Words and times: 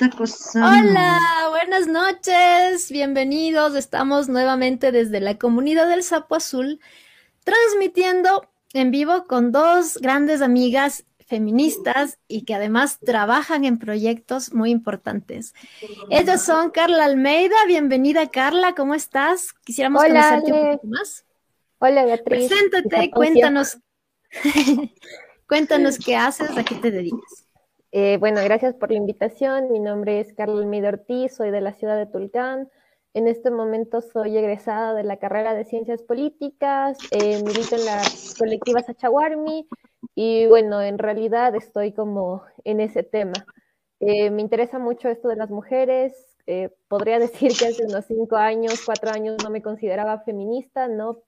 Hola, 0.00 1.20
buenas 1.50 1.86
noches, 1.86 2.90
bienvenidos. 2.90 3.76
Estamos 3.76 4.28
nuevamente 4.28 4.90
desde 4.90 5.20
la 5.20 5.38
comunidad 5.38 5.88
del 5.88 6.02
Sapo 6.02 6.34
Azul, 6.34 6.80
transmitiendo 7.44 8.50
en 8.72 8.90
vivo 8.90 9.24
con 9.28 9.52
dos 9.52 9.98
grandes 9.98 10.42
amigas 10.42 11.04
feministas 11.26 12.18
y 12.26 12.44
que 12.44 12.54
además 12.54 12.98
trabajan 12.98 13.64
en 13.64 13.78
proyectos 13.78 14.52
muy 14.52 14.70
importantes. 14.70 15.54
Ellas 16.10 16.44
son 16.44 16.70
Carla 16.70 17.04
Almeida, 17.04 17.56
bienvenida 17.68 18.28
Carla, 18.30 18.74
¿cómo 18.74 18.94
estás? 18.94 19.52
Quisiéramos 19.64 20.02
conocerte 20.02 20.52
un 20.52 20.72
poco 20.72 20.86
más. 20.88 21.24
Hola 21.78 22.04
Beatriz. 22.04 22.48
Preséntate, 22.48 23.10
cuéntanos, 23.12 23.78
cuéntanos 25.46 25.98
qué 26.04 26.16
haces, 26.16 26.56
a 26.56 26.64
qué 26.64 26.74
te 26.74 26.90
dedicas. 26.90 27.43
Eh, 27.96 28.16
bueno, 28.18 28.40
gracias 28.42 28.74
por 28.74 28.90
la 28.90 28.96
invitación. 28.96 29.70
Mi 29.70 29.78
nombre 29.78 30.18
es 30.18 30.32
Carla 30.32 30.60
Almeida 30.60 30.88
Ortiz, 30.88 31.36
soy 31.36 31.52
de 31.52 31.60
la 31.60 31.74
ciudad 31.74 31.96
de 31.96 32.06
Tulcán. 32.06 32.68
En 33.12 33.28
este 33.28 33.52
momento 33.52 34.00
soy 34.00 34.36
egresada 34.36 34.94
de 34.94 35.04
la 35.04 35.18
carrera 35.18 35.54
de 35.54 35.64
Ciencias 35.64 36.02
Políticas, 36.02 36.98
eh, 37.12 37.40
milito 37.44 37.76
en 37.76 37.84
la 37.84 38.02
colectiva 38.36 38.82
Sachaguarmi 38.82 39.68
y 40.16 40.46
bueno, 40.48 40.82
en 40.82 40.98
realidad 40.98 41.54
estoy 41.54 41.92
como 41.92 42.42
en 42.64 42.80
ese 42.80 43.04
tema. 43.04 43.46
Eh, 44.00 44.28
me 44.32 44.42
interesa 44.42 44.80
mucho 44.80 45.08
esto 45.08 45.28
de 45.28 45.36
las 45.36 45.50
mujeres. 45.50 46.36
Eh, 46.48 46.70
podría 46.88 47.18
decir 47.20 47.52
que 47.56 47.66
hace 47.66 47.84
unos 47.86 48.06
cinco 48.06 48.34
años, 48.34 48.82
cuatro 48.84 49.10
años 49.12 49.36
no 49.44 49.50
me 49.50 49.62
consideraba 49.62 50.18
feminista, 50.24 50.88
¿no? 50.88 51.22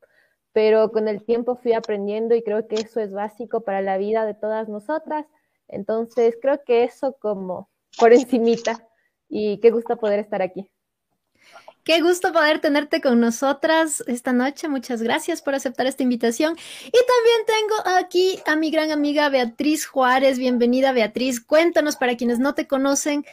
Pero 0.52 0.90
con 0.90 1.06
el 1.06 1.24
tiempo 1.24 1.54
fui 1.54 1.74
aprendiendo 1.74 2.34
y 2.34 2.42
creo 2.42 2.66
que 2.66 2.74
eso 2.74 2.98
es 2.98 3.12
básico 3.12 3.60
para 3.60 3.82
la 3.82 3.98
vida 3.98 4.26
de 4.26 4.34
todas 4.34 4.68
nosotras. 4.68 5.26
Entonces, 5.68 6.36
creo 6.40 6.60
que 6.64 6.84
eso 6.84 7.16
como 7.18 7.68
por 7.98 8.12
encimita 8.12 8.86
y 9.28 9.58
qué 9.58 9.70
gusto 9.70 9.96
poder 9.96 10.20
estar 10.20 10.42
aquí. 10.42 10.68
Qué 11.86 12.00
gusto 12.00 12.32
poder 12.32 12.58
tenerte 12.58 13.00
con 13.00 13.20
nosotras 13.20 14.02
esta 14.08 14.32
noche. 14.32 14.68
Muchas 14.68 15.02
gracias 15.02 15.40
por 15.40 15.54
aceptar 15.54 15.86
esta 15.86 16.02
invitación. 16.02 16.56
Y 16.84 16.90
también 16.90 17.46
tengo 17.46 17.96
aquí 17.96 18.40
a 18.44 18.56
mi 18.56 18.72
gran 18.72 18.90
amiga 18.90 19.28
Beatriz 19.28 19.86
Juárez. 19.86 20.36
Bienvenida, 20.36 20.90
Beatriz. 20.90 21.40
Cuéntanos 21.40 21.94
para 21.94 22.16
quienes 22.16 22.40
no 22.40 22.54
te 22.54 22.66
conocen, 22.66 23.24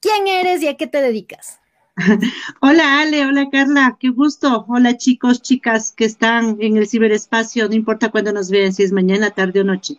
quién 0.00 0.26
eres 0.26 0.62
y 0.62 0.66
a 0.66 0.76
qué 0.76 0.88
te 0.88 1.00
dedicas. 1.00 1.60
Hola 2.60 3.02
Ale, 3.02 3.26
hola 3.26 3.48
Carla, 3.52 3.96
qué 4.00 4.08
gusto. 4.08 4.64
Hola 4.66 4.96
chicos, 4.96 5.40
chicas 5.42 5.92
que 5.92 6.06
están 6.06 6.56
en 6.60 6.78
el 6.78 6.88
ciberespacio, 6.88 7.68
no 7.68 7.74
importa 7.74 8.10
cuándo 8.10 8.32
nos 8.32 8.50
vean, 8.50 8.72
si 8.72 8.82
es 8.82 8.92
mañana, 8.92 9.30
tarde 9.30 9.60
o 9.60 9.64
noche. 9.64 9.98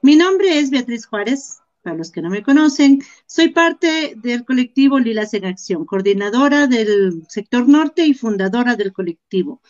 Mi 0.00 0.14
nombre 0.14 0.58
es 0.58 0.70
Beatriz 0.70 1.06
Juárez, 1.06 1.58
para 1.82 1.96
los 1.96 2.12
que 2.12 2.22
no 2.22 2.30
me 2.30 2.44
conocen, 2.44 3.02
soy 3.26 3.48
parte 3.48 4.14
del 4.16 4.44
colectivo 4.44 5.00
Lilas 5.00 5.34
en 5.34 5.44
Acción, 5.44 5.86
coordinadora 5.86 6.68
del 6.68 7.24
sector 7.28 7.68
norte 7.68 8.06
y 8.06 8.14
fundadora 8.14 8.76
del 8.76 8.92
colectivo. 8.92 9.60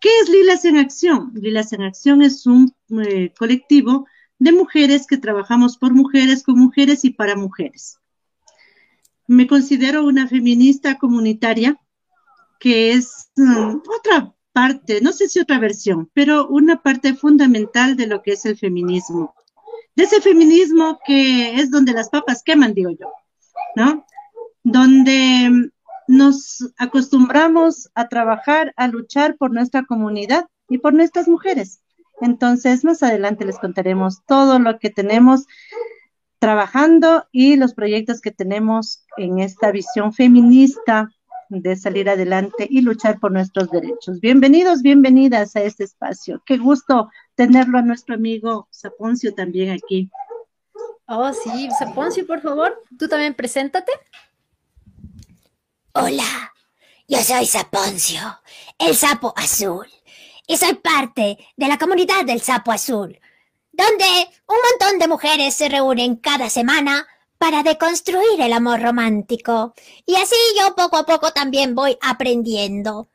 ¿Qué 0.00 0.08
es 0.22 0.30
Lilas 0.30 0.64
en 0.64 0.78
Acción? 0.78 1.32
Lilas 1.34 1.74
en 1.74 1.82
Acción 1.82 2.22
es 2.22 2.46
un 2.46 2.74
eh, 3.02 3.34
colectivo 3.38 4.06
de 4.38 4.52
mujeres 4.52 5.06
que 5.06 5.18
trabajamos 5.18 5.76
por 5.76 5.92
mujeres, 5.92 6.42
con 6.42 6.58
mujeres 6.58 7.04
y 7.04 7.10
para 7.10 7.36
mujeres. 7.36 7.98
Me 9.26 9.46
considero 9.46 10.04
una 10.06 10.26
feminista 10.26 10.96
comunitaria, 10.96 11.78
que 12.58 12.92
es 12.92 13.30
mm, 13.36 13.80
otra 13.98 14.34
parte, 14.52 15.02
no 15.02 15.12
sé 15.12 15.28
si 15.28 15.38
otra 15.38 15.58
versión, 15.58 16.10
pero 16.14 16.48
una 16.48 16.80
parte 16.82 17.14
fundamental 17.14 17.96
de 17.96 18.06
lo 18.06 18.22
que 18.22 18.32
es 18.32 18.46
el 18.46 18.56
feminismo 18.56 19.34
de 19.96 20.04
ese 20.04 20.20
feminismo 20.20 21.00
que 21.04 21.56
es 21.56 21.70
donde 21.70 21.92
las 21.92 22.10
papas 22.10 22.42
queman, 22.42 22.74
digo 22.74 22.90
yo, 22.90 23.10
¿no? 23.74 24.06
Donde 24.62 25.70
nos 26.06 26.72
acostumbramos 26.78 27.90
a 27.94 28.08
trabajar, 28.08 28.72
a 28.76 28.88
luchar 28.88 29.36
por 29.36 29.52
nuestra 29.52 29.84
comunidad 29.84 30.46
y 30.68 30.78
por 30.78 30.94
nuestras 30.94 31.28
mujeres. 31.28 31.80
Entonces, 32.20 32.84
más 32.84 33.02
adelante 33.02 33.44
les 33.44 33.58
contaremos 33.58 34.24
todo 34.26 34.58
lo 34.58 34.78
que 34.78 34.90
tenemos 34.90 35.46
trabajando 36.38 37.26
y 37.32 37.56
los 37.56 37.74
proyectos 37.74 38.20
que 38.20 38.30
tenemos 38.30 39.04
en 39.16 39.38
esta 39.38 39.70
visión 39.72 40.12
feminista 40.12 41.10
de 41.48 41.76
salir 41.76 42.10
adelante 42.10 42.66
y 42.68 42.82
luchar 42.82 43.18
por 43.18 43.32
nuestros 43.32 43.70
derechos. 43.70 44.20
Bienvenidos, 44.20 44.82
bienvenidas 44.82 45.56
a 45.56 45.62
este 45.62 45.84
espacio. 45.84 46.42
Qué 46.44 46.58
gusto 46.58 47.08
tenerlo 47.36 47.78
a 47.78 47.82
nuestro 47.82 48.16
amigo 48.16 48.66
Saponcio 48.70 49.32
también 49.34 49.70
aquí. 49.70 50.10
Oh, 51.06 51.32
sí, 51.32 51.68
Saponcio, 51.78 52.26
por 52.26 52.40
favor, 52.40 52.82
tú 52.98 53.06
también 53.06 53.34
preséntate. 53.34 53.92
Hola, 55.92 56.52
yo 57.06 57.18
soy 57.18 57.46
Saponcio, 57.46 58.20
el 58.78 58.96
sapo 58.96 59.32
azul, 59.36 59.86
y 60.46 60.56
soy 60.56 60.74
parte 60.74 61.38
de 61.56 61.68
la 61.68 61.78
comunidad 61.78 62.24
del 62.24 62.40
sapo 62.40 62.72
azul, 62.72 63.18
donde 63.70 64.04
un 64.48 64.56
montón 64.70 64.98
de 64.98 65.08
mujeres 65.08 65.54
se 65.54 65.68
reúnen 65.68 66.16
cada 66.16 66.50
semana 66.50 67.06
para 67.38 67.62
deconstruir 67.62 68.40
el 68.40 68.52
amor 68.52 68.80
romántico. 68.82 69.74
Y 70.06 70.16
así 70.16 70.36
yo 70.58 70.74
poco 70.74 70.96
a 70.96 71.06
poco 71.06 71.32
también 71.32 71.74
voy 71.74 71.96
aprendiendo. 72.00 73.08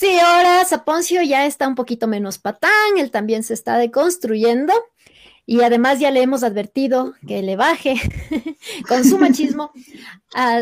Sí, 0.00 0.18
ahora 0.18 0.64
Saponcio 0.64 1.20
ya 1.20 1.44
está 1.44 1.68
un 1.68 1.74
poquito 1.74 2.06
menos 2.06 2.38
patán, 2.38 2.96
él 2.96 3.10
también 3.10 3.42
se 3.42 3.52
está 3.52 3.76
deconstruyendo 3.76 4.72
y 5.44 5.60
además 5.60 6.00
ya 6.00 6.10
le 6.10 6.22
hemos 6.22 6.42
advertido 6.42 7.12
que 7.28 7.42
le 7.42 7.54
baje 7.54 7.96
con 8.88 9.04
su 9.04 9.18
machismo. 9.18 9.72
Ah, 10.32 10.60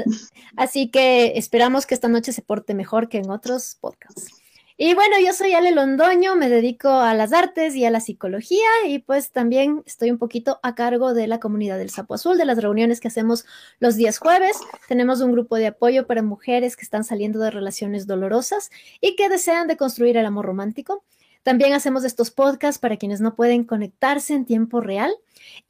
así 0.57 0.91
que 0.91 1.35
esperamos 1.37 1.85
que 1.85 1.95
esta 1.95 2.09
noche 2.09 2.33
se 2.33 2.41
porte 2.41 2.73
mejor 2.73 3.11
que 3.11 3.19
en 3.19 3.29
otros 3.29 3.77
podcasts. 3.79 4.38
Y 4.81 4.95
bueno, 4.95 5.17
yo 5.19 5.33
soy 5.33 5.55
Ale 5.55 5.73
Londoño, 5.73 6.37
me 6.37 6.49
dedico 6.49 6.89
a 6.89 7.13
las 7.13 7.33
artes 7.33 7.75
y 7.75 7.85
a 7.85 7.91
la 7.91 7.99
psicología 7.99 8.69
y 8.87 9.01
pues 9.01 9.33
también 9.33 9.83
estoy 9.87 10.13
un 10.13 10.19
poquito 10.19 10.61
a 10.63 10.77
cargo 10.77 11.15
de 11.15 11.27
la 11.27 11.41
comunidad 11.41 11.79
del 11.79 11.91
Sapo 11.91 12.15
Azul, 12.15 12.39
de 12.39 12.45
las 12.45 12.63
reuniones 12.63 13.01
que 13.01 13.09
hacemos 13.09 13.45
los 13.81 13.97
días 13.97 14.21
jueves. 14.21 14.57
Tenemos 14.87 15.21
un 15.21 15.33
grupo 15.33 15.57
de 15.57 15.67
apoyo 15.67 16.07
para 16.07 16.23
mujeres 16.23 16.77
que 16.77 16.85
están 16.85 17.03
saliendo 17.03 17.41
de 17.41 17.51
relaciones 17.51 18.07
dolorosas 18.07 18.71
y 19.01 19.17
que 19.17 19.29
desean 19.29 19.67
de 19.67 19.77
construir 19.77 20.17
el 20.17 20.27
amor 20.27 20.47
romántico. 20.47 21.03
También 21.49 21.73
hacemos 21.73 22.05
estos 22.05 22.31
podcasts 22.31 22.79
para 22.79 22.99
quienes 22.99 23.23
no 23.23 23.35
pueden 23.35 23.65
conectarse 23.65 24.35
en 24.35 24.45
tiempo 24.45 24.83
real. 24.83 25.11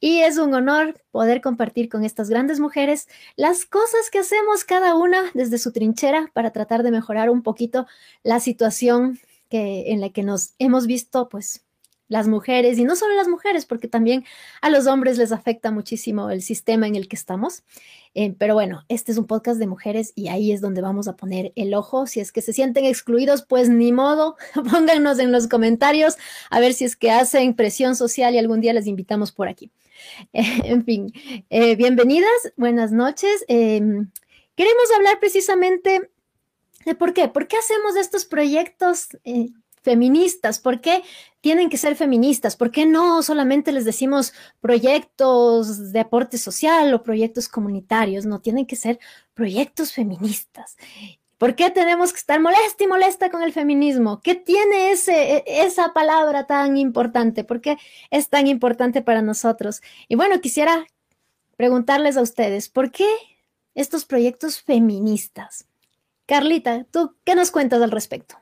Y 0.01 0.19
es 0.19 0.37
un 0.37 0.53
honor 0.53 1.01
poder 1.09 1.39
compartir 1.39 1.87
con 1.87 2.03
estas 2.03 2.29
grandes 2.29 2.59
mujeres 2.59 3.07
las 3.37 3.63
cosas 3.63 4.09
que 4.11 4.19
hacemos 4.19 4.65
cada 4.65 4.93
una 4.95 5.31
desde 5.33 5.57
su 5.57 5.71
trinchera 5.71 6.29
para 6.33 6.51
tratar 6.51 6.83
de 6.83 6.91
mejorar 6.91 7.29
un 7.29 7.43
poquito 7.43 7.87
la 8.23 8.41
situación 8.41 9.19
que, 9.49 9.93
en 9.93 10.01
la 10.01 10.09
que 10.09 10.21
nos 10.21 10.53
hemos 10.59 10.85
visto 10.85 11.29
pues 11.29 11.63
las 12.09 12.27
mujeres, 12.27 12.77
y 12.77 12.83
no 12.83 12.95
solo 12.95 13.13
las 13.15 13.27
mujeres, 13.27 13.65
porque 13.65 13.87
también 13.87 14.25
a 14.61 14.69
los 14.69 14.87
hombres 14.87 15.17
les 15.17 15.31
afecta 15.31 15.71
muchísimo 15.71 16.29
el 16.29 16.41
sistema 16.41 16.87
en 16.87 16.95
el 16.95 17.07
que 17.07 17.15
estamos. 17.15 17.63
Eh, 18.15 18.33
pero 18.37 18.55
bueno, 18.55 18.83
este 18.89 19.11
es 19.11 19.17
un 19.19 19.27
podcast 19.27 19.59
de 19.59 19.67
mujeres 19.67 20.11
y 20.15 20.27
ahí 20.29 20.51
es 20.51 20.61
donde 20.61 20.81
vamos 20.81 21.07
a 21.07 21.15
poner 21.15 21.53
el 21.55 21.73
ojo. 21.75 22.07
Si 22.07 22.19
es 22.19 22.31
que 22.31 22.41
se 22.41 22.51
sienten 22.51 22.85
excluidos, 22.85 23.43
pues 23.43 23.69
ni 23.69 23.91
modo, 23.93 24.35
pónganos 24.71 25.19
en 25.19 25.31
los 25.31 25.47
comentarios 25.47 26.17
a 26.49 26.59
ver 26.59 26.73
si 26.73 26.85
es 26.85 26.95
que 26.95 27.11
hacen 27.11 27.53
presión 27.53 27.95
social 27.95 28.33
y 28.33 28.39
algún 28.39 28.61
día 28.61 28.73
les 28.73 28.87
invitamos 28.87 29.31
por 29.31 29.47
aquí. 29.47 29.71
en 30.33 30.83
fin, 30.83 31.13
eh, 31.49 31.75
bienvenidas, 31.75 32.53
buenas 32.57 32.91
noches. 32.91 33.45
Em, 33.47 34.09
queremos 34.55 34.85
hablar 34.95 35.19
precisamente 35.19 36.09
de 36.85 36.95
por 36.95 37.13
qué, 37.13 37.27
por 37.27 37.47
qué 37.47 37.57
hacemos 37.57 37.95
estos 37.95 38.25
proyectos 38.25 39.09
eh, 39.23 39.49
feministas? 39.89 40.59
¿Por 40.59 40.81
qué 40.81 41.01
tienen 41.41 41.67
que 41.71 41.77
ser 41.77 41.95
feministas? 41.95 42.55
¿Por 42.55 42.69
qué 42.69 42.85
no 42.85 43.23
solamente 43.23 43.71
les 43.71 43.85
decimos 43.85 44.33
proyectos 44.61 45.91
de 45.91 45.99
aporte 45.99 46.37
social 46.37 46.93
o 46.93 47.01
proyectos 47.01 47.47
comunitarios? 47.47 48.27
No, 48.27 48.39
tienen 48.39 48.67
que 48.67 48.75
ser 48.75 48.99
proyectos 49.33 49.91
feministas. 49.91 50.77
¿Por 51.39 51.55
qué 51.55 51.71
tenemos 51.71 52.11
que 52.13 52.19
estar 52.19 52.39
molesta 52.39 52.83
y 52.83 52.87
molesta 52.87 53.31
con 53.31 53.41
el 53.41 53.51
feminismo? 53.51 54.21
¿Qué 54.21 54.35
tiene 54.35 54.91
e, 54.91 55.43
esa 55.47 55.91
palabra 55.91 56.45
tan 56.45 56.77
importante? 56.77 57.43
¿Por 57.43 57.61
qué 57.61 57.77
es 58.11 58.29
tan 58.29 58.45
importante 58.45 59.01
para 59.01 59.23
nosotros? 59.23 59.81
Y 60.07 60.15
bueno, 60.15 60.39
quisiera 60.39 60.85
preguntarles 61.57 62.15
a 62.15 62.21
ustedes, 62.21 62.69
¿por 62.69 62.91
qué 62.91 63.07
estos 63.73 64.05
proyectos 64.05 64.61
feministas? 64.61 65.65
Carlita, 66.27 66.85
¿tú 66.91 67.15
qué 67.23 67.33
nos 67.33 67.49
cuentas 67.49 67.81
al 67.81 67.89
respecto? 67.89 68.35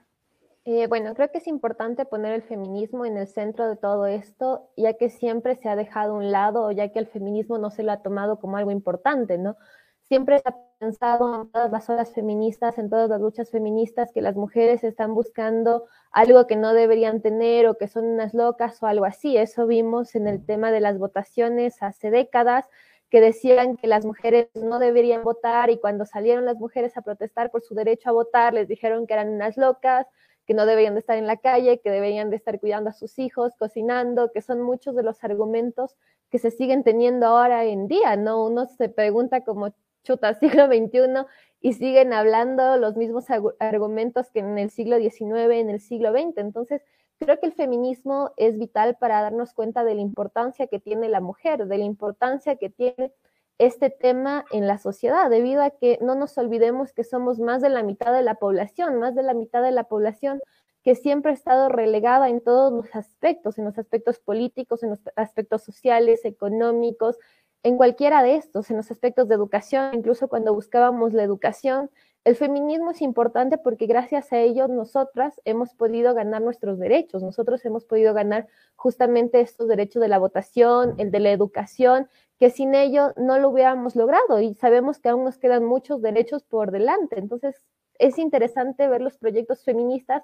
Eh, 0.70 0.86
bueno, 0.88 1.14
creo 1.16 1.32
que 1.32 1.38
es 1.38 1.48
importante 1.48 2.04
poner 2.04 2.34
el 2.34 2.42
feminismo 2.44 3.06
en 3.06 3.16
el 3.16 3.28
centro 3.28 3.70
de 3.70 3.78
todo 3.78 4.06
esto, 4.06 4.70
ya 4.76 4.96
que 4.96 5.10
siempre 5.10 5.56
se 5.56 5.70
ha 5.70 5.78
dejado 5.78 6.12
a 6.12 6.18
un 6.18 6.30
lado, 6.30 6.70
ya 6.72 6.90
que 6.92 7.00
el 7.00 7.08
feminismo 7.08 7.58
no 7.58 7.70
se 7.70 7.84
lo 7.84 7.94
ha 7.94 8.02
tomado 8.02 8.38
como 8.38 8.58
algo 8.58 8.72
importante, 8.72 9.38
¿no? 9.38 9.56
Siempre 10.02 10.40
se 10.40 10.50
ha 10.50 10.58
pensado 10.78 11.44
en 11.44 11.52
todas 11.52 11.72
las 11.72 11.90
olas 11.90 12.14
feministas, 12.14 12.78
en 12.78 12.90
todas 12.90 13.10
las 13.10 13.22
luchas 13.22 13.50
feministas, 13.50 14.12
que 14.12 14.22
las 14.22 14.36
mujeres 14.36 14.84
están 14.84 15.16
buscando 15.16 15.86
algo 16.12 16.48
que 16.48 16.58
no 16.58 16.74
deberían 16.74 17.22
tener 17.22 17.66
o 17.68 17.78
que 17.78 17.88
son 17.88 18.04
unas 18.04 18.34
locas 18.34 18.84
o 18.84 18.88
algo 18.88 19.06
así. 19.06 19.38
Eso 19.38 19.68
vimos 19.68 20.16
en 20.16 20.28
el 20.28 20.46
tema 20.46 20.72
de 20.72 20.82
las 20.82 20.98
votaciones 21.00 21.82
hace 21.82 22.12
décadas, 22.12 22.66
que 23.10 23.22
decían 23.22 23.78
que 23.78 23.88
las 23.88 24.04
mujeres 24.06 24.50
no 24.54 24.80
deberían 24.80 25.24
votar 25.24 25.70
y 25.70 25.80
cuando 25.80 26.06
salieron 26.06 26.44
las 26.44 26.58
mujeres 26.58 26.98
a 26.98 27.02
protestar 27.04 27.52
por 27.52 27.62
su 27.62 27.74
derecho 27.74 28.10
a 28.10 28.12
votar 28.12 28.54
les 28.54 28.68
dijeron 28.68 29.08
que 29.08 29.14
eran 29.14 29.30
unas 29.30 29.56
locas, 29.56 30.08
que 30.48 30.54
no 30.54 30.66
deberían 30.66 30.94
de 30.94 31.02
estar 31.02 31.18
en 31.18 31.28
la 31.28 31.38
calle, 31.38 31.80
que 31.82 31.92
deberían 31.92 32.30
de 32.30 32.38
estar 32.38 32.60
cuidando 32.60 32.90
a 32.90 32.94
sus 32.94 33.20
hijos, 33.20 33.54
cocinando, 33.60 34.32
que 34.32 34.42
son 34.42 34.62
muchos 34.62 34.96
de 34.96 35.04
los 35.04 35.24
argumentos 35.24 35.98
que 36.32 36.40
se 36.40 36.52
siguen 36.52 36.84
teniendo 36.84 37.28
ahora 37.28 37.66
en 37.66 37.88
día, 37.88 38.16
¿no? 38.16 38.46
Uno 38.46 38.66
se 38.66 38.88
pregunta 38.88 39.42
como 39.42 39.74
chuta 40.04 40.34
siglo 40.40 40.68
XXI 40.68 41.26
y 41.60 41.74
siguen 41.74 42.14
hablando 42.14 42.78
los 42.78 42.96
mismos 42.96 43.26
argumentos 43.60 44.32
que 44.32 44.40
en 44.40 44.58
el 44.58 44.70
siglo 44.70 44.98
XIX, 44.98 45.52
en 45.52 45.70
el 45.70 45.82
siglo 45.82 46.12
XX. 46.12 46.38
Entonces, 46.38 46.82
creo 47.20 47.40
que 47.40 47.48
el 47.48 47.54
feminismo 47.54 48.32
es 48.38 48.58
vital 48.58 48.96
para 48.98 49.22
darnos 49.22 49.54
cuenta 49.54 49.84
de 49.84 49.96
la 49.96 50.02
importancia 50.02 50.68
que 50.68 50.80
tiene 50.80 51.10
la 51.10 51.20
mujer, 51.20 51.68
de 51.68 51.78
la 51.78 51.84
importancia 51.84 52.56
que 52.56 52.70
tiene 52.70 53.12
este 53.58 53.90
tema 53.90 54.46
en 54.52 54.68
la 54.68 54.78
sociedad, 54.78 55.30
debido 55.30 55.64
a 55.64 55.72
que 55.72 55.98
no 56.02 56.16
nos 56.16 56.38
olvidemos 56.38 56.94
que 56.94 57.04
somos 57.04 57.40
más 57.40 57.62
de 57.62 57.70
la 57.70 57.84
mitad 57.84 58.14
de 58.14 58.22
la 58.22 58.36
población, 58.36 59.00
más 59.00 59.16
de 59.16 59.24
la 59.24 59.34
mitad 59.34 59.64
de 59.64 59.72
la 59.72 59.86
población 59.86 60.40
que 60.84 60.96
siempre 60.96 61.32
ha 61.32 61.34
estado 61.34 61.68
relegada 61.68 62.30
en 62.30 62.40
todos 62.40 62.72
los 62.72 62.96
aspectos, 62.96 63.58
en 63.58 63.66
los 63.66 63.78
aspectos 63.78 64.20
políticos, 64.20 64.84
en 64.84 64.92
los 64.92 65.00
aspectos 65.16 65.64
sociales, 65.64 66.24
económicos, 66.24 67.18
en 67.64 67.76
cualquiera 67.76 68.24
de 68.24 68.36
estos, 68.36 68.70
en 68.70 68.78
los 68.78 68.90
aspectos 68.92 69.28
de 69.28 69.36
educación, 69.36 69.94
incluso 69.94 70.30
cuando 70.30 70.54
buscábamos 70.54 71.12
la 71.14 71.24
educación, 71.24 71.90
el 72.28 72.36
feminismo 72.36 72.92
es 72.92 73.02
importante 73.02 73.58
porque 73.58 73.86
gracias 73.86 74.34
a 74.34 74.40
ello 74.40 74.68
nosotras 74.68 75.40
hemos 75.46 75.74
podido 75.74 76.14
ganar 76.14 76.42
nuestros 76.42 76.78
derechos, 76.78 77.24
nosotros 77.24 77.64
hemos 77.64 77.86
podido 77.86 78.14
ganar 78.14 78.48
justamente 78.76 79.40
estos 79.40 79.70
derechos 79.70 80.02
de 80.02 80.10
la 80.10 80.20
votación, 80.20 80.96
el 80.98 81.10
de 81.10 81.22
la 81.22 81.32
educación, 81.32 82.10
que 82.38 82.50
sin 82.50 82.76
ello 82.76 83.14
no 83.16 83.40
lo 83.40 83.48
hubiéramos 83.48 83.96
logrado 83.96 84.42
y 84.42 84.56
sabemos 84.56 85.00
que 85.00 85.08
aún 85.08 85.24
nos 85.24 85.38
quedan 85.38 85.64
muchos 85.64 86.02
derechos 86.02 86.44
por 86.44 86.72
delante. 86.72 87.18
Entonces 87.18 87.64
es 87.98 88.18
interesante 88.18 88.90
ver 88.90 89.00
los 89.00 89.18
proyectos 89.18 89.64
feministas 89.64 90.24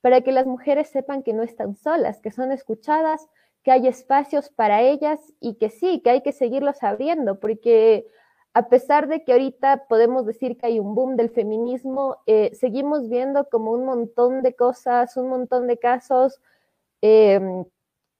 para 0.00 0.22
que 0.22 0.32
las 0.32 0.46
mujeres 0.46 0.88
sepan 0.88 1.22
que 1.22 1.34
no 1.34 1.42
están 1.42 1.76
solas, 1.76 2.22
que 2.22 2.30
son 2.30 2.50
escuchadas, 2.50 3.28
que 3.62 3.72
hay 3.72 3.88
espacios 3.88 4.48
para 4.48 4.80
ellas 4.80 5.20
y 5.38 5.56
que 5.56 5.68
sí, 5.68 6.00
que 6.00 6.08
hay 6.08 6.22
que 6.22 6.32
seguirlos 6.32 6.82
abriendo, 6.82 7.40
porque 7.40 8.06
a 8.54 8.68
pesar 8.68 9.08
de 9.08 9.24
que 9.24 9.32
ahorita 9.32 9.86
podemos 9.88 10.26
decir 10.26 10.58
que 10.58 10.66
hay 10.66 10.78
un 10.78 10.94
boom 10.94 11.16
del 11.16 11.30
feminismo, 11.30 12.18
eh, 12.26 12.50
seguimos 12.54 13.08
viendo 13.08 13.48
como 13.48 13.72
un 13.72 13.84
montón 13.86 14.42
de 14.42 14.54
cosas, 14.54 15.16
un 15.16 15.28
montón 15.28 15.66
de 15.66 15.78
casos, 15.78 16.40
em, 17.00 17.64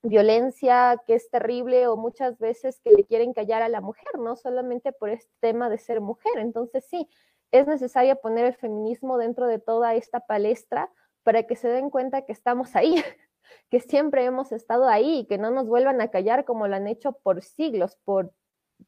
violencia 0.02 1.00
que 1.06 1.14
es 1.14 1.30
terrible 1.30 1.86
o 1.86 1.96
muchas 1.96 2.38
veces 2.38 2.80
que 2.80 2.90
le 2.92 3.04
quieren 3.04 3.34
callar 3.34 3.62
a 3.62 3.68
la 3.68 3.80
mujer, 3.80 4.18
no 4.18 4.36
solamente 4.36 4.92
por 4.92 5.10
este 5.10 5.30
tema 5.40 5.68
de 5.70 5.78
ser 5.78 6.00
mujer. 6.00 6.38
Entonces 6.38 6.84
sí, 6.86 7.08
es 7.52 7.66
necesario 7.66 8.16
poner 8.16 8.46
el 8.46 8.54
feminismo 8.54 9.18
dentro 9.18 9.46
de 9.46 9.58
toda 9.58 9.94
esta 9.94 10.20
palestra 10.20 10.90
para 11.22 11.44
que 11.44 11.56
se 11.56 11.68
den 11.68 11.90
cuenta 11.90 12.22
que 12.22 12.32
estamos 12.32 12.74
ahí, 12.74 12.96
que 13.70 13.80
siempre 13.80 14.24
hemos 14.24 14.52
estado 14.52 14.88
ahí 14.88 15.20
y 15.20 15.26
que 15.26 15.38
no 15.38 15.50
nos 15.50 15.68
vuelvan 15.68 16.00
a 16.00 16.10
callar 16.10 16.44
como 16.44 16.66
lo 16.68 16.76
han 16.76 16.88
hecho 16.88 17.12
por 17.12 17.42
siglos, 17.42 17.96
por 18.04 18.32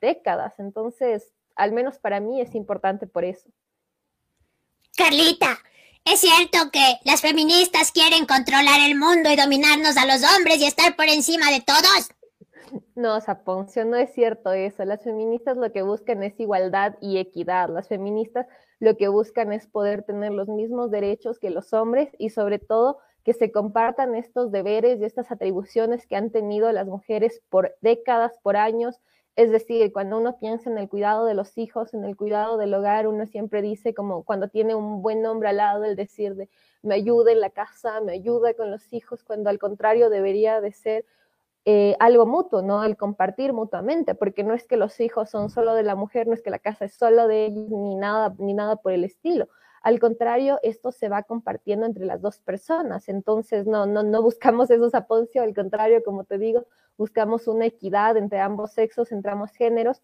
décadas. 0.01 0.59
Entonces, 0.59 1.33
al 1.57 1.73
menos 1.73 1.99
para 1.99 2.21
mí 2.21 2.41
es 2.41 2.55
importante 2.55 3.07
por 3.07 3.25
eso. 3.25 3.49
Carlita, 4.97 5.59
¿es 6.05 6.21
cierto 6.21 6.71
que 6.73 7.01
las 7.05 7.21
feministas 7.21 7.91
quieren 7.93 8.27
controlar 8.27 8.81
el 8.89 8.97
mundo 8.97 9.31
y 9.31 9.37
dominarnos 9.37 9.97
a 9.97 10.07
los 10.07 10.23
hombres 10.35 10.59
y 10.59 10.67
estar 10.67 10.95
por 10.97 11.07
encima 11.07 11.51
de 11.51 11.61
todos? 11.61 12.11
No, 12.97 13.21
Saponcio, 13.21 13.85
no 13.85 13.97
es 13.97 14.13
cierto 14.15 14.53
eso. 14.53 14.85
Las 14.85 15.05
feministas 15.05 15.57
lo 15.57 15.71
que 15.71 15.83
buscan 15.83 16.25
es 16.25 16.39
igualdad 16.41 16.97
y 17.01 17.19
equidad. 17.19 17.69
Las 17.69 17.87
feministas 17.87 18.47
lo 18.81 18.97
que 18.97 19.07
buscan 19.07 19.53
es 19.53 19.67
poder 19.67 20.03
tener 20.03 20.33
los 20.33 20.49
mismos 20.49 20.91
derechos 20.91 21.39
que 21.39 21.51
los 21.51 21.73
hombres 21.73 22.09
y 22.19 22.31
sobre 22.31 22.59
todo 22.59 22.99
que 23.25 23.33
se 23.33 23.51
compartan 23.51 24.15
estos 24.15 24.53
deberes 24.53 25.01
y 25.01 25.05
estas 25.05 25.31
atribuciones 25.31 26.07
que 26.07 26.17
han 26.17 26.31
tenido 26.31 26.71
las 26.73 26.87
mujeres 26.87 27.43
por 27.49 27.75
décadas, 27.81 28.39
por 28.43 28.57
años, 28.57 29.01
es 29.37 29.51
decir, 29.51 29.93
cuando 29.93 30.19
uno 30.19 30.39
piensa 30.39 30.71
en 30.71 30.79
el 30.79 30.89
cuidado 30.89 31.27
de 31.27 31.35
los 31.35 31.59
hijos, 31.59 31.93
en 31.93 32.05
el 32.05 32.17
cuidado 32.17 32.57
del 32.57 32.73
hogar, 32.73 33.09
uno 33.09 33.27
siempre 33.27 33.63
dice 33.63 33.95
como 33.95 34.23
cuando 34.25 34.49
tiene 34.49 34.75
un 34.75 35.03
buen 35.03 35.27
hombre 35.27 35.49
al 35.49 35.57
lado, 35.57 35.85
el 35.85 35.97
decir 35.97 36.37
de 36.37 36.49
me 36.83 36.95
ayuda 36.95 37.33
en 37.33 37.41
la 37.41 37.51
casa, 37.51 38.01
me 38.01 38.13
ayuda 38.13 38.55
con 38.55 38.71
los 38.71 38.93
hijos, 38.93 39.25
cuando 39.25 39.51
al 39.51 39.59
contrario 39.59 40.11
debería 40.11 40.61
de 40.61 40.73
ser 40.73 41.05
eh, 41.65 41.97
algo 41.99 42.27
mutuo, 42.27 42.63
¿no? 42.63 42.85
El 42.85 42.97
compartir 42.97 43.53
mutuamente, 43.55 44.15
porque 44.15 44.45
no 44.45 44.55
es 44.55 44.67
que 44.67 44.77
los 44.77 45.01
hijos 45.01 45.31
son 45.31 45.49
solo 45.49 45.75
de 45.75 45.83
la 45.83 45.95
mujer, 45.97 46.27
no 46.27 46.35
es 46.35 46.43
que 46.43 46.51
la 46.51 46.59
casa 46.59 46.85
es 46.85 46.95
solo 46.95 47.27
de 47.27 47.47
ellos, 47.47 47.71
ni 47.71 47.97
nada, 47.97 48.35
ni 48.39 48.55
nada 48.55 48.77
por 48.77 48.93
el 48.93 49.03
estilo. 49.05 49.49
Al 49.85 50.01
contrario, 50.01 50.59
esto 50.63 50.93
se 50.93 51.11
va 51.11 51.25
compartiendo 51.25 51.85
entre 51.85 52.07
las 52.07 52.23
dos 52.23 52.39
personas. 52.39 53.11
Entonces, 53.11 53.67
no, 53.67 53.85
no, 53.85 54.03
no 54.03 54.23
buscamos 54.23 54.71
esos 54.71 54.95
aponcios, 54.95 55.45
al 55.45 55.55
contrario, 55.55 56.03
como 56.03 56.25
te 56.25 56.39
digo, 56.39 56.67
buscamos 56.97 57.47
una 57.49 57.67
equidad 57.67 58.17
entre 58.17 58.41
ambos 58.41 58.73
sexos, 58.73 59.13
entre 59.13 59.33
ambos 59.33 59.53
géneros, 59.53 60.01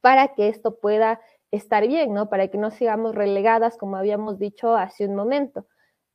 para 0.00 0.28
que 0.34 0.48
esto 0.48 0.76
pueda 0.80 1.20
estar 1.50 1.86
bien, 1.86 2.14
¿no? 2.14 2.30
Para 2.30 2.48
que 2.48 2.56
no 2.56 2.70
sigamos 2.70 3.14
relegadas, 3.14 3.76
como 3.76 3.96
habíamos 3.98 4.38
dicho 4.38 4.74
hace 4.74 5.06
un 5.06 5.14
momento. 5.14 5.66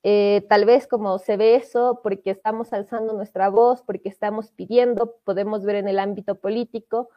Eh, 0.01 0.43
tal 0.49 0.65
vez 0.65 0.87
como 0.87 1.19
se 1.19 1.37
ve 1.37 1.53
eso, 1.53 1.99
porque 2.01 2.31
estamos 2.31 2.73
alzando 2.73 3.13
nuestra 3.13 3.49
voz, 3.49 3.83
porque 3.83 4.09
estamos 4.09 4.49
pidiendo, 4.49 5.17
podemos 5.23 5.63
ver 5.63 5.75
en 5.75 5.87
el 5.87 5.99
ámbito 5.99 6.33
político, 6.33 7.09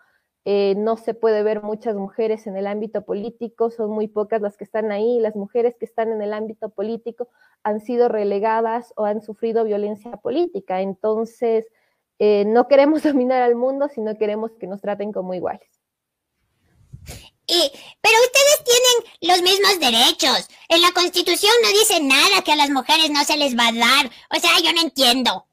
eh, 0.44 0.74
no 0.76 0.96
se 0.96 1.12
puede 1.12 1.42
ver 1.42 1.62
muchas 1.62 1.94
mujeres 1.96 2.46
en 2.46 2.56
el 2.56 2.66
ámbito 2.66 3.04
político, 3.04 3.70
son 3.70 3.90
muy 3.90 4.08
pocas 4.08 4.40
las 4.40 4.56
que 4.56 4.64
están 4.64 4.90
ahí, 4.90 5.20
las 5.20 5.36
mujeres 5.36 5.76
que 5.78 5.84
están 5.84 6.12
en 6.12 6.22
el 6.22 6.32
ámbito 6.32 6.70
político 6.70 7.28
han 7.62 7.80
sido 7.80 8.08
relegadas 8.08 8.94
o 8.96 9.04
han 9.04 9.20
sufrido 9.20 9.64
violencia 9.64 10.12
política, 10.16 10.80
entonces 10.80 11.66
eh, 12.18 12.44
no 12.46 12.68
queremos 12.68 13.02
dominar 13.04 13.42
al 13.42 13.54
mundo, 13.54 13.88
sino 13.94 14.16
queremos 14.16 14.52
que 14.58 14.66
nos 14.66 14.80
traten 14.80 15.12
como 15.12 15.34
iguales. 15.34 15.68
Y, 17.46 17.72
pero 18.00 18.14
ustedes 18.22 18.64
tienen 18.64 19.32
los 19.32 19.42
mismos 19.42 19.80
derechos. 19.80 20.48
En 20.68 20.80
la 20.80 20.92
Constitución 20.92 21.52
no 21.64 21.68
dice 21.70 22.00
nada 22.00 22.42
que 22.44 22.52
a 22.52 22.56
las 22.56 22.70
mujeres 22.70 23.10
no 23.10 23.24
se 23.24 23.36
les 23.36 23.58
va 23.58 23.66
a 23.66 23.72
dar. 23.72 24.06
O 24.30 24.38
sea, 24.38 24.52
yo 24.62 24.72
no 24.72 24.82
entiendo 24.82 25.49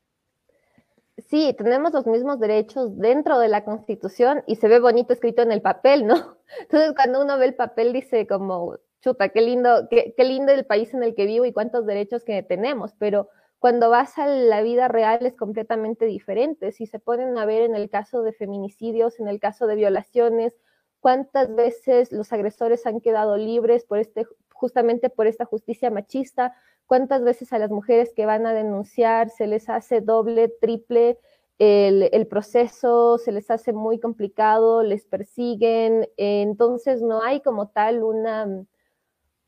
sí, 1.29 1.53
tenemos 1.57 1.94
los 1.94 2.07
mismos 2.07 2.39
derechos 2.39 2.97
dentro 2.97 3.39
de 3.39 3.47
la 3.47 3.63
Constitución 3.63 4.44
y 4.47 4.56
se 4.56 4.68
ve 4.68 4.79
bonito 4.79 5.13
escrito 5.13 5.41
en 5.41 5.51
el 5.51 5.62
papel, 5.62 6.07
¿no? 6.07 6.37
Entonces, 6.61 6.94
cuando 6.95 7.21
uno 7.21 7.37
ve 7.37 7.45
el 7.45 7.56
papel, 7.56 7.94
dice 7.94 8.28
como, 8.28 8.78
chuta, 9.01 9.30
qué 9.30 9.42
lindo, 9.42 9.87
qué, 9.90 10.13
qué 10.16 10.23
lindo 10.23 10.51
el 10.51 10.66
país 10.66 10.94
en 10.94 11.04
el 11.04 11.16
que 11.16 11.25
vivo 11.25 11.45
y 11.45 11.54
cuántos 11.54 11.85
derechos 11.85 12.23
que 12.23 12.44
tenemos, 12.44 12.94
pero 12.97 13.30
cuando 13.59 13.90
vas 13.90 14.18
a 14.18 14.28
la 14.28 14.61
vida 14.61 14.87
real 14.87 15.25
es 15.25 15.35
completamente 15.35 16.06
diferente. 16.06 16.71
Si 16.71 16.85
se 16.85 16.99
ponen 16.99 17.37
a 17.37 17.45
ver 17.45 17.63
en 17.63 17.75
el 17.75 17.90
caso 17.90 18.21
de 18.21 18.33
feminicidios, 18.33 19.19
en 19.19 19.28
el 19.28 19.40
caso 19.40 19.66
de 19.68 19.75
violaciones, 19.75 20.54
cuántas 20.99 21.54
veces 21.56 22.11
los 22.11 22.31
agresores 22.33 22.85
han 22.85 23.01
quedado 23.01 23.37
libres 23.37 23.85
por 23.85 23.99
este, 23.99 24.25
justamente 24.54 25.09
por 25.09 25.28
esta 25.28 25.45
justicia 25.45 25.90
machista, 25.90 26.56
cuántas 26.85 27.23
veces 27.23 27.51
a 27.54 27.59
las 27.59 27.69
mujeres 27.69 28.13
que 28.16 28.25
van 28.25 28.45
a 28.45 28.54
denunciar 28.54 29.30
se 29.30 29.47
les 29.47 29.69
hace 29.69 30.01
doble, 30.01 30.49
triple 30.49 31.19
el, 31.59 32.28
proceso, 32.28 33.18
se 33.18 33.31
les 33.31 33.49
hace 33.49 33.73
muy 33.73 33.99
complicado, 33.99 34.83
les 34.83 35.06
persiguen, 35.06 36.07
entonces 36.18 37.02
no 37.02 37.21
hay 37.23 37.42
como 37.42 37.69
tal 37.69 38.04
una, 38.04 38.66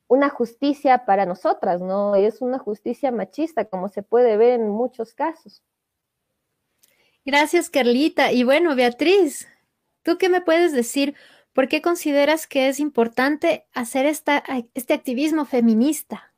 una 0.08 0.30
justicia 0.30 1.06
para 1.06 1.26
nosotras, 1.26 1.82
¿no? 1.82 2.16
Es 2.16 2.42
una 2.42 2.58
justicia 2.58 3.12
machista, 3.12 3.66
como 3.66 3.90
se 3.90 4.02
puede 4.02 4.38
ver 4.38 4.60
en 4.60 4.70
muchos 4.70 5.14
casos. 5.14 5.64
Gracias, 7.26 7.70
Carlita. 7.70 8.32
Y 8.32 8.44
bueno, 8.44 8.76
Beatriz, 8.76 9.48
¿tú 10.02 10.18
qué 10.18 10.30
me 10.30 10.42
puedes 10.42 10.74
decir? 10.74 11.16
¿Por 11.54 11.68
qué 11.68 11.82
consideras 11.82 12.48
que 12.48 12.70
es 12.70 12.80
importante 12.80 13.68
hacer 13.74 14.08
esta, 14.08 14.44
este 14.74 14.94
activismo 14.94 15.46
feminista? 15.46 16.34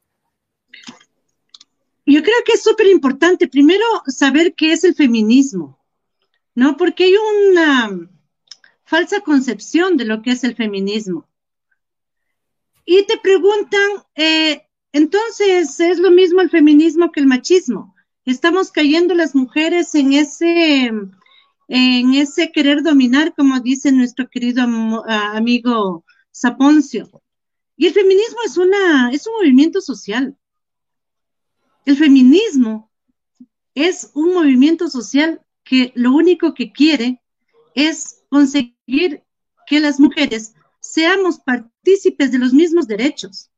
Yo 2.06 2.24
creo 2.24 2.36
que 2.46 2.54
es 2.54 2.64
súper 2.64 2.88
importante 2.88 3.48
primero 3.48 3.86
saber 4.08 4.54
qué 4.56 4.74
es 4.74 4.84
el 4.84 4.96
feminismo, 4.96 5.80
¿no? 6.56 6.76
Porque 6.78 7.06
hay 7.06 7.16
una 7.16 8.10
falsa 8.84 9.22
concepción 9.22 9.98
de 9.98 10.06
lo 10.06 10.22
que 10.22 10.32
es 10.32 10.44
el 10.44 10.56
feminismo. 10.56 11.28
Y 12.86 13.06
te 13.06 13.18
preguntan, 13.18 13.90
eh, 14.16 14.64
entonces, 14.92 15.80
¿es 15.80 16.00
lo 16.00 16.12
mismo 16.12 16.42
el 16.42 16.50
feminismo 16.50 17.12
que 17.12 17.22
el 17.22 17.28
machismo? 17.28 17.96
Estamos 18.26 18.72
cayendo 18.72 19.14
las 19.14 19.34
mujeres 19.34 19.96
en 19.96 20.14
ese, 20.14 20.92
en 21.68 22.14
ese 22.14 22.52
querer 22.52 22.84
dominar, 22.84 23.34
como 23.36 23.60
dice 23.62 23.92
nuestro 23.92 24.28
querido 24.30 24.64
amigo 24.64 26.04
Saponcio. 26.32 27.24
Y 27.78 27.88
el 27.88 27.94
feminismo 27.94 28.38
es 28.46 28.58
una, 28.58 29.10
es 29.12 29.26
un 29.26 29.34
movimiento 29.36 29.82
social. 29.82 30.38
El 31.86 31.98
feminismo 31.98 32.92
es 33.74 34.12
un 34.14 34.34
movimiento 34.34 34.88
social 34.88 35.42
que 35.64 35.92
lo 35.96 36.12
único 36.14 36.54
que 36.54 36.72
quiere 36.72 37.22
es 37.74 38.24
conseguir 38.30 39.24
que 39.68 39.80
las 39.80 40.00
mujeres 40.00 40.54
seamos 40.80 41.40
partícipes 41.40 42.32
de 42.32 42.40
los 42.40 42.54
mismos 42.54 42.88
derechos, 42.88 43.50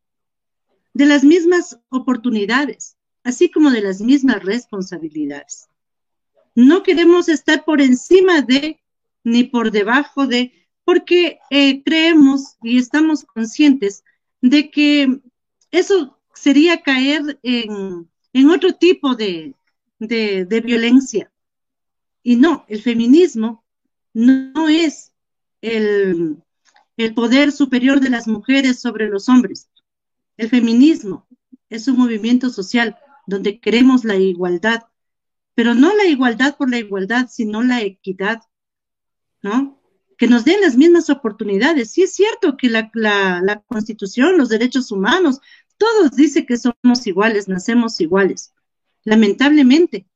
de 0.93 1.05
las 1.05 1.23
mismas 1.23 1.79
oportunidades, 1.89 2.97
así 3.23 3.49
como 3.49 3.71
de 3.71 3.81
las 3.81 4.01
mismas 4.01 4.43
responsabilidades. 4.43 5.67
No 6.55 6.83
queremos 6.83 7.29
estar 7.29 7.65
por 7.65 7.81
encima 7.81 8.41
de 8.41 8.79
ni 9.23 9.45
por 9.45 9.71
debajo 9.71 10.27
de, 10.27 10.67
porque 10.85 11.39
eh, 11.49 11.81
creemos 11.83 12.57
y 12.61 12.77
estamos 12.77 13.23
conscientes 13.23 14.03
de 14.41 14.69
que 14.69 15.21
eso 15.71 16.19
sería 16.33 16.81
caer 16.83 17.39
en, 17.41 18.09
otro 18.49 18.73
tipo 18.73 19.15
de, 19.15 19.55
de, 19.99 20.61
violencia. 20.61 21.31
Y 22.23 22.35
no, 22.35 22.65
el 22.67 22.81
feminismo 22.81 23.63
no 24.13 24.69
es 24.69 25.13
el, 25.61 26.37
el 26.97 27.13
poder 27.13 27.51
superior 27.51 27.99
de 27.99 28.09
las 28.09 28.27
mujeres 28.27 28.79
sobre 28.79 29.09
los 29.09 29.29
hombres. 29.29 29.69
El 30.37 30.49
feminismo 30.49 31.27
es 31.69 31.87
un 31.87 31.97
movimiento 31.97 32.49
social 32.49 32.97
donde 33.27 33.59
queremos 33.59 34.03
la 34.03 34.15
igualdad, 34.15 34.83
pero 35.55 35.75
no 35.75 35.95
la 35.95 36.05
igualdad 36.05 36.57
por 36.57 36.69
la 36.69 36.79
igualdad, 36.79 37.27
sino 37.29 37.61
la 37.61 37.81
equidad, 37.81 38.41
¿no? 39.41 39.79
Que 40.17 40.27
nos 40.27 40.45
den 40.45 40.61
las 40.61 40.75
mismas 40.75 41.09
oportunidades. 41.09 41.91
Sí 41.91 42.03
es 42.03 42.13
cierto 42.13 42.57
que 42.57 42.69
la, 42.69 42.89
la 42.93 43.61
constitución, 43.67 44.37
los 44.37 44.49
derechos 44.49 44.91
humanos, 44.91 45.39
todos 45.77 46.11
dicen 46.11 46.45
que 46.45 46.57
somos 46.57 47.05
iguales, 47.07 47.47
nacemos 47.47 47.99
iguales. 47.99 48.53
Lamentablemente, 49.03 50.07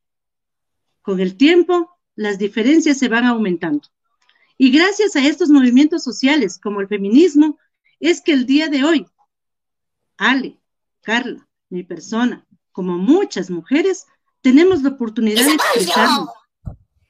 con 1.02 1.20
el 1.20 1.38
tiempo, 1.38 1.98
las 2.16 2.38
diferencias 2.38 2.98
se 2.98 3.10
van 3.10 3.26
aumentando. 3.26 3.88
Y 4.58 4.72
gracias 4.72 5.16
a 5.16 5.26
estos 5.26 5.50
movimientos 5.50 6.04
sociales 6.04 6.58
como 6.58 6.82
el 6.82 6.88
feminismo, 6.88 7.58
es 8.00 8.22
que 8.22 8.34
el 8.34 8.46
día 8.46 8.68
de 8.68 8.84
hoy, 8.84 9.08
Ale, 10.18 10.60
Carla, 11.02 11.48
mi 11.70 11.84
persona, 11.84 12.46
como 12.72 12.98
muchas 12.98 13.50
mujeres, 13.50 14.06
tenemos 14.42 14.82
la 14.84 14.90
oportunidad 14.90 15.46
de 15.46 15.54
expresarnos. 15.54 16.30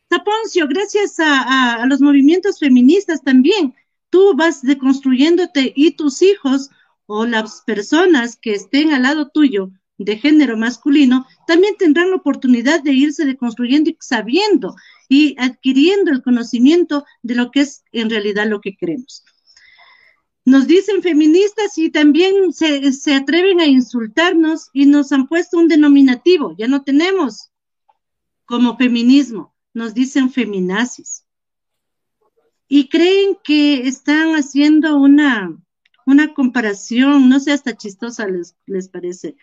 Saponcio, 0.10 0.68
gracias 0.68 1.16
a, 1.20 1.86
los 1.88 2.00
movimientos 2.00 2.60
feministas 2.60 3.22
también, 3.22 3.76
tú 4.10 4.34
vas 4.36 4.62
deconstruyéndote 4.62 5.74
y 5.76 5.92
tus 5.92 6.22
hijos 6.22 6.70
o 7.08 7.26
las 7.26 7.64
personas 7.66 8.38
que 8.38 8.54
estén 8.54 8.92
al 8.94 9.04
lado 9.04 9.30
tuyo 9.30 9.72
de 9.98 10.18
género 10.18 10.58
masculino 10.58 11.26
también 11.48 11.76
tendrán 11.78 12.12
la 12.12 12.18
oportunidad 12.18 12.84
de 12.84 12.94
irse 12.94 13.26
deconstruyendo 13.26 13.90
y 13.90 13.98
sabiendo 14.00 14.76
y 15.10 15.36
adquiriendo 15.40 16.12
el 16.12 16.22
conocimiento 16.22 17.06
de 17.24 17.36
lo 17.36 17.50
que 17.50 17.62
es 17.62 17.84
en 17.92 18.10
realidad 18.10 18.48
lo 18.48 18.62
que 18.62 18.76
queremos. 18.76 19.24
Nos 20.46 20.68
dicen 20.68 21.02
feministas 21.02 21.78
y 21.78 21.90
también 21.90 22.54
se, 22.54 22.94
se 22.94 23.16
atreven 23.16 23.60
a 23.60 23.66
insultarnos 23.66 24.70
y 24.72 24.86
nos 24.86 25.12
han 25.12 25.28
puesto 25.28 25.58
un 25.58 25.68
denominativo, 25.68 26.56
ya 26.58 26.68
no 26.68 26.84
tenemos 26.84 27.50
como 28.46 28.78
feminismo, 28.78 29.54
nos 29.74 29.94
dicen 29.94 30.32
feminazis. 30.32 31.26
Y 32.70 32.90
creen 32.90 33.38
que 33.44 33.88
están 33.88 34.36
haciendo 34.36 34.98
una, 34.98 35.58
una 36.08 36.34
comparación, 36.34 37.30
no 37.30 37.40
sé, 37.40 37.52
hasta 37.52 37.76
chistosa 37.76 38.28
les, 38.28 38.56
les 38.66 38.88
parece 38.88 39.36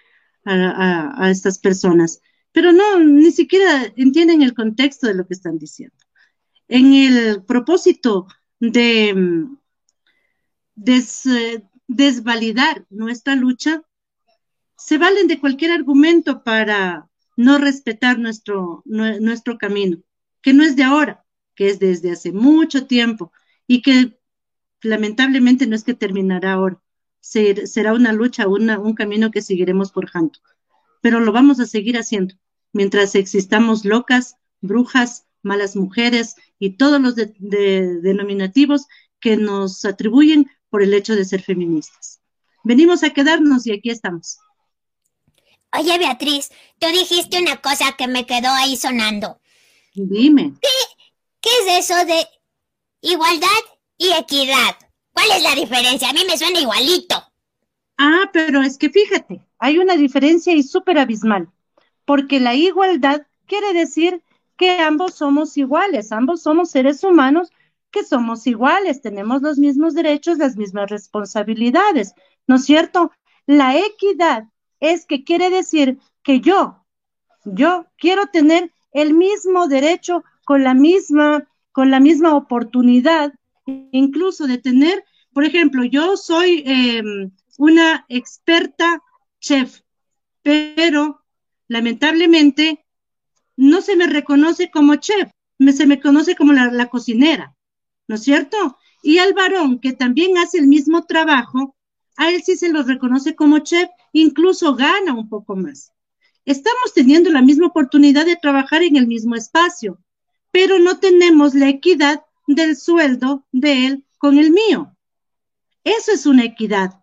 a, 0.47 1.31
estas 1.31 1.59
personas, 1.59 2.21
pero 2.53 2.73
no, 2.73 2.99
ni 3.01 3.31
siquiera 3.31 3.93
entienden 3.97 4.43
el 4.43 4.55
contexto 4.55 5.07
de 5.07 5.15
lo 5.15 5.27
que 5.27 5.35
están 5.35 5.59
diciendo. 5.59 5.97
En 6.69 6.95
el 6.95 7.45
propósito 7.45 8.27
de 8.61 9.15
mm, 9.15 9.57
desvalidar 11.87 12.87
nuestra 12.89 13.37
lucha, 13.37 13.83
se 14.77 14.99
valen 14.99 15.29
de 15.29 15.41
cualquier 15.41 15.71
argumento 15.71 16.43
para 16.43 17.09
no 17.37 17.59
respetar 17.59 18.19
nuestro, 18.19 18.83
nuestro 18.87 19.59
camino, 19.59 19.99
que 20.41 20.55
no 20.55 20.65
es 20.65 20.77
de 20.77 20.85
ahora, 20.85 21.25
que 21.55 21.69
es 21.69 21.79
desde 21.79 22.13
hace 22.13 22.33
mucho 22.33 22.87
tiempo 22.87 23.33
y 23.67 23.83
que 23.83 24.19
lamentablemente 24.85 25.67
no 25.67 25.75
es 25.75 25.85
que 25.85 25.95
terminará 25.95 26.53
ahora, 26.53 26.81
será 27.21 27.93
una 27.95 28.13
lucha, 28.13 28.47
un 28.47 28.95
camino 28.95 29.31
que 29.31 29.43
seguiremos 29.43 29.93
forjando, 29.93 30.39
pero 31.01 31.21
lo 31.21 31.33
vamos 31.33 31.59
a 31.61 31.67
seguir 31.67 31.97
haciendo 31.97 32.35
mientras 32.73 33.15
existamos 33.15 33.85
locas, 33.85 34.37
brujas, 34.61 35.27
malas 35.43 35.77
mujeres 35.77 36.37
y 36.59 36.77
todos 36.77 37.01
los 37.01 37.15
denominativos 37.17 38.87
que 39.21 39.37
nos 39.37 39.85
atribuyen 39.85 40.51
por 40.69 40.83
el 40.83 40.93
hecho 40.93 41.15
de 41.15 41.25
ser 41.25 41.43
feministas. 41.43 42.21
Venimos 42.65 43.03
a 43.03 43.11
quedarnos 43.11 43.67
y 43.67 43.73
aquí 43.73 43.91
estamos. 43.91 44.39
Oye, 45.73 45.99
Beatriz, 45.99 46.51
tú 46.79 46.89
dijiste 46.89 47.41
una 47.41 47.61
cosa 47.61 47.95
que 47.97 48.07
me 48.07 48.27
quedó 48.27 48.49
ahí 48.51 48.77
sonando. 48.77 49.41
Dime. 49.95 50.55
¿Qué 51.41 51.51
es 51.63 51.85
eso 51.85 52.05
de 52.07 52.27
igualdad 53.01 53.49
y 53.99 54.11
equidad. 54.13 54.77
¿Cuál 55.13 55.31
es 55.37 55.43
la 55.43 55.55
diferencia? 55.55 56.11
A 56.11 56.13
mí 56.13 56.21
me 56.27 56.37
suena 56.37 56.61
igualito. 56.61 57.17
Ah, 57.97 58.31
pero 58.33 58.63
es 58.63 58.77
que 58.79 58.91
fíjate, 58.91 59.47
hay 59.59 59.79
una 59.79 59.97
diferencia 59.97 60.53
y 60.53 60.63
súper 60.63 60.99
abismal, 60.99 61.49
porque 62.05 62.41
la 62.41 62.55
igualdad 62.55 63.27
quiere 63.47 63.73
decir 63.73 64.23
que 64.57 64.81
ambos 64.81 65.15
somos 65.15 65.57
iguales, 65.57 66.13
ambos 66.13 66.43
somos 66.43 66.71
seres 66.71 67.05
humanos 67.05 67.51
que 67.91 68.05
somos 68.05 68.47
iguales, 68.49 69.01
tenemos 69.01 69.43
los 69.43 69.59
mismos 69.59 69.95
derechos, 69.95 70.39
las 70.39 70.57
mismas 70.57 70.91
responsabilidades, 70.91 72.15
¿no 72.49 72.57
es 72.57 72.65
cierto? 72.65 73.13
La 73.47 73.79
equidad 73.79 74.49
es 74.81 75.07
que 75.07 75.23
quiere 75.23 75.49
decir 75.51 75.99
que 76.25 76.41
yo, 76.41 76.85
yo 77.45 77.87
quiero 77.97 78.27
tener 78.27 78.73
el 78.93 79.15
mismo 79.15 79.69
derecho 79.69 80.25
con 80.45 80.65
la 80.65 80.75
misma, 80.75 81.49
con 81.71 81.93
la 81.93 82.01
misma 82.01 82.35
oportunidad 82.35 83.33
incluso 83.67 84.47
de 84.47 84.59
tener, 84.59 85.05
por 85.33 85.45
ejemplo, 85.45 85.85
yo 85.85 86.17
soy 86.17 86.63
em, 86.67 87.31
una 87.59 88.05
experta 88.09 89.03
chef, 89.41 89.81
pero 90.43 91.25
lamentablemente 91.69 92.85
no 93.57 93.81
se 93.81 93.97
me 93.97 94.07
reconoce 94.07 94.71
como 94.71 94.97
chef, 94.97 95.31
se 95.73 95.87
me 95.87 96.01
conoce 96.01 96.35
como 96.35 96.53
la, 96.53 96.71
la 96.71 96.89
cocinera, 96.89 97.57
¿no 98.09 98.17
es 98.17 98.23
cierto? 98.23 98.79
Y 99.03 99.19
al 99.19 99.35
varón 99.35 99.81
que 99.81 99.93
también 99.93 100.39
hace 100.39 100.59
el 100.59 100.67
mismo 100.67 101.05
trabajo, 101.05 101.77
a 102.17 102.31
él 102.31 102.43
sí 102.43 102.57
se 102.57 102.71
lo 102.71 102.83
reconoce 102.83 103.35
como 103.35 103.59
chef, 103.61 103.89
incluso 104.13 104.75
gana 104.75 105.15
un 105.15 105.29
poco 105.29 105.57
más. 105.57 105.93
Estamos 106.45 106.93
teniendo 106.95 107.31
la 107.31 107.43
misma 107.43 107.69
oportunidad 107.69 108.27
de 108.27 108.37
trabajar 108.37 108.83
en 108.83 108.97
el 108.97 109.07
mismo 109.07 109.35
espacio, 109.35 109.99
pero 110.51 110.79
no 110.79 110.99
tenemos 110.99 111.55
la 111.55 111.69
equidad 111.69 112.24
del 112.47 112.77
sueldo 112.77 113.45
de 113.53 113.87
él 113.87 114.05
con 114.19 114.39
el 114.39 114.51
mío. 114.51 114.97
Eso 115.85 116.13
es 116.13 116.27
una 116.27 116.45
equidad, 116.45 117.03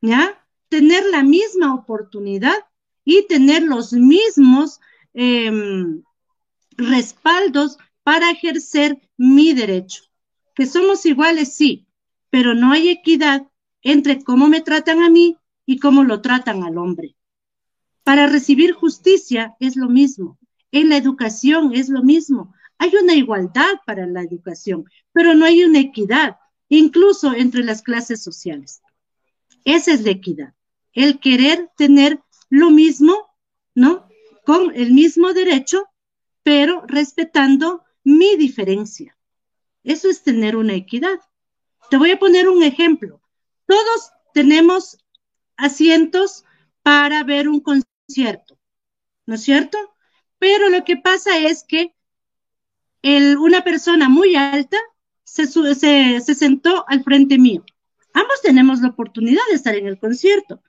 ¿ya? 0.00 0.44
Tener 0.68 1.04
la 1.10 1.22
misma 1.22 1.74
oportunidad 1.74 2.56
y 3.04 3.26
tener 3.26 3.62
los 3.62 3.92
mismos 3.92 4.80
em, 5.14 6.02
respaldos 6.76 7.78
para 8.02 8.30
ejercer 8.30 9.00
mi 9.16 9.52
derecho. 9.54 10.04
Que 10.54 10.66
somos 10.66 11.06
iguales, 11.06 11.54
sí, 11.54 11.86
pero 12.28 12.54
no 12.54 12.72
hay 12.72 12.88
equidad 12.88 13.46
entre 13.82 14.22
cómo 14.22 14.48
me 14.48 14.60
tratan 14.60 15.02
a 15.02 15.10
mí 15.10 15.36
y 15.66 15.78
cómo 15.78 16.04
lo 16.04 16.20
tratan 16.20 16.62
al 16.62 16.78
hombre. 16.78 17.16
Para 18.02 18.26
recibir 18.26 18.72
justicia 18.72 19.56
es 19.60 19.76
lo 19.76 19.88
mismo, 19.88 20.38
en 20.72 20.88
la 20.88 20.96
educación 20.96 21.74
es 21.74 21.88
lo 21.88 22.02
mismo, 22.02 22.54
hay 22.80 22.96
una 22.96 23.14
igualdad 23.14 23.74
para 23.84 24.06
la 24.06 24.22
educación, 24.22 24.86
pero 25.12 25.34
no 25.34 25.44
hay 25.44 25.64
una 25.64 25.80
equidad, 25.80 26.38
incluso 26.70 27.34
entre 27.34 27.62
las 27.62 27.82
clases 27.82 28.22
sociales. 28.22 28.80
Esa 29.66 29.92
es 29.92 30.02
la 30.02 30.12
equidad, 30.12 30.54
el 30.94 31.20
querer 31.20 31.70
tener 31.76 32.20
lo 32.48 32.70
mismo, 32.70 33.14
¿no? 33.74 34.08
Con 34.46 34.74
el 34.74 34.92
mismo 34.92 35.34
derecho, 35.34 35.88
pero 36.42 36.82
respetando 36.86 37.84
mi 38.02 38.36
diferencia. 38.36 39.14
Eso 39.84 40.08
es 40.08 40.22
tener 40.22 40.56
una 40.56 40.72
equidad. 40.72 41.20
Te 41.90 41.98
voy 41.98 42.12
a 42.12 42.18
poner 42.18 42.48
un 42.48 42.62
ejemplo. 42.62 43.20
Todos 43.66 44.10
tenemos 44.32 44.96
asientos 45.58 46.46
para 46.82 47.24
ver 47.24 47.46
un 47.46 47.60
concierto, 47.60 48.58
¿no 49.26 49.34
es 49.34 49.42
cierto? 49.42 49.76
Pero 50.38 50.70
lo 50.70 50.82
que 50.82 50.96
pasa 50.96 51.36
es 51.36 51.62
que 51.62 51.94
una 53.02 53.62
persona 53.64 54.08
muy 54.08 54.36
alta 54.36 54.78
se, 55.24 55.46
se, 55.46 56.34
sentó 56.34 56.84
al 56.88 57.04
frente 57.04 57.38
mío. 57.38 57.64
Ambos 58.12 58.42
tenemos 58.42 58.80
la 58.80 58.88
oportunidad 58.88 59.42
de 59.48 59.54
estar 59.54 59.74
en 59.74 59.86
el 59.86 59.98
concierto, 59.98 60.62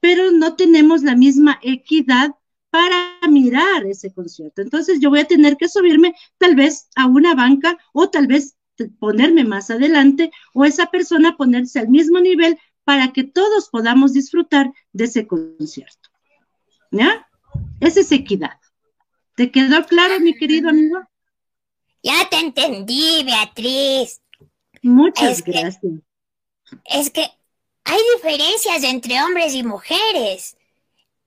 pero 0.00 0.30
no 0.30 0.54
tenemos 0.56 1.02
la 1.02 1.16
misma 1.16 1.58
equidad 1.62 2.34
para 2.70 3.18
mirar 3.28 3.86
ese 3.86 4.12
concierto. 4.12 4.62
Entonces 4.62 5.00
yo 5.00 5.10
voy 5.10 5.20
a 5.20 5.26
tener 5.26 5.56
que 5.56 5.68
subirme 5.68 6.14
tal 6.38 6.54
vez 6.54 6.88
a 6.96 7.06
una 7.06 7.34
banca 7.34 7.78
o 7.92 8.10
tal 8.10 8.26
vez 8.26 8.56
ponerme 8.98 9.44
más 9.44 9.70
adelante 9.70 10.30
o 10.54 10.64
esa 10.64 10.86
persona 10.86 11.36
ponerse 11.36 11.78
al 11.78 11.88
mismo 11.88 12.20
nivel 12.20 12.58
para 12.84 13.12
que 13.12 13.24
todos 13.24 13.68
podamos 13.68 14.12
disfrutar 14.12 14.72
de 14.92 15.04
ese 15.04 15.26
concierto. 15.26 16.10
¿Ya? 16.90 17.26
Esa 17.80 18.00
es 18.00 18.12
equidad. 18.12 18.58
¿Te 19.36 19.50
quedó 19.50 19.84
claro, 19.84 20.20
mi 20.20 20.34
querido 20.34 20.70
amigo? 20.70 21.00
Ya 22.02 22.28
te 22.28 22.38
entendí, 22.38 23.22
Beatriz. 23.24 24.20
Muchas 24.82 25.42
gracias. 25.42 25.78
es 26.84 27.10
que 27.10 27.26
hay 27.84 28.00
diferencias 28.16 28.82
entre 28.84 29.22
hombres 29.22 29.54
y 29.54 29.62
mujeres 29.62 30.56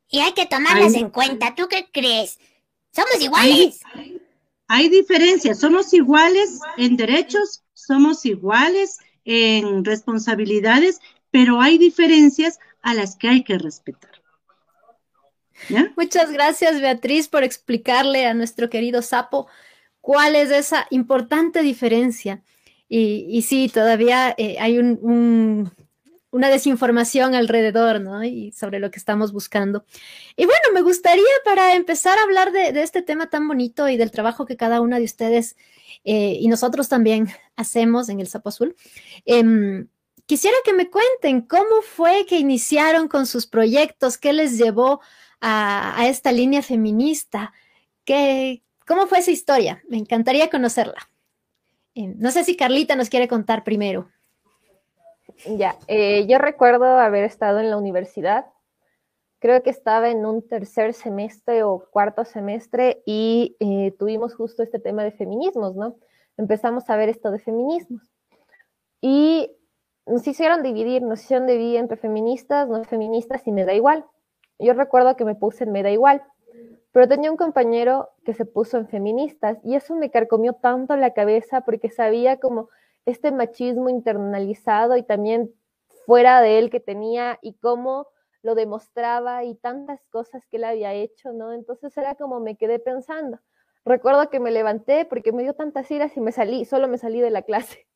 y 0.10 0.20
hay 0.20 0.34
que 0.34 0.46
tomarlas 0.46 0.94
en 0.96 1.10
cuenta. 1.10 1.56
¿Tú 1.56 1.68
qué 1.70 1.88
crees? 1.92 2.40
¿Somos 2.92 3.22
iguales? 3.22 3.80
hay 4.68 4.90
diferencias. 4.90 5.60
Somos 5.60 5.94
iguales 5.94 6.60
en 6.78 6.98
derechos, 6.98 7.64
somos 7.74 8.26
iguales 8.26 8.98
en 9.26 9.84
responsabilidades, 9.86 11.00
pero 11.32 11.62
hay 11.62 11.78
diferencias 11.78 12.60
a 12.82 12.94
las 12.94 13.16
que 13.16 13.30
hay 13.30 13.44
que 13.44 13.58
respetar. 13.58 14.12
Muchas 15.96 16.32
gracias, 16.32 16.82
Beatriz, 16.82 17.28
por 17.28 17.44
explicarle 17.44 18.26
a 18.26 18.34
nuestro 18.34 18.70
querido 18.70 19.02
sapo 19.02 19.48
cuál 20.06 20.36
es 20.36 20.52
esa 20.52 20.86
importante 20.92 21.64
diferencia. 21.64 22.44
Y, 22.88 23.42
sí, 23.42 23.72
todavía 23.74 24.36
eh, 24.38 24.58
hay 24.60 24.78
una 24.78 26.50
desinformación 26.50 27.34
alrededor, 27.34 28.00
¿no? 28.02 28.24
Y 28.24 28.52
sobre 28.52 28.78
lo 28.78 28.92
que 28.92 29.00
estamos 29.00 29.34
buscando. 29.34 29.84
Y 30.36 30.46
bueno, 30.46 30.62
me 30.76 30.84
gustaría 30.84 31.24
para 31.44 31.74
empezar 31.74 32.20
a 32.20 32.22
hablar 32.22 32.52
de, 32.52 32.80
este 32.84 33.02
tema 33.02 33.32
tan 33.32 33.48
bonito 33.48 33.90
y 33.90 33.98
del 33.98 34.12
trabajo 34.12 34.46
que 34.46 34.56
cada 34.56 34.80
una 34.80 35.00
de 35.00 35.06
ustedes 35.06 35.56
eh, 36.04 36.38
y 36.40 36.50
nosotros 36.50 36.88
también 36.88 37.28
hacemos 37.56 38.08
en 38.08 38.20
el 38.20 38.28
Sapo 38.28 38.50
Azul. 38.50 38.76
Em, 39.26 39.88
quisiera 40.28 40.58
que 40.64 40.74
me 40.74 40.92
cuenten 40.92 41.42
cómo 41.42 41.82
fue 41.82 42.28
que 42.28 42.38
iniciaron 42.38 43.08
con 43.08 43.26
sus 43.26 43.48
proyectos, 43.48 44.20
qué 44.20 44.34
les 44.34 44.60
llevó 44.60 45.02
a, 45.42 46.06
esta 46.08 46.32
línea 46.32 46.62
feminista. 46.62 47.54
¿Qué, 48.04 48.62
¿Cómo 48.88 49.08
fue 49.08 49.20
esa 49.20 49.32
historia? 49.32 49.82
Me 49.90 49.98
encantaría 49.98 50.50
conocerla. 50.50 51.10
Eh, 51.96 52.14
no 52.18 52.32
sé 52.32 52.44
si 52.44 52.56
Carlita 52.56 52.96
nos 52.96 53.10
quiere 53.10 53.28
contar 53.28 53.64
primero. 53.64 54.10
Ya, 55.58 55.76
eh, 55.88 56.28
yo 56.28 56.38
recuerdo 56.38 56.86
haber 56.86 57.24
estado 57.24 57.60
en 57.60 57.70
la 57.70 57.78
universidad, 57.78 58.46
creo 59.40 59.64
que 59.64 59.70
estaba 59.70 60.10
en 60.10 60.26
un 60.26 60.48
tercer 60.48 60.94
semestre 60.94 61.64
o 61.64 61.88
cuarto 61.92 62.26
semestre 62.26 63.02
y 63.06 63.56
eh, 63.60 63.94
tuvimos 63.98 64.36
justo 64.36 64.64
este 64.64 64.80
tema 64.80 65.04
de 65.04 65.12
feminismos, 65.12 65.76
¿no? 65.76 65.98
Empezamos 66.38 66.90
a 66.90 66.96
ver 66.96 67.10
esto 67.10 67.32
de 67.32 67.40
feminismos. 67.40 68.02
Y 69.02 69.52
nos 70.06 70.26
hicieron 70.28 70.64
dividir, 70.64 71.02
nos 71.02 71.22
hicieron 71.22 71.48
dividir 71.48 71.78
entre 71.78 71.98
feministas, 71.98 72.68
no 72.68 72.84
feministas 72.84 73.46
y 73.48 73.52
me 73.52 73.66
da 73.66 73.74
igual. 73.74 74.06
Yo 74.60 74.74
recuerdo 74.74 75.16
que 75.16 75.26
me 75.26 75.36
puse 75.36 75.64
en 75.66 75.72
me 75.72 75.84
da 75.84 75.92
igual, 75.92 76.24
pero 76.96 77.10
tenía 77.10 77.30
un 77.30 77.36
compañero 77.36 78.12
que 78.24 78.34
se 78.34 78.46
puso 78.46 78.78
en 78.78 78.88
feministas 78.88 79.58
y 79.66 79.76
eso 79.76 79.96
me 79.96 80.12
carcomió 80.12 80.54
tanto 80.54 80.96
la 80.96 81.12
cabeza 81.12 81.60
porque 81.60 81.90
sabía 81.90 82.40
como 82.40 82.70
este 83.06 83.34
machismo 83.34 83.90
internalizado 83.90 84.96
y 84.96 85.04
también 85.04 85.54
fuera 86.06 86.40
de 86.40 86.58
él 86.58 86.70
que 86.70 86.80
tenía 86.80 87.38
y 87.42 87.56
cómo 87.56 88.08
lo 88.44 88.56
demostraba 88.56 89.44
y 89.44 89.56
tantas 89.56 90.06
cosas 90.10 90.46
que 90.46 90.56
él 90.56 90.64
había 90.64 90.94
hecho, 90.94 91.34
¿no? 91.34 91.52
Entonces 91.52 91.98
era 91.98 92.16
como 92.16 92.40
me 92.40 92.56
quedé 92.56 92.80
pensando. 92.80 93.42
Recuerdo 93.84 94.30
que 94.30 94.40
me 94.40 94.52
levanté 94.52 95.04
porque 95.04 95.34
me 95.34 95.44
dio 95.44 95.54
tantas 95.54 95.92
iras 95.92 96.16
y 96.16 96.22
me 96.22 96.32
salí, 96.32 96.64
solo 96.64 96.88
me 96.88 96.98
salí 96.98 97.20
de 97.20 97.30
la 97.30 97.42
clase. 97.42 97.88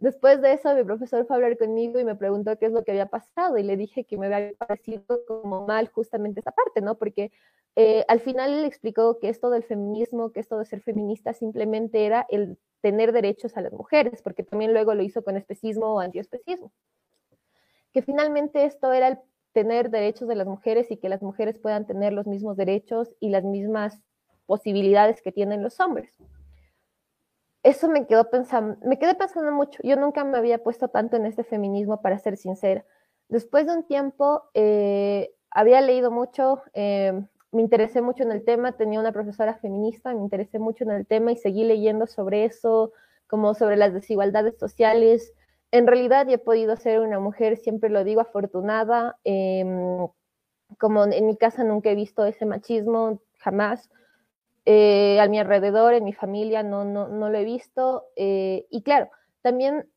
Después 0.00 0.40
de 0.40 0.52
eso, 0.52 0.72
mi 0.74 0.84
profesor 0.84 1.26
fue 1.26 1.34
a 1.34 1.38
hablar 1.38 1.58
conmigo 1.58 1.98
y 1.98 2.04
me 2.04 2.14
preguntó 2.14 2.56
qué 2.56 2.66
es 2.66 2.72
lo 2.72 2.84
que 2.84 2.92
había 2.92 3.06
pasado 3.06 3.58
y 3.58 3.64
le 3.64 3.76
dije 3.76 4.04
que 4.04 4.16
me 4.16 4.32
había 4.32 4.52
parecido 4.56 5.24
como 5.26 5.66
mal 5.66 5.88
justamente 5.88 6.38
esa 6.38 6.52
parte, 6.52 6.80
¿no? 6.80 6.96
Porque 6.96 7.32
eh, 7.74 8.04
al 8.06 8.20
final 8.20 8.52
él 8.52 8.64
explicó 8.64 9.18
que 9.18 9.28
esto 9.28 9.50
del 9.50 9.64
feminismo, 9.64 10.30
que 10.30 10.38
esto 10.38 10.56
de 10.56 10.66
ser 10.66 10.82
feminista 10.82 11.32
simplemente 11.32 12.06
era 12.06 12.26
el 12.28 12.58
tener 12.80 13.10
derechos 13.12 13.56
a 13.56 13.60
las 13.60 13.72
mujeres, 13.72 14.22
porque 14.22 14.44
también 14.44 14.72
luego 14.72 14.94
lo 14.94 15.02
hizo 15.02 15.24
con 15.24 15.36
especismo 15.36 15.94
o 15.94 16.00
antiespecismo. 16.00 16.70
Que 17.92 18.02
finalmente 18.02 18.66
esto 18.66 18.92
era 18.92 19.08
el 19.08 19.18
tener 19.52 19.90
derechos 19.90 20.28
de 20.28 20.36
las 20.36 20.46
mujeres 20.46 20.92
y 20.92 20.98
que 20.98 21.08
las 21.08 21.22
mujeres 21.22 21.58
puedan 21.58 21.86
tener 21.86 22.12
los 22.12 22.28
mismos 22.28 22.56
derechos 22.56 23.16
y 23.18 23.30
las 23.30 23.42
mismas 23.42 24.00
posibilidades 24.46 25.22
que 25.22 25.32
tienen 25.32 25.64
los 25.64 25.80
hombres 25.80 26.16
eso 27.62 27.88
me 27.88 28.06
quedó 28.06 28.30
pensando, 28.30 28.76
me 28.86 28.98
quedé 28.98 29.14
pensando 29.14 29.52
mucho. 29.52 29.80
Yo 29.82 29.96
nunca 29.96 30.24
me 30.24 30.38
había 30.38 30.62
puesto 30.62 30.88
tanto 30.88 31.16
en 31.16 31.26
este 31.26 31.44
feminismo, 31.44 32.00
para 32.00 32.18
ser 32.18 32.36
sincera. 32.36 32.84
Después 33.28 33.66
de 33.66 33.74
un 33.74 33.84
tiempo, 33.84 34.44
eh, 34.54 35.30
había 35.50 35.80
leído 35.80 36.10
mucho, 36.10 36.62
eh, 36.74 37.12
me 37.52 37.62
interesé 37.62 38.02
mucho 38.02 38.22
en 38.22 38.32
el 38.32 38.44
tema, 38.44 38.72
tenía 38.72 39.00
una 39.00 39.12
profesora 39.12 39.54
feminista, 39.54 40.14
me 40.14 40.20
interesé 40.20 40.58
mucho 40.58 40.84
en 40.84 40.90
el 40.90 41.06
tema 41.06 41.32
y 41.32 41.36
seguí 41.36 41.64
leyendo 41.64 42.06
sobre 42.06 42.44
eso, 42.44 42.92
como 43.26 43.54
sobre 43.54 43.76
las 43.76 43.92
desigualdades 43.92 44.58
sociales. 44.58 45.34
En 45.70 45.86
realidad, 45.86 46.26
yo 46.26 46.34
he 46.34 46.38
podido 46.38 46.76
ser 46.76 47.00
una 47.00 47.20
mujer, 47.20 47.56
siempre 47.58 47.90
lo 47.90 48.04
digo, 48.04 48.20
afortunada. 48.20 49.18
Em, 49.24 50.06
como 50.78 51.04
en 51.04 51.26
mi 51.26 51.36
casa 51.36 51.64
nunca 51.64 51.90
he 51.90 51.94
visto 51.94 52.24
ese 52.24 52.46
machismo, 52.46 53.20
jamás. 53.38 53.90
Eh, 54.70 55.18
a 55.18 55.26
mi 55.28 55.38
alrededor, 55.38 55.94
en 55.94 56.04
mi 56.04 56.12
familia, 56.12 56.62
no, 56.62 56.84
no, 56.84 57.08
no 57.08 57.30
lo 57.30 57.38
he 57.38 57.44
visto. 57.44 58.04
Eh, 58.16 58.66
y 58.68 58.82
claro, 58.82 59.08
también 59.40 59.88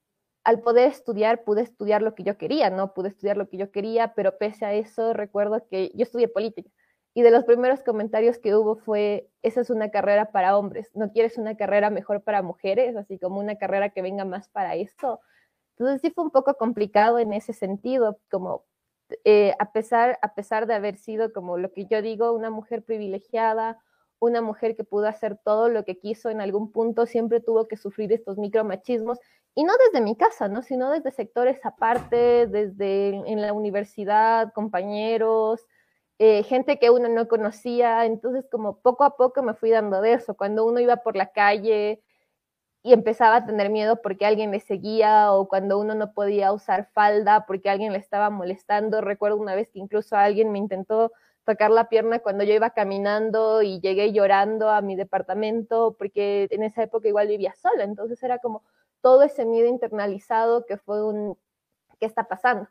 al 0.45 0.62
poder 0.62 0.88
estudiar, 0.88 1.43
pude 1.43 1.62
estudiar 1.62 2.01
lo 2.01 2.15
que 2.15 2.23
yo 2.23 2.38
quería, 2.38 2.69
¿no? 2.69 2.93
Pude 2.93 3.10
estudiar 3.10 3.36
lo 3.36 3.49
que 3.49 3.57
yo 3.57 3.69
quería, 3.69 4.13
pero 4.15 4.38
pese 4.38 4.65
a 4.65 4.73
eso, 4.73 5.12
recuerdo 5.12 5.67
que 5.69 5.91
yo 5.93 6.03
estudié 6.03 6.29
política. 6.29 6.69
Y 7.13 7.21
de 7.21 7.31
los 7.31 7.43
primeros 7.43 7.84
comentarios 7.84 8.39
que 8.39 8.55
hubo 8.55 8.77
fue, 8.77 9.29
esa 9.41 9.60
es 9.60 9.69
una 9.69 9.91
carrera 9.91 10.31
para 10.31 10.57
hombres, 10.57 10.89
¿no 10.95 11.12
quieres 11.12 11.38
una 11.38 11.57
carrera 11.57 11.89
mejor 11.89 12.23
para 12.23 12.41
mujeres? 12.41 12.95
Así 12.95 13.19
como 13.19 13.41
una 13.41 13.57
carrera 13.57 13.89
que 13.89 14.01
venga 14.01 14.23
más 14.23 14.47
para 14.47 14.75
esto. 14.75 15.19
Entonces 15.77 15.99
sí 16.01 16.12
fue 16.12 16.23
un 16.23 16.31
poco 16.31 16.53
complicado 16.55 17.19
en 17.19 17.34
ese 17.34 17.51
sentido, 17.51 18.19
como 18.31 18.63
eh, 19.25 19.53
a, 19.60 19.73
pesar, 19.73 20.17
a 20.21 20.34
pesar 20.34 20.65
de 20.65 20.75
haber 20.75 20.95
sido, 20.95 21.34
como 21.34 21.57
lo 21.57 21.73
que 21.73 21.88
yo 21.88 22.01
digo, 22.01 22.31
una 22.31 22.49
mujer 22.49 22.84
privilegiada, 22.84 23.79
una 24.21 24.41
mujer 24.41 24.75
que 24.75 24.84
pudo 24.84 25.07
hacer 25.07 25.38
todo 25.43 25.67
lo 25.67 25.84
que 25.84 25.97
quiso 25.97 26.29
en 26.29 26.41
algún 26.41 26.71
punto 26.71 27.07
siempre 27.07 27.41
tuvo 27.41 27.67
que 27.67 27.75
sufrir 27.75 28.13
estos 28.13 28.38
micromachismos 28.38 29.17
y 29.55 29.63
no 29.63 29.73
desde 29.86 30.03
mi 30.03 30.15
casa, 30.15 30.47
¿no? 30.47 30.62
sino 30.62 30.91
desde 30.91 31.12
sectores 31.12 31.60
aparte, 31.65 32.45
desde 32.47 33.10
en 33.10 33.41
la 33.41 33.51
universidad, 33.51 34.53
compañeros, 34.53 35.65
eh, 36.19 36.43
gente 36.43 36.77
que 36.77 36.91
uno 36.91 37.10
no 37.10 37.27
conocía, 37.27 38.05
entonces 38.05 38.45
como 38.49 38.77
poco 38.79 39.03
a 39.03 39.17
poco 39.17 39.41
me 39.41 39.55
fui 39.55 39.71
dando 39.71 40.01
de 40.01 40.13
eso, 40.13 40.38
cuando 40.38 40.65
uno 40.65 40.79
iba 40.79 40.97
por 40.97 41.15
la 41.15 41.31
calle 41.31 42.03
y 42.84 42.93
empezaba 42.93 43.38
a 43.38 43.45
tener 43.47 43.71
miedo 43.71 44.03
porque 44.03 44.27
alguien 44.27 44.51
le 44.51 44.60
seguía 44.60 45.34
o 45.34 45.47
cuando 45.47 45.79
uno 45.79 45.95
no 45.95 46.13
podía 46.13 46.53
usar 46.53 46.89
falda 46.93 47.45
porque 47.47 47.71
alguien 47.71 47.91
le 47.91 47.97
estaba 47.97 48.29
molestando, 48.29 49.01
recuerdo 49.01 49.38
una 49.38 49.55
vez 49.55 49.71
que 49.71 49.79
incluso 49.79 50.15
alguien 50.15 50.51
me 50.51 50.60
intentó 50.60 51.12
tocar 51.45 51.71
la 51.71 51.89
pierna 51.89 52.19
cuando 52.19 52.43
yo 52.43 52.54
iba 52.54 52.71
caminando 52.71 53.62
y 53.62 53.80
llegué 53.80 54.12
llorando 54.13 54.69
a 54.69 54.82
mi 54.82 54.95
departamento 54.95 55.95
porque 55.97 56.47
en 56.51 56.63
esa 56.63 56.84
época 56.84 57.08
igual 57.08 57.27
vivía 57.27 57.54
sola, 57.56 57.84
entonces 57.84 58.21
era 58.23 58.39
como 58.39 58.63
todo 59.01 59.23
ese 59.23 59.45
miedo 59.45 59.67
internalizado 59.67 60.65
que 60.65 60.77
fue 60.77 61.04
un, 61.04 61.38
¿qué 61.99 62.06
está 62.06 62.25
pasando? 62.25 62.69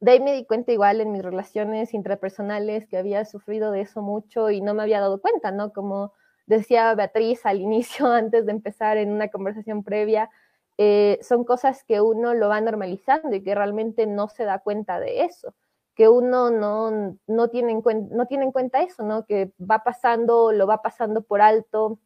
De 0.00 0.12
ahí 0.12 0.20
me 0.20 0.32
di 0.32 0.44
cuenta 0.44 0.72
igual 0.72 1.00
en 1.00 1.12
mis 1.12 1.22
relaciones 1.22 1.94
intrapersonales 1.94 2.86
que 2.86 2.96
había 2.96 3.24
sufrido 3.24 3.70
de 3.72 3.82
eso 3.82 4.02
mucho 4.02 4.50
y 4.50 4.60
no 4.60 4.74
me 4.74 4.82
había 4.82 5.00
dado 5.00 5.20
cuenta, 5.20 5.52
¿no? 5.52 5.72
Como 5.72 6.12
decía 6.46 6.94
Beatriz 6.94 7.44
al 7.46 7.60
inicio, 7.60 8.06
antes 8.06 8.46
de 8.46 8.52
empezar 8.52 8.96
en 8.96 9.12
una 9.12 9.28
conversación 9.28 9.84
previa, 9.84 10.30
eh, 10.78 11.18
son 11.22 11.44
cosas 11.44 11.84
que 11.84 12.00
uno 12.00 12.34
lo 12.34 12.48
va 12.48 12.60
normalizando 12.60 13.34
y 13.36 13.42
que 13.42 13.54
realmente 13.54 14.06
no 14.06 14.28
se 14.28 14.44
da 14.44 14.60
cuenta 14.60 14.98
de 15.00 15.24
eso 15.24 15.54
que 15.94 16.08
uno 16.08 16.50
no, 16.50 17.18
no, 17.26 17.48
tiene 17.48 17.72
en 17.72 17.82
cuenta, 17.82 18.14
no 18.14 18.26
tiene 18.26 18.44
en 18.44 18.52
cuenta 18.52 18.82
eso, 18.82 19.02
¿no? 19.02 19.26
Que 19.26 19.52
va 19.58 19.84
pasando, 19.84 20.52
lo 20.52 20.66
va 20.66 20.82
pasando 20.82 21.22
por 21.22 21.40
alto, 21.42 21.98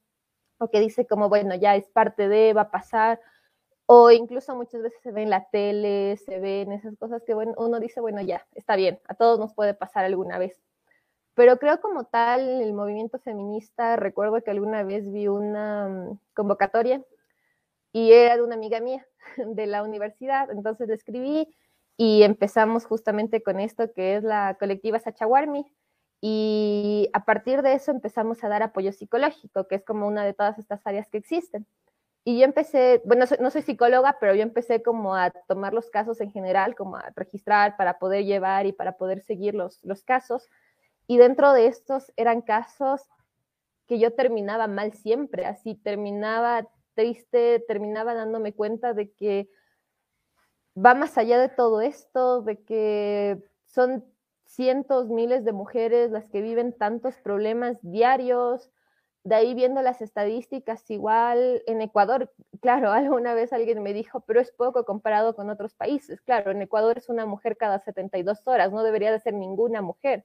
o 0.58 0.70
que 0.70 0.80
dice 0.80 1.06
como, 1.06 1.28
bueno, 1.28 1.54
ya 1.54 1.76
es 1.76 1.88
parte 1.90 2.28
de, 2.28 2.52
va 2.52 2.62
a 2.62 2.70
pasar, 2.70 3.20
o 3.86 4.10
incluso 4.10 4.56
muchas 4.56 4.82
veces 4.82 5.00
se 5.02 5.12
ve 5.12 5.22
en 5.22 5.30
la 5.30 5.48
tele, 5.50 6.16
se 6.16 6.40
ven 6.40 6.72
esas 6.72 6.96
cosas 6.96 7.22
que 7.24 7.34
bueno, 7.34 7.54
uno 7.56 7.78
dice, 7.80 8.00
bueno, 8.00 8.20
ya, 8.20 8.46
está 8.54 8.76
bien, 8.76 9.00
a 9.06 9.14
todos 9.14 9.38
nos 9.38 9.54
puede 9.54 9.74
pasar 9.74 10.04
alguna 10.04 10.38
vez. 10.38 10.60
Pero 11.34 11.58
creo 11.58 11.80
como 11.80 12.04
tal, 12.04 12.62
el 12.62 12.72
movimiento 12.72 13.18
feminista, 13.20 13.96
recuerdo 13.96 14.42
que 14.42 14.50
alguna 14.50 14.82
vez 14.82 15.10
vi 15.12 15.28
una 15.28 15.88
mm, 15.88 16.18
convocatoria 16.34 17.04
y 17.92 18.12
era 18.12 18.36
de 18.36 18.42
una 18.42 18.56
amiga 18.56 18.80
mía 18.80 19.06
de 19.36 19.66
la 19.66 19.82
universidad, 19.82 20.50
entonces 20.50 20.88
le 20.88 20.94
escribí 20.94 21.54
y 21.96 22.22
empezamos 22.22 22.84
justamente 22.84 23.42
con 23.42 23.60
esto 23.60 23.92
que 23.92 24.16
es 24.16 24.22
la 24.22 24.56
colectiva 24.58 24.98
Sachawarmi. 24.98 25.66
Y 26.20 27.10
a 27.12 27.24
partir 27.24 27.62
de 27.62 27.74
eso 27.74 27.90
empezamos 27.90 28.42
a 28.42 28.48
dar 28.48 28.62
apoyo 28.62 28.92
psicológico, 28.92 29.68
que 29.68 29.76
es 29.76 29.84
como 29.84 30.06
una 30.06 30.24
de 30.24 30.34
todas 30.34 30.58
estas 30.58 30.86
áreas 30.86 31.08
que 31.08 31.18
existen. 31.18 31.66
y 32.24 32.40
yo 32.40 32.44
empecé, 32.44 33.02
bueno, 33.04 33.24
no 33.40 33.50
soy 33.50 33.62
psicóloga, 33.62 34.16
pero 34.20 34.34
yo 34.34 34.42
empecé 34.42 34.82
como 34.82 35.14
a 35.14 35.30
tomar 35.48 35.72
los 35.74 35.90
casos 35.90 36.20
en 36.20 36.32
general, 36.32 36.74
como 36.74 36.96
a 36.96 37.12
registrar 37.14 37.76
para 37.76 37.98
poder 38.00 38.24
llevar 38.24 38.66
y 38.66 38.72
para 38.72 38.96
poder 38.96 39.22
seguir 39.22 39.54
los, 39.54 39.78
los 39.84 40.02
casos. 40.02 40.48
Y 41.06 41.18
dentro 41.18 41.52
de 41.52 41.68
estos 41.68 42.12
eran 42.16 42.42
casos 42.42 43.02
que 43.86 43.98
yo 44.00 44.12
terminaba 44.14 44.66
mal 44.66 44.92
siempre, 44.92 45.46
así 45.46 45.76
terminaba 45.76 46.68
triste, 46.94 47.64
terminaba 47.68 48.14
dándome 48.14 48.52
cuenta 48.52 48.92
de 48.92 49.12
que 49.12 49.48
va 50.76 50.94
más 50.94 51.16
allá 51.18 51.38
de 51.38 51.48
todo 51.48 51.80
esto, 51.80 52.42
de 52.42 52.62
que 52.62 53.42
son 53.66 54.04
cientos, 54.44 55.08
miles 55.08 55.44
de 55.44 55.52
mujeres 55.52 56.10
las 56.10 56.28
que 56.28 56.40
viven 56.40 56.72
tantos 56.72 57.16
problemas 57.18 57.78
diarios, 57.82 58.70
de 59.24 59.34
ahí 59.34 59.54
viendo 59.54 59.82
las 59.82 60.02
estadísticas, 60.02 60.88
igual 60.88 61.60
en 61.66 61.82
Ecuador, 61.82 62.32
claro, 62.60 62.92
alguna 62.92 63.34
vez 63.34 63.52
alguien 63.52 63.82
me 63.82 63.92
dijo, 63.92 64.20
pero 64.20 64.40
es 64.40 64.52
poco 64.52 64.84
comparado 64.84 65.34
con 65.34 65.50
otros 65.50 65.74
países. 65.74 66.20
Claro, 66.20 66.52
en 66.52 66.62
Ecuador 66.62 66.96
es 66.96 67.08
una 67.08 67.26
mujer 67.26 67.56
cada 67.56 67.80
72 67.80 68.46
horas, 68.46 68.72
no 68.72 68.84
debería 68.84 69.10
de 69.10 69.18
ser 69.18 69.34
ninguna 69.34 69.82
mujer. 69.82 70.24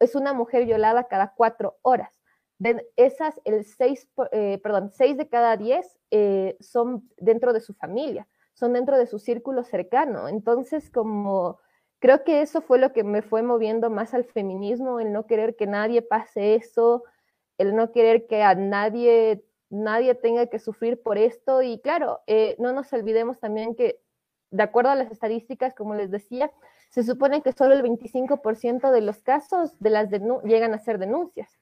Es 0.00 0.16
una 0.16 0.32
mujer 0.32 0.66
violada 0.66 1.04
cada 1.04 1.34
cuatro 1.36 1.78
horas. 1.82 2.12
De 2.58 2.88
esas, 2.96 3.40
el 3.44 3.64
seis, 3.64 4.08
eh, 4.32 4.58
perdón, 4.62 4.90
seis 4.90 5.16
de 5.16 5.28
cada 5.28 5.56
diez 5.56 5.98
eh, 6.10 6.56
son 6.60 7.08
dentro 7.18 7.52
de 7.52 7.60
su 7.60 7.74
familia, 7.74 8.26
son 8.54 8.72
dentro 8.74 8.98
de 8.98 9.06
su 9.06 9.18
círculo 9.18 9.64
cercano. 9.64 10.28
Entonces, 10.28 10.90
como 10.90 11.58
creo 11.98 12.24
que 12.24 12.42
eso 12.42 12.60
fue 12.62 12.78
lo 12.78 12.92
que 12.92 13.04
me 13.04 13.22
fue 13.22 13.42
moviendo 13.42 13.90
más 13.90 14.14
al 14.14 14.24
feminismo, 14.24 15.00
el 15.00 15.12
no 15.12 15.26
querer 15.26 15.56
que 15.56 15.66
nadie 15.66 16.02
pase 16.02 16.54
eso, 16.56 17.04
el 17.58 17.76
no 17.76 17.92
querer 17.92 18.26
que 18.26 18.42
a 18.42 18.54
nadie, 18.54 19.44
nadie 19.70 20.14
tenga 20.14 20.46
que 20.48 20.58
sufrir 20.58 21.00
por 21.02 21.18
esto. 21.18 21.62
Y 21.62 21.80
claro, 21.80 22.20
eh, 22.26 22.56
no 22.58 22.72
nos 22.72 22.92
olvidemos 22.92 23.38
también 23.38 23.74
que, 23.74 24.00
de 24.50 24.62
acuerdo 24.62 24.90
a 24.90 24.96
las 24.96 25.10
estadísticas, 25.10 25.74
como 25.74 25.94
les 25.94 26.10
decía, 26.10 26.50
se 26.90 27.04
supone 27.04 27.40
que 27.42 27.52
solo 27.52 27.74
el 27.74 27.82
25% 27.82 28.90
de 28.90 29.00
los 29.00 29.22
casos 29.22 29.78
de 29.78 29.90
las 29.90 30.10
llegan 30.44 30.74
a 30.74 30.78
ser 30.78 30.98
denuncias. 30.98 31.58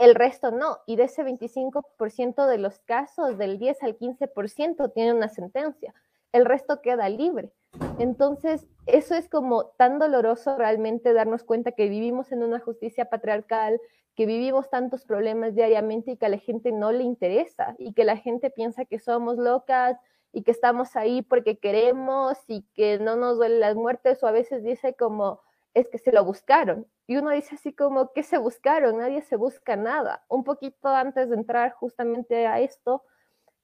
El 0.00 0.14
resto 0.14 0.50
no. 0.50 0.78
Y 0.86 0.96
de 0.96 1.04
ese 1.04 1.22
25% 1.22 2.46
de 2.46 2.56
los 2.56 2.78
casos, 2.80 3.36
del 3.36 3.58
10 3.58 3.82
al 3.82 3.98
15% 3.98 4.94
tiene 4.94 5.12
una 5.12 5.28
sentencia. 5.28 5.94
El 6.32 6.46
resto 6.46 6.80
queda 6.80 7.10
libre. 7.10 7.52
Entonces, 7.98 8.66
eso 8.86 9.14
es 9.14 9.28
como 9.28 9.66
tan 9.76 9.98
doloroso 9.98 10.56
realmente 10.56 11.12
darnos 11.12 11.44
cuenta 11.44 11.72
que 11.72 11.90
vivimos 11.90 12.32
en 12.32 12.42
una 12.42 12.60
justicia 12.60 13.10
patriarcal, 13.10 13.78
que 14.16 14.24
vivimos 14.24 14.70
tantos 14.70 15.04
problemas 15.04 15.54
diariamente 15.54 16.12
y 16.12 16.16
que 16.16 16.26
a 16.26 16.30
la 16.30 16.38
gente 16.38 16.72
no 16.72 16.92
le 16.92 17.04
interesa 17.04 17.74
y 17.78 17.92
que 17.92 18.04
la 18.04 18.16
gente 18.16 18.48
piensa 18.48 18.86
que 18.86 18.98
somos 18.98 19.36
locas 19.36 19.98
y 20.32 20.44
que 20.44 20.50
estamos 20.50 20.96
ahí 20.96 21.20
porque 21.20 21.58
queremos 21.58 22.38
y 22.48 22.62
que 22.72 22.98
no 22.98 23.16
nos 23.16 23.36
duelen 23.36 23.60
las 23.60 23.76
muertes 23.76 24.22
o 24.22 24.26
a 24.26 24.32
veces 24.32 24.64
dice 24.64 24.94
como 24.94 25.42
es 25.74 25.88
que 25.88 25.98
se 25.98 26.12
lo 26.12 26.24
buscaron. 26.24 26.86
Y 27.06 27.16
uno 27.16 27.30
dice 27.30 27.54
así 27.54 27.72
como, 27.72 28.12
¿qué 28.12 28.22
se 28.22 28.38
buscaron? 28.38 28.98
Nadie 28.98 29.22
se 29.22 29.36
busca 29.36 29.76
nada. 29.76 30.24
Un 30.28 30.44
poquito 30.44 30.88
antes 30.88 31.30
de 31.30 31.36
entrar 31.36 31.72
justamente 31.72 32.46
a 32.46 32.60
esto, 32.60 33.04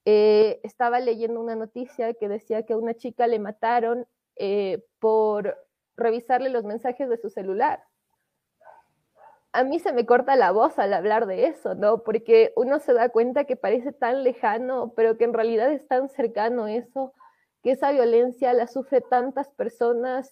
eh, 0.05 0.59
estaba 0.63 0.99
leyendo 0.99 1.41
una 1.41 1.55
noticia 1.55 2.13
que 2.13 2.29
decía 2.29 2.65
que 2.65 2.73
a 2.73 2.77
una 2.77 2.93
chica 2.93 3.27
le 3.27 3.39
mataron 3.39 4.07
eh, 4.35 4.85
por 4.99 5.57
revisarle 5.95 6.49
los 6.49 6.63
mensajes 6.63 7.09
de 7.09 7.17
su 7.17 7.29
celular 7.29 7.83
a 9.57 9.63
mí 9.63 9.79
se 9.79 9.91
me 9.91 10.05
corta 10.05 10.35
la 10.35 10.51
voz 10.51 10.77
al 10.77 10.93
hablar 10.93 11.25
de 11.25 11.47
eso, 11.47 11.73
¿no? 11.73 12.03
Porque 12.03 12.53
uno 12.55 12.77
se 12.77 12.93
da 12.93 13.09
cuenta 13.09 13.45
que 13.45 13.55
parece 13.55 13.91
tan 13.91 14.23
lejano, 14.23 14.93
pero 14.95 15.17
que 15.17 15.23
en 15.23 15.33
realidad 15.33 15.71
es 15.71 15.87
tan 15.87 16.09
cercano 16.09 16.67
eso, 16.67 17.11
que 17.63 17.71
esa 17.71 17.91
violencia 17.91 18.53
la 18.53 18.67
sufre 18.67 19.01
tantas 19.01 19.49
personas 19.49 20.31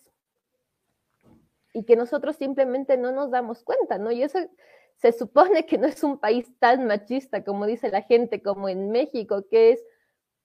y 1.76 1.84
que 1.84 1.98
nosotros 1.98 2.38
simplemente 2.38 2.96
no 2.98 3.12
nos 3.12 3.30
damos 3.32 3.62
cuenta, 3.64 3.98
¿no? 3.98 4.10
Y 4.10 4.24
eso 4.24 4.40
se 4.96 5.12
supone 5.12 5.66
que 5.66 5.78
no 5.78 5.88
es 5.88 6.04
un 6.04 6.18
país 6.18 6.58
tan 6.58 6.88
machista 6.88 7.44
como 7.44 7.66
dice 7.66 7.90
la 7.90 8.02
gente, 8.02 8.42
como 8.42 8.70
en 8.70 8.92
México, 8.92 9.46
que 9.52 9.72
es 9.74 9.86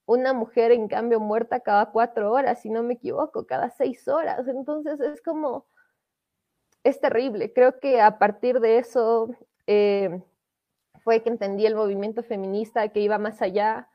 una 0.07 0.33
mujer 0.33 0.73
en 0.73 0.89
cambio 0.89 1.21
muerta 1.21 1.61
cada 1.61 1.93
cuatro 1.93 2.33
horas, 2.33 2.61
si 2.61 2.69
no 2.69 2.83
me 2.83 2.95
equivoco, 2.95 3.47
cada 3.47 3.71
seis 3.71 4.09
horas. 4.09 4.49
Entonces 4.49 4.99
es 4.99 5.23
como 5.23 5.67
es 6.83 7.01
terrible. 7.01 7.53
Creo 7.53 7.79
que 7.79 8.01
a 8.01 8.19
partir 8.19 8.59
de 8.59 8.79
eso 8.79 9.31
eh, 9.69 10.21
fue 11.05 11.23
que 11.23 11.29
entendí 11.29 11.65
el 11.65 11.77
movimiento 11.77 12.25
feminista 12.25 12.89
que 12.89 13.01
iba 13.01 13.19
más 13.19 13.41
allá 13.41 13.89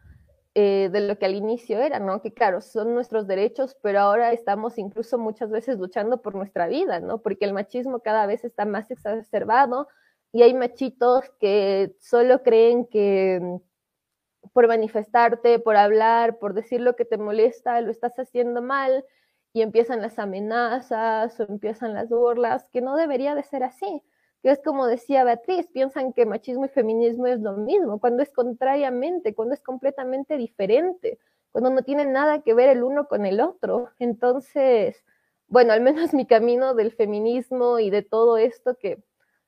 eh, 0.57 0.89
de 0.89 1.01
lo 1.01 1.19
que 1.19 1.25
al 1.25 1.35
inicio 1.35 1.81
era, 1.81 1.99
¿no? 1.99 2.21
Que 2.21 2.33
claro, 2.33 2.61
son 2.61 2.93
nuestros 2.93 3.27
derechos, 3.27 3.75
pero 3.81 3.99
ahora 3.99 4.31
estamos 4.31 4.77
incluso 4.77 5.17
muchas 5.17 5.51
veces 5.51 5.77
luchando 5.77 6.21
por 6.21 6.33
nuestra 6.33 6.67
vida, 6.67 7.01
¿no? 7.01 7.21
Porque 7.21 7.43
el 7.43 7.53
machismo 7.53 7.99
cada 7.99 8.25
vez 8.25 8.45
está 8.45 8.65
más 8.65 8.89
exacerbado 8.89 9.89
y 10.31 10.43
hay 10.43 10.53
machitos 10.53 11.29
que 11.41 11.95
solo 11.99 12.41
creen 12.41 12.85
que 12.87 13.39
mm, 13.41 14.49
por 14.53 14.67
manifestarte, 14.69 15.59
por 15.59 15.75
hablar, 15.75 16.39
por 16.39 16.53
decir 16.53 16.79
lo 16.81 16.95
que 16.95 17.05
te 17.05 17.17
molesta, 17.17 17.81
lo 17.81 17.91
estás 17.91 18.17
haciendo 18.17 18.61
mal 18.61 19.05
y 19.53 19.61
empiezan 19.61 20.01
las 20.01 20.19
amenazas 20.19 21.39
o 21.39 21.43
empiezan 21.43 21.93
las 21.93 22.09
burlas, 22.09 22.65
que 22.71 22.81
no 22.81 22.95
debería 22.95 23.35
de 23.35 23.43
ser 23.43 23.63
así. 23.63 24.03
Que 24.45 24.51
es 24.51 24.61
como 24.61 24.85
decía 24.85 25.23
Beatriz, 25.23 25.65
piensan 25.73 26.13
que 26.13 26.27
machismo 26.27 26.65
y 26.65 26.69
feminismo 26.69 27.25
es 27.25 27.39
lo 27.39 27.53
mismo, 27.53 27.99
cuando 27.99 28.21
es 28.21 28.29
contrariamente, 28.31 29.33
cuando 29.33 29.55
es 29.55 29.61
completamente 29.63 30.37
diferente, 30.37 31.17
cuando 31.51 31.71
no 31.71 31.81
tiene 31.81 32.05
nada 32.05 32.43
que 32.43 32.53
ver 32.53 32.69
el 32.69 32.83
uno 32.83 33.07
con 33.07 33.25
el 33.25 33.41
otro. 33.41 33.89
Entonces, 33.97 35.03
bueno, 35.47 35.73
al 35.73 35.81
menos 35.81 36.13
mi 36.13 36.27
camino 36.27 36.75
del 36.75 36.91
feminismo 36.91 37.79
y 37.79 37.89
de 37.89 38.03
todo 38.03 38.37
esto 38.37 38.77
que 38.77 39.01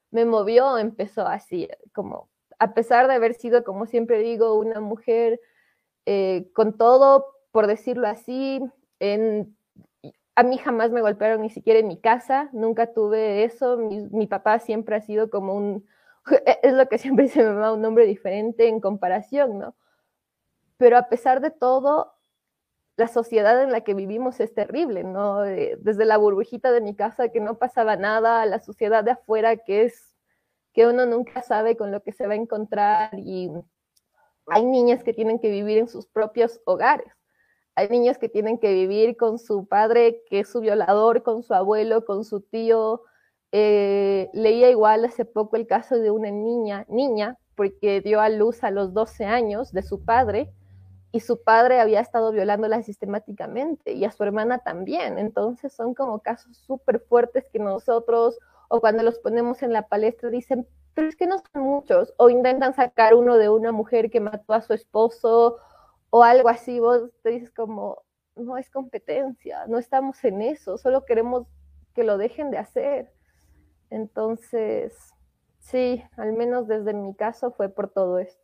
me 0.09 0.25
movió 0.25 0.79
empezó 0.79 1.27
así, 1.27 1.69
como 1.93 2.27
a 2.57 2.73
pesar 2.73 3.07
de 3.07 3.13
haber 3.13 3.35
sido, 3.35 3.63
como 3.63 3.85
siempre 3.85 4.17
digo, 4.17 4.55
una 4.55 4.79
mujer 4.79 5.39
eh, 6.07 6.49
con 6.55 6.75
todo, 6.75 7.35
por 7.51 7.67
decirlo 7.67 8.07
así, 8.07 8.63
en 8.99 9.55
a 10.37 10.43
mí 10.43 10.59
jamás 10.59 10.91
me 10.91 11.01
golpearon 11.01 11.41
ni 11.41 11.49
siquiera 11.49 11.79
en 11.79 11.87
mi 11.87 11.99
casa, 11.99 12.47
nunca 12.53 12.93
tuve 12.93 13.43
eso. 13.43 13.75
Mi, 13.77 14.27
papá 14.27 14.59
siempre 14.59 14.95
ha 14.95 15.01
sido 15.01 15.31
como 15.31 15.55
un, 15.55 15.87
es 16.61 16.73
lo 16.73 16.87
que 16.87 16.99
siempre 16.99 17.27
se 17.27 17.39
me 17.39 17.45
llama 17.45 17.73
un 17.73 17.81
nombre 17.81 18.05
diferente 18.05 18.67
en 18.67 18.79
comparación, 18.79 19.57
¿no? 19.57 19.75
Pero 20.77 20.95
a 20.95 21.09
pesar 21.09 21.41
de 21.41 21.49
todo, 21.49 22.13
la 22.97 23.07
sociedad 23.07 23.63
en 23.63 23.71
la 23.71 23.81
que 23.81 23.95
vivimos 23.95 24.39
es 24.39 24.53
terrible, 24.53 25.03
¿no? 25.03 25.41
Desde 25.41 26.05
la 26.05 26.17
burbujita 26.17 26.71
de 26.71 26.81
mi 26.81 26.95
casa 26.95 27.29
que 27.29 27.39
no 27.39 27.57
pasaba 27.57 27.95
nada, 27.95 28.43
a 28.43 28.45
la 28.45 28.59
sociedad 28.59 29.03
de 29.03 29.11
afuera 29.11 29.57
que 29.57 29.85
es 29.85 30.15
que 30.71 30.85
uno 30.85 31.07
nunca 31.07 31.41
sabe 31.41 31.75
con 31.77 31.91
lo 31.91 32.03
que 32.03 32.11
se 32.11 32.27
va 32.27 32.33
a 32.33 32.37
encontrar 32.37 33.09
y 33.17 33.49
hay 34.45 34.65
niñas 34.65 35.03
que 35.03 35.15
tienen 35.15 35.39
que 35.39 35.49
vivir 35.49 35.79
en 35.79 35.87
sus 35.87 36.05
propios 36.05 36.61
hogares 36.65 37.16
hay 37.77 37.89
niños 37.89 38.17
que 38.17 38.27
tienen 38.27 38.57
que 38.57 38.73
vivir 38.73 39.17
con 39.17 39.37
su 39.37 39.67
padre, 39.67 40.23
que 40.27 40.39
es 40.39 40.49
su 40.49 40.61
violador, 40.61 41.21
con 41.21 41.43
su 41.43 41.53
abuelo, 41.53 42.05
con 42.05 42.25
su 42.25 42.41
tío. 42.41 43.03
Eh, 43.51 44.31
leía 44.33 44.71
igual 44.71 45.05
hace 45.05 45.25
poco 45.25 45.57
el 45.57 45.67
caso 45.67 45.95
de 45.99 46.09
una 46.09 46.31
niña, 46.31 46.87
niña, 46.89 47.37
porque 47.53 48.01
dio 48.01 48.19
a 48.19 48.29
luz 48.29 48.63
a 48.63 48.71
los 48.71 48.95
12 48.95 49.25
años 49.25 49.71
de 49.73 49.83
su 49.83 50.03
padre 50.03 50.51
y 51.11 51.19
su 51.19 51.43
padre 51.43 51.79
había 51.79 51.99
estado 51.99 52.31
violándola 52.31 52.81
sistemáticamente 52.81 53.91
y 53.91 54.05
a 54.05 54.11
su 54.11 54.23
hermana 54.23 54.57
también. 54.57 55.19
Entonces 55.19 55.71
son 55.71 55.93
como 55.93 56.17
casos 56.17 56.57
súper 56.57 56.99
fuertes 57.01 57.47
que 57.53 57.59
nosotros, 57.59 58.39
o 58.69 58.81
cuando 58.81 59.03
los 59.03 59.19
ponemos 59.19 59.61
en 59.61 59.71
la 59.71 59.87
palestra, 59.87 60.31
dicen, 60.31 60.67
pero 60.95 61.09
es 61.09 61.15
que 61.15 61.27
no 61.27 61.37
son 61.53 61.61
muchos, 61.61 62.11
o 62.17 62.31
intentan 62.31 62.73
sacar 62.73 63.13
uno 63.13 63.37
de 63.37 63.49
una 63.49 63.71
mujer 63.71 64.09
que 64.09 64.19
mató 64.19 64.53
a 64.53 64.61
su 64.61 64.73
esposo 64.73 65.59
o 66.09 66.23
algo 66.23 66.49
así, 66.49 66.79
vos 66.79 67.09
te 67.23 67.31
dices 67.31 67.51
como, 67.51 68.03
no 68.35 68.57
es 68.57 68.69
competencia, 68.69 69.65
no 69.67 69.77
estamos 69.77 70.23
en 70.23 70.41
eso, 70.41 70.77
solo 70.77 71.05
queremos 71.05 71.47
que 71.93 72.03
lo 72.03 72.17
dejen 72.17 72.51
de 72.51 72.57
hacer. 72.57 73.11
Entonces, 73.89 74.93
sí, 75.59 76.03
al 76.17 76.33
menos 76.33 76.67
desde 76.67 76.93
mi 76.93 77.15
caso 77.15 77.51
fue 77.51 77.69
por 77.69 77.89
todo 77.91 78.19
esto. 78.19 78.41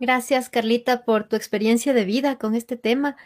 Gracias, 0.00 0.48
Carlita, 0.48 1.04
por 1.04 1.28
tu 1.28 1.34
experiencia 1.34 1.92
de 1.92 2.04
vida 2.04 2.38
con 2.38 2.54
este 2.54 2.76
tema. 2.76 3.16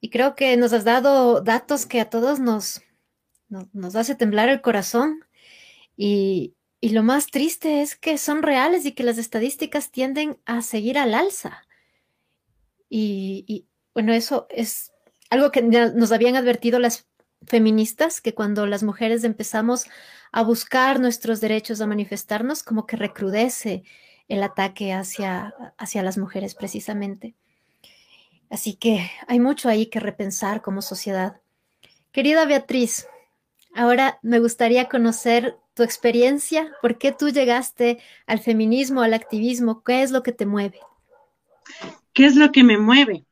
Y 0.00 0.10
creo 0.10 0.34
que 0.34 0.56
nos 0.56 0.72
has 0.72 0.84
dado 0.84 1.40
datos 1.40 1.86
que 1.86 2.00
a 2.00 2.10
todos 2.10 2.40
nos, 2.40 2.82
nos, 3.48 3.96
hace 3.96 4.14
temblar 4.14 4.48
el 4.48 4.60
corazón. 4.60 5.24
Y, 5.96 6.56
y 6.80 6.90
lo 6.90 7.02
más 7.02 7.26
triste 7.26 7.80
es 7.80 7.96
que 7.96 8.18
son 8.18 8.42
reales 8.42 8.84
y 8.84 8.92
que 8.92 9.02
las 9.02 9.18
estadísticas 9.18 9.90
tienden 9.90 10.38
a 10.44 10.62
seguir 10.62 10.98
al 10.98 11.14
alza. 11.14 11.62
Y, 12.90 13.66
bueno, 13.94 14.12
eso 14.12 14.46
es 14.50 14.92
algo 15.30 15.52
que 15.52 15.62
nos 15.62 16.12
habían 16.12 16.36
advertido 16.36 16.78
las 16.80 17.06
feministas, 17.46 18.20
que 18.20 18.34
cuando 18.34 18.66
las 18.66 18.82
mujeres 18.82 19.24
empezamos 19.24 19.86
a 20.32 20.42
buscar 20.42 21.00
nuestros 21.00 21.40
derechos, 21.40 21.80
a 21.80 21.86
manifestarnos, 21.86 22.62
como 22.62 22.86
que 22.86 22.96
recrudece 22.96 23.84
el 24.28 24.42
ataque 24.42 24.92
hacia, 24.92 25.54
hacia 25.78 26.02
las 26.02 26.18
mujeres 26.18 26.54
precisamente. 26.54 27.34
Así 28.50 28.74
que 28.74 29.08
hay 29.28 29.38
mucho 29.38 29.68
ahí 29.68 29.86
que 29.86 30.00
repensar 30.00 30.60
como 30.60 30.82
sociedad. 30.82 31.40
Querida 32.10 32.44
Beatriz, 32.44 33.06
ahora 33.74 34.18
me 34.22 34.40
gustaría 34.40 34.88
conocer 34.88 35.56
tu 35.74 35.84
experiencia, 35.84 36.72
por 36.82 36.98
qué 36.98 37.12
tú 37.12 37.30
llegaste 37.30 37.98
al 38.26 38.40
feminismo, 38.40 39.02
al 39.02 39.14
activismo, 39.14 39.84
qué 39.84 40.02
es 40.02 40.10
lo 40.10 40.24
que 40.24 40.32
te 40.32 40.46
mueve. 40.46 40.80
¿Qué 42.12 42.26
es 42.26 42.36
lo 42.36 42.52
que 42.52 42.64
me 42.64 42.78
mueve? 42.78 43.24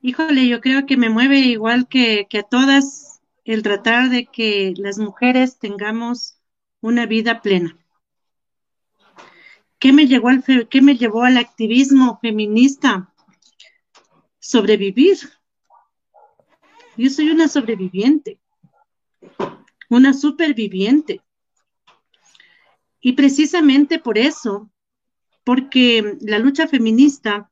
Híjole, 0.00 0.46
yo 0.46 0.60
creo 0.60 0.86
que 0.86 0.96
me 0.96 1.10
mueve 1.10 1.38
igual 1.38 1.88
que, 1.88 2.26
que 2.28 2.38
a 2.38 2.42
todas 2.42 3.20
el 3.44 3.62
tratar 3.62 4.10
de 4.10 4.26
que 4.26 4.74
las 4.76 4.98
mujeres 4.98 5.58
tengamos 5.58 6.38
una 6.80 7.06
vida 7.06 7.42
plena 7.42 7.76
¿Qué 9.78 9.92
me, 9.92 10.02
al 10.02 10.68
¿Qué 10.68 10.82
me 10.82 10.96
llevó 10.96 11.22
al 11.22 11.36
activismo 11.36 12.18
feminista? 12.20 13.12
Sobrevivir. 14.38 15.18
Yo 16.96 17.10
soy 17.10 17.30
una 17.30 17.46
sobreviviente, 17.46 18.40
una 19.90 20.14
superviviente. 20.14 21.20
Y 23.00 23.12
precisamente 23.12 23.98
por 23.98 24.16
eso, 24.16 24.70
porque 25.46 26.18
la 26.20 26.40
lucha 26.40 26.66
feminista 26.66 27.48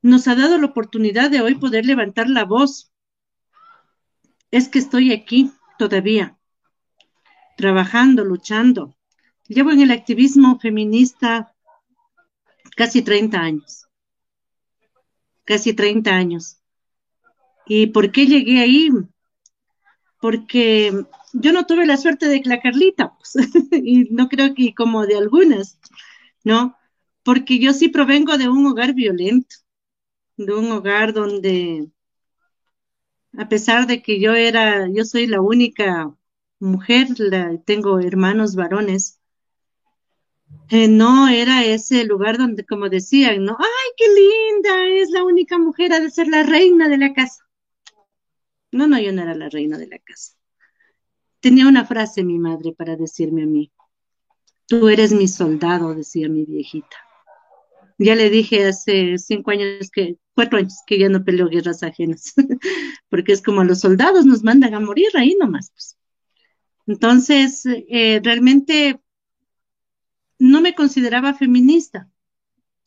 nos 0.00 0.28
ha 0.28 0.36
dado 0.36 0.56
la 0.56 0.66
oportunidad 0.66 1.28
de 1.28 1.40
hoy 1.42 1.56
poder 1.56 1.84
levantar 1.84 2.30
la 2.30 2.44
voz, 2.44 2.92
es 4.52 4.68
que 4.68 4.78
estoy 4.78 5.12
aquí 5.12 5.50
todavía, 5.76 6.38
trabajando, 7.56 8.24
luchando, 8.24 8.96
Llevo 9.48 9.70
en 9.70 9.80
el 9.80 9.92
activismo 9.92 10.58
feminista 10.58 11.54
casi 12.76 13.02
30 13.02 13.38
años. 13.38 13.86
Casi 15.44 15.72
30 15.72 16.10
años. 16.10 16.58
¿Y 17.64 17.86
por 17.88 18.10
qué 18.10 18.26
llegué 18.26 18.60
ahí? 18.60 18.90
Porque 20.20 20.92
yo 21.32 21.52
no 21.52 21.66
tuve 21.66 21.86
la 21.86 21.96
suerte 21.96 22.26
de 22.26 22.42
la 22.44 22.60
Carlita, 22.60 23.16
pues, 23.16 23.36
y 23.72 24.08
no 24.10 24.28
creo 24.28 24.54
que 24.54 24.74
como 24.74 25.06
de 25.06 25.16
algunas, 25.16 25.78
¿no? 26.46 26.76
Porque 27.24 27.58
yo 27.58 27.72
sí 27.72 27.88
provengo 27.88 28.38
de 28.38 28.48
un 28.48 28.64
hogar 28.66 28.94
violento, 28.94 29.56
de 30.36 30.54
un 30.54 30.70
hogar 30.70 31.12
donde, 31.12 31.90
a 33.36 33.48
pesar 33.48 33.88
de 33.88 34.00
que 34.00 34.20
yo 34.20 34.34
era, 34.34 34.88
yo 34.88 35.04
soy 35.04 35.26
la 35.26 35.40
única 35.40 36.14
mujer, 36.60 37.08
tengo 37.64 37.98
hermanos 37.98 38.54
varones, 38.54 39.20
eh, 40.70 40.86
no 40.86 41.26
era 41.26 41.64
ese 41.64 42.04
lugar 42.04 42.38
donde, 42.38 42.64
como 42.64 42.88
decían, 42.88 43.44
¿no? 43.44 43.56
¡Ay, 43.58 43.90
qué 43.96 44.04
linda! 44.08 44.86
Es 45.02 45.10
la 45.10 45.24
única 45.24 45.58
mujer, 45.58 45.92
ha 45.94 46.00
de 46.00 46.10
ser 46.12 46.28
la 46.28 46.44
reina 46.44 46.88
de 46.88 46.98
la 46.98 47.12
casa. 47.12 47.42
No, 48.70 48.86
no, 48.86 49.00
yo 49.00 49.12
no 49.12 49.22
era 49.22 49.34
la 49.34 49.48
reina 49.48 49.78
de 49.78 49.88
la 49.88 49.98
casa. 49.98 50.34
Tenía 51.40 51.66
una 51.66 51.84
frase 51.84 52.22
mi 52.22 52.38
madre 52.38 52.72
para 52.72 52.94
decirme 52.94 53.42
a 53.42 53.46
mí. 53.46 53.72
Tú 54.66 54.88
eres 54.88 55.12
mi 55.12 55.28
soldado, 55.28 55.94
decía 55.94 56.28
mi 56.28 56.44
viejita. 56.44 56.96
Ya 57.98 58.14
le 58.14 58.28
dije 58.30 58.66
hace 58.66 59.16
cinco 59.18 59.52
años 59.52 59.90
que, 59.90 60.18
cuatro 60.34 60.58
años, 60.58 60.74
que 60.86 60.98
ya 60.98 61.08
no 61.08 61.24
peleo 61.24 61.48
guerras 61.48 61.82
ajenas, 61.82 62.34
porque 63.08 63.32
es 63.32 63.42
como 63.42 63.64
los 63.64 63.80
soldados 63.80 64.26
nos 64.26 64.42
mandan 64.42 64.74
a 64.74 64.80
morir 64.80 65.08
ahí 65.14 65.36
nomás. 65.40 65.70
Pues. 65.70 65.96
Entonces, 66.86 67.64
eh, 67.66 68.20
realmente 68.22 69.00
no 70.38 70.60
me 70.60 70.74
consideraba 70.74 71.34
feminista, 71.34 72.10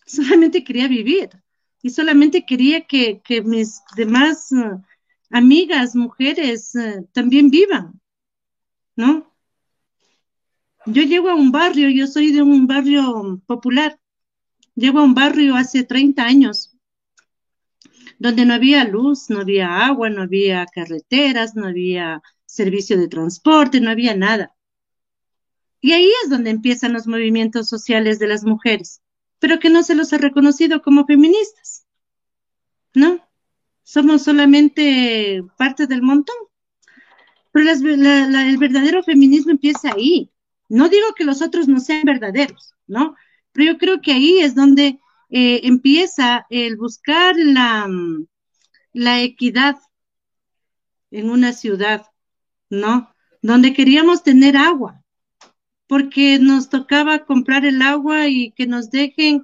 solamente 0.06 0.64
quería 0.64 0.88
vivir 0.88 1.30
y 1.82 1.90
solamente 1.90 2.46
quería 2.46 2.86
que, 2.86 3.22
mis 3.46 3.82
demás 3.96 4.52
eh, 4.52 4.78
amigas, 5.30 5.96
mujeres, 5.96 6.76
eh, 6.76 7.06
también 7.14 7.50
vivan, 7.50 8.00
¿no? 8.96 9.29
Yo 10.86 11.04
llego 11.04 11.30
a 11.30 11.36
un 11.36 11.52
barrio, 11.52 11.90
yo 11.90 12.08
soy 12.08 12.32
de 12.32 12.42
un 12.42 12.66
barrio 12.66 13.42
popular, 13.46 14.00
llego 14.76 15.00
a 15.00 15.04
un 15.04 15.14
barrio 15.14 15.56
hace 15.56 15.84
30 15.84 16.24
años, 16.24 16.78
donde 18.18 18.46
no 18.46 18.54
había 18.54 18.86
luz, 18.86 19.30
no 19.30 19.42
había 19.42 19.86
agua, 19.86 20.10
no 20.10 20.22
había 20.22 20.66
carreteras, 20.66 21.56
no 21.56 21.68
había 21.68 22.22
servicio 22.46 22.98
de 22.98 23.08
transporte, 23.08 23.82
no 23.82 23.92
había 23.92 24.16
nada. 24.16 24.56
Y 25.82 25.94
ahí 25.94 26.10
es 26.24 26.30
donde 26.30 26.50
empiezan 26.50 26.94
los 26.94 27.08
movimientos 27.08 27.70
sociales 27.70 28.20
de 28.20 28.28
las 28.28 28.44
mujeres, 28.44 29.02
pero 29.40 29.60
que 29.60 29.70
no 29.70 29.84
se 29.84 29.96
los 29.96 30.12
ha 30.14 30.18
reconocido 30.18 30.82
como 30.82 31.06
feministas. 31.06 31.86
¿No? 32.94 33.20
Somos 33.84 34.24
solamente 34.24 35.44
parte 35.58 35.88
del 35.88 36.02
montón. 36.02 36.36
Pero 37.52 37.72
el 37.72 38.58
verdadero 38.58 39.04
feminismo 39.04 39.52
empieza 39.52 39.94
ahí. 39.94 40.32
No 40.70 40.88
digo 40.88 41.14
que 41.16 41.26
los 41.26 41.42
otros 41.42 41.68
no 41.68 41.80
sean 41.80 42.04
verdaderos, 42.04 42.74
¿no? 42.88 43.16
Pero 43.52 43.74
yo 43.74 43.78
creo 43.78 44.02
que 44.02 44.14
ahí 44.14 44.40
es 44.40 44.56
donde 44.56 45.00
eh, 45.30 45.62
empieza 45.64 46.46
el 46.50 46.78
buscar 46.78 47.36
la, 47.38 47.90
la 48.94 49.22
equidad 49.22 49.78
en 51.12 51.30
una 51.30 51.54
ciudad, 51.54 52.06
¿no? 52.70 53.14
Donde 53.42 53.74
queríamos 53.74 54.24
tener 54.24 54.56
agua, 54.58 55.04
porque 55.88 56.40
nos 56.40 56.70
tocaba 56.70 57.26
comprar 57.26 57.66
el 57.66 57.82
agua 57.82 58.28
y 58.28 58.52
que 58.52 58.68
nos 58.68 58.92
dejen 58.92 59.44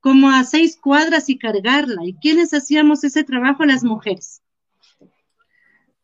como 0.00 0.30
a 0.30 0.44
seis 0.44 0.78
cuadras 0.80 1.28
y 1.28 1.38
cargarla. 1.38 2.04
¿Y 2.04 2.14
quiénes 2.14 2.54
hacíamos 2.54 3.02
ese 3.04 3.24
trabajo? 3.24 3.64
Las 3.64 3.82
mujeres. 3.82 4.42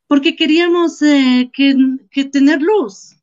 Porque 0.09 0.35
queríamos 0.35 1.01
eh, 1.03 1.51
que, 1.53 2.25
tener 2.25 2.61
luz. 2.61 3.17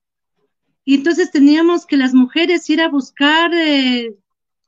Y 0.89 0.95
entonces 0.95 1.29
teníamos 1.29 1.85
que 1.85 1.97
las 1.97 2.15
mujeres 2.15 2.67
ir 2.67 2.81
a 2.81 2.89
buscar 2.89 3.53
eh, 3.53 4.15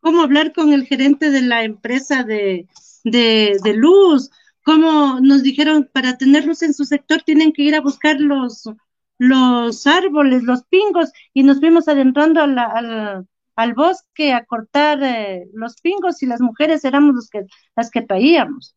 cómo 0.02 0.22
hablar 0.22 0.54
con 0.54 0.72
el 0.72 0.86
gerente 0.86 1.32
de 1.32 1.42
la 1.42 1.64
empresa 1.64 2.24
de, 2.24 2.68
de, 3.04 3.74
luz, 3.76 4.30
cómo 4.64 5.20
nos 5.20 5.42
dijeron 5.42 5.90
para 5.92 6.20
tener 6.20 6.46
luz 6.46 6.62
en 6.62 6.76
su 6.76 6.86
sector 6.86 7.24
tienen 7.24 7.52
que 7.52 7.64
ir 7.64 7.74
a 7.74 7.82
buscar 7.82 8.22
los, 8.22 8.70
los 9.18 9.88
árboles, 9.88 10.44
los 10.44 10.62
pingos, 10.66 11.12
y 11.34 11.42
nos 11.42 11.60
fuimos 11.60 11.88
adentrando 11.88 12.44
al, 12.44 13.26
al, 13.56 13.74
bosque 13.74 14.32
a 14.32 14.46
cortar 14.46 15.02
eh, 15.02 15.50
los 15.56 15.82
pingos 15.82 16.22
y 16.22 16.28
las 16.28 16.40
mujeres 16.40 16.86
éramos 16.86 17.16
los 17.16 17.30
que, 17.32 17.48
las 17.76 17.90
que 17.90 18.04
traíamos, 18.04 18.76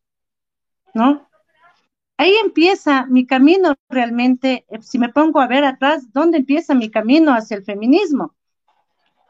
¿no? 0.95 1.29
Ahí 2.17 2.35
empieza 2.45 3.07
mi 3.07 3.27
camino 3.27 3.75
realmente, 3.89 4.65
eh, 4.69 4.83
si 4.83 4.99
me 4.99 5.09
pongo 5.09 5.41
a 5.41 5.49
ver 5.49 5.65
atrás, 5.65 6.13
¿dónde 6.13 6.39
empieza 6.39 6.75
mi 6.75 6.91
camino 6.91 7.33
hacia 7.33 7.57
el 7.57 7.65
feminismo? 7.65 8.35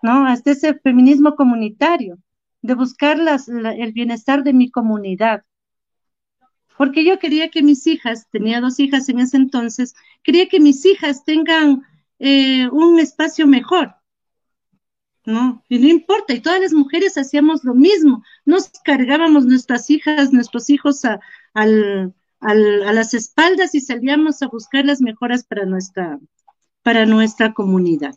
¿No? 0.03 0.27
Hasta 0.27 0.51
ese 0.51 0.75
feminismo 0.75 1.35
comunitario, 1.35 2.18
de 2.62 2.75
buscar 2.75 3.18
el 3.18 3.92
bienestar 3.92 4.42
de 4.44 4.53
mi 4.53 4.70
comunidad, 4.70 5.44
porque 6.77 7.05
yo 7.05 7.18
quería 7.18 7.51
que 7.51 7.62
mis 7.62 7.87
hijas, 7.87 8.29
tenía 8.31 8.61
dos 8.61 8.81
hijas 8.81 9.09
en 9.09 9.20
ese 9.20 9.37
entonces, 9.37 9.94
quería 10.23 10.49
que 10.49 10.61
mis 10.61 10.85
hijas 10.85 11.25
tengan 11.25 11.83
eh, 12.18 12.68
un 12.70 12.99
espacio 12.99 13.47
mejor. 13.47 13.94
¿no? 15.25 15.62
Y 15.68 15.79
no 15.79 15.88
importa, 15.88 16.35
y 16.35 16.40
todas 16.40 16.61
las 16.61 16.73
mujeres 16.73 17.16
hacíamos 17.16 17.64
lo 17.64 17.75
mismo, 17.75 18.23
nos 18.44 18.68
cargábamos 18.85 19.47
nuestras 19.47 19.88
hijas, 19.88 20.33
nuestros 20.33 20.68
hijos 20.68 21.05
a, 21.05 21.20
a 22.45 22.93
las 22.93 23.15
espaldas 23.15 23.75
y 23.75 23.81
salíamos 23.81 24.43
a 24.43 24.49
buscar 24.49 24.85
las 24.85 25.01
mejoras 25.01 25.45
para 25.45 25.65
nuestra, 25.65 26.19
para 26.83 27.07
nuestra 27.07 27.55
comunidad. 27.55 28.15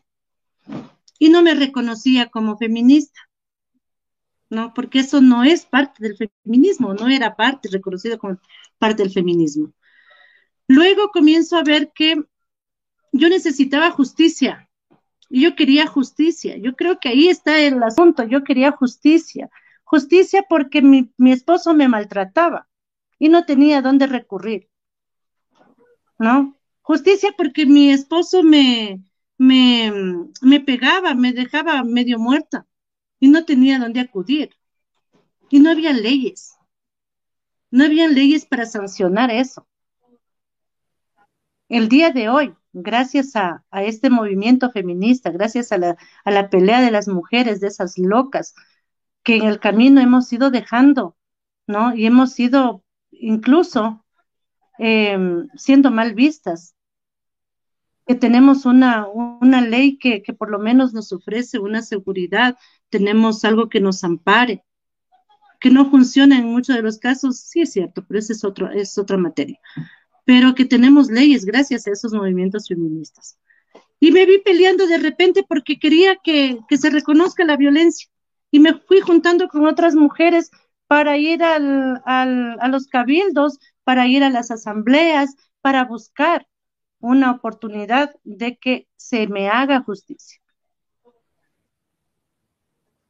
Y 1.17 1.29
no 1.29 1.41
me 1.41 1.55
reconocía 1.55 2.27
como 2.27 2.57
feminista. 2.57 3.19
¿no? 4.49 4.73
Porque 4.73 4.99
eso 4.99 5.21
no 5.21 5.43
es 5.43 5.65
parte 5.65 6.03
del 6.03 6.17
feminismo, 6.43 6.93
no 6.93 7.07
era 7.07 7.35
parte, 7.35 7.69
reconocido 7.71 8.17
como 8.17 8.37
parte 8.77 9.03
del 9.03 9.11
feminismo. 9.11 9.73
Luego 10.67 11.09
comienzo 11.09 11.57
a 11.57 11.63
ver 11.63 11.91
que 11.93 12.21
yo 13.11 13.29
necesitaba 13.29 13.91
justicia, 13.91 14.69
yo 15.29 15.55
quería 15.55 15.87
justicia, 15.87 16.57
yo 16.57 16.75
creo 16.75 16.99
que 16.99 17.09
ahí 17.09 17.27
está 17.27 17.59
el 17.59 17.81
asunto, 17.83 18.23
yo 18.23 18.43
quería 18.43 18.71
justicia, 18.71 19.49
justicia 19.83 20.45
porque 20.47 20.81
mi, 20.81 21.11
mi 21.17 21.31
esposo 21.31 21.73
me 21.73 21.87
maltrataba 21.87 22.66
y 23.19 23.29
no 23.29 23.45
tenía 23.45 23.81
dónde 23.81 24.07
recurrir, 24.07 24.69
¿no? 26.19 26.57
Justicia 26.81 27.33
porque 27.37 27.65
mi 27.65 27.91
esposo 27.91 28.43
me, 28.43 29.03
me, 29.37 29.91
me 30.41 30.59
pegaba, 30.59 31.13
me 31.13 31.33
dejaba 31.33 31.83
medio 31.83 32.19
muerta 32.19 32.65
y 33.19 33.27
no 33.27 33.45
tenía 33.45 33.79
dónde 33.79 33.99
acudir. 33.99 34.51
Y 35.49 35.59
no 35.59 35.71
había 35.71 35.93
leyes. 35.93 36.55
No 37.71 37.85
había 37.85 38.07
leyes 38.07 38.45
para 38.45 38.65
sancionar 38.65 39.31
eso. 39.31 39.67
El 41.69 41.89
día 41.89 42.11
de 42.11 42.29
hoy, 42.29 42.55
gracias 42.71 43.35
a, 43.35 43.65
este 43.71 44.09
movimiento 44.09 44.71
feminista, 44.71 45.31
gracias 45.31 45.71
a 45.71 45.77
la, 45.77 45.97
a 46.23 46.31
la 46.31 46.49
pelea 46.49 46.81
de 46.81 46.91
las 46.91 47.07
mujeres, 47.07 47.59
de 47.59 47.67
esas 47.67 47.97
locas, 47.97 48.55
que 49.23 49.35
en 49.35 49.43
el 49.43 49.59
camino 49.59 49.99
hemos 49.99 50.31
ido 50.31 50.49
dejando, 50.49 51.17
¿no? 51.67 51.93
Y 51.93 52.05
hemos 52.05 52.39
ido 52.39 52.85
incluso 53.19 54.03
em, 54.79 55.47
siendo 55.55 55.91
mal 55.91 56.13
vistas, 56.13 56.75
que 58.05 58.15
tenemos 58.15 58.65
una, 58.65 59.07
una 59.07 59.61
ley 59.61 59.97
que, 59.97 60.23
que, 60.23 60.33
por 60.33 60.49
lo 60.49 60.59
menos 60.59 60.93
nos 60.93 61.11
ofrece 61.11 61.59
una 61.59 61.81
seguridad, 61.81 62.57
tenemos 62.89 63.43
algo 63.43 63.67
que 63.67 63.81
nos 63.81 64.03
ampare, 64.03 64.63
que 65.59 65.69
no 65.69 65.89
funciona 65.89 66.37
en 66.37 66.45
muchos 66.45 66.75
de 66.75 66.81
los 66.81 66.99
casos, 66.99 67.39
sí 67.39 67.61
es 67.61 67.73
cierto, 67.73 68.05
pero 68.07 68.19
esa 68.19 68.33
es, 68.33 68.43
es 68.75 68.97
otra 68.97 69.17
materia, 69.17 69.59
pero 70.23 70.55
que 70.55 70.63
tenemos 70.63 71.09
leyes 71.09 71.43
gracias 71.43 71.85
a 71.85 71.91
esos 71.91 72.13
movimientos 72.13 72.67
feministas. 72.69 73.37
Y 73.99 74.11
me 74.11 74.25
vi 74.25 74.39
peleando 74.39 74.87
de 74.87 74.99
repente 74.99 75.43
porque 75.47 75.79
quería 75.79 76.17
que, 76.23 76.59
que 76.69 76.77
se 76.77 76.89
reconozca 76.89 77.43
la 77.43 77.57
violencia 77.57 78.07
y 78.51 78.59
me 78.59 78.75
fui 78.75 79.01
juntando 79.01 79.47
con 79.49 79.65
otras 79.65 79.95
mujeres 79.95 80.51
para 80.87 81.17
ir 81.17 81.43
al, 81.43 82.01
al, 82.05 82.57
a 82.59 82.67
los 82.67 82.87
cabildos, 82.87 83.59
para 83.83 84.07
ir 84.07 84.23
a 84.23 84.29
las 84.29 84.51
asambleas, 84.51 85.35
para 85.61 85.85
buscar 85.85 86.47
una 86.99 87.31
oportunidad 87.31 88.15
de 88.23 88.57
que 88.57 88.87
se 88.95 89.27
me 89.27 89.49
haga 89.49 89.81
justicia. 89.81 90.39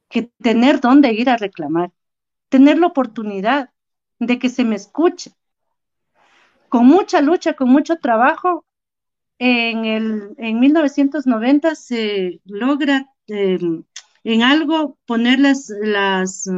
Que 0.08 0.22
tener 0.42 0.80
dónde 0.80 1.12
ir 1.12 1.30
a 1.30 1.36
reclamar, 1.36 1.90
tener 2.48 2.78
la 2.78 2.88
oportunidad 2.88 3.70
de 4.18 4.38
que 4.38 4.48
se 4.48 4.64
me 4.64 4.76
escuche. 4.76 5.32
Con 6.68 6.86
mucha 6.86 7.20
lucha, 7.20 7.54
con 7.54 7.70
mucho 7.70 7.96
trabajo, 7.96 8.66
en, 9.38 9.84
el, 9.84 10.34
en 10.36 10.58
1990 10.58 11.74
se 11.74 12.40
logra 12.44 13.06
em, 13.28 13.84
en 14.24 14.42
algo 14.42 14.98
poner 15.06 15.38
las, 15.38 15.70
las, 15.80 16.48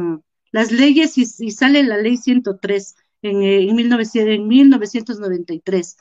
las 0.51 0.71
leyes 0.71 1.17
y, 1.17 1.25
sale 1.51 1.83
la 1.83 1.97
ley 1.97 2.17
103 2.17 2.95
en, 3.21 3.43
en, 3.43 3.75
1900, 3.75 4.35
en 4.35 4.47
1993 4.47 5.97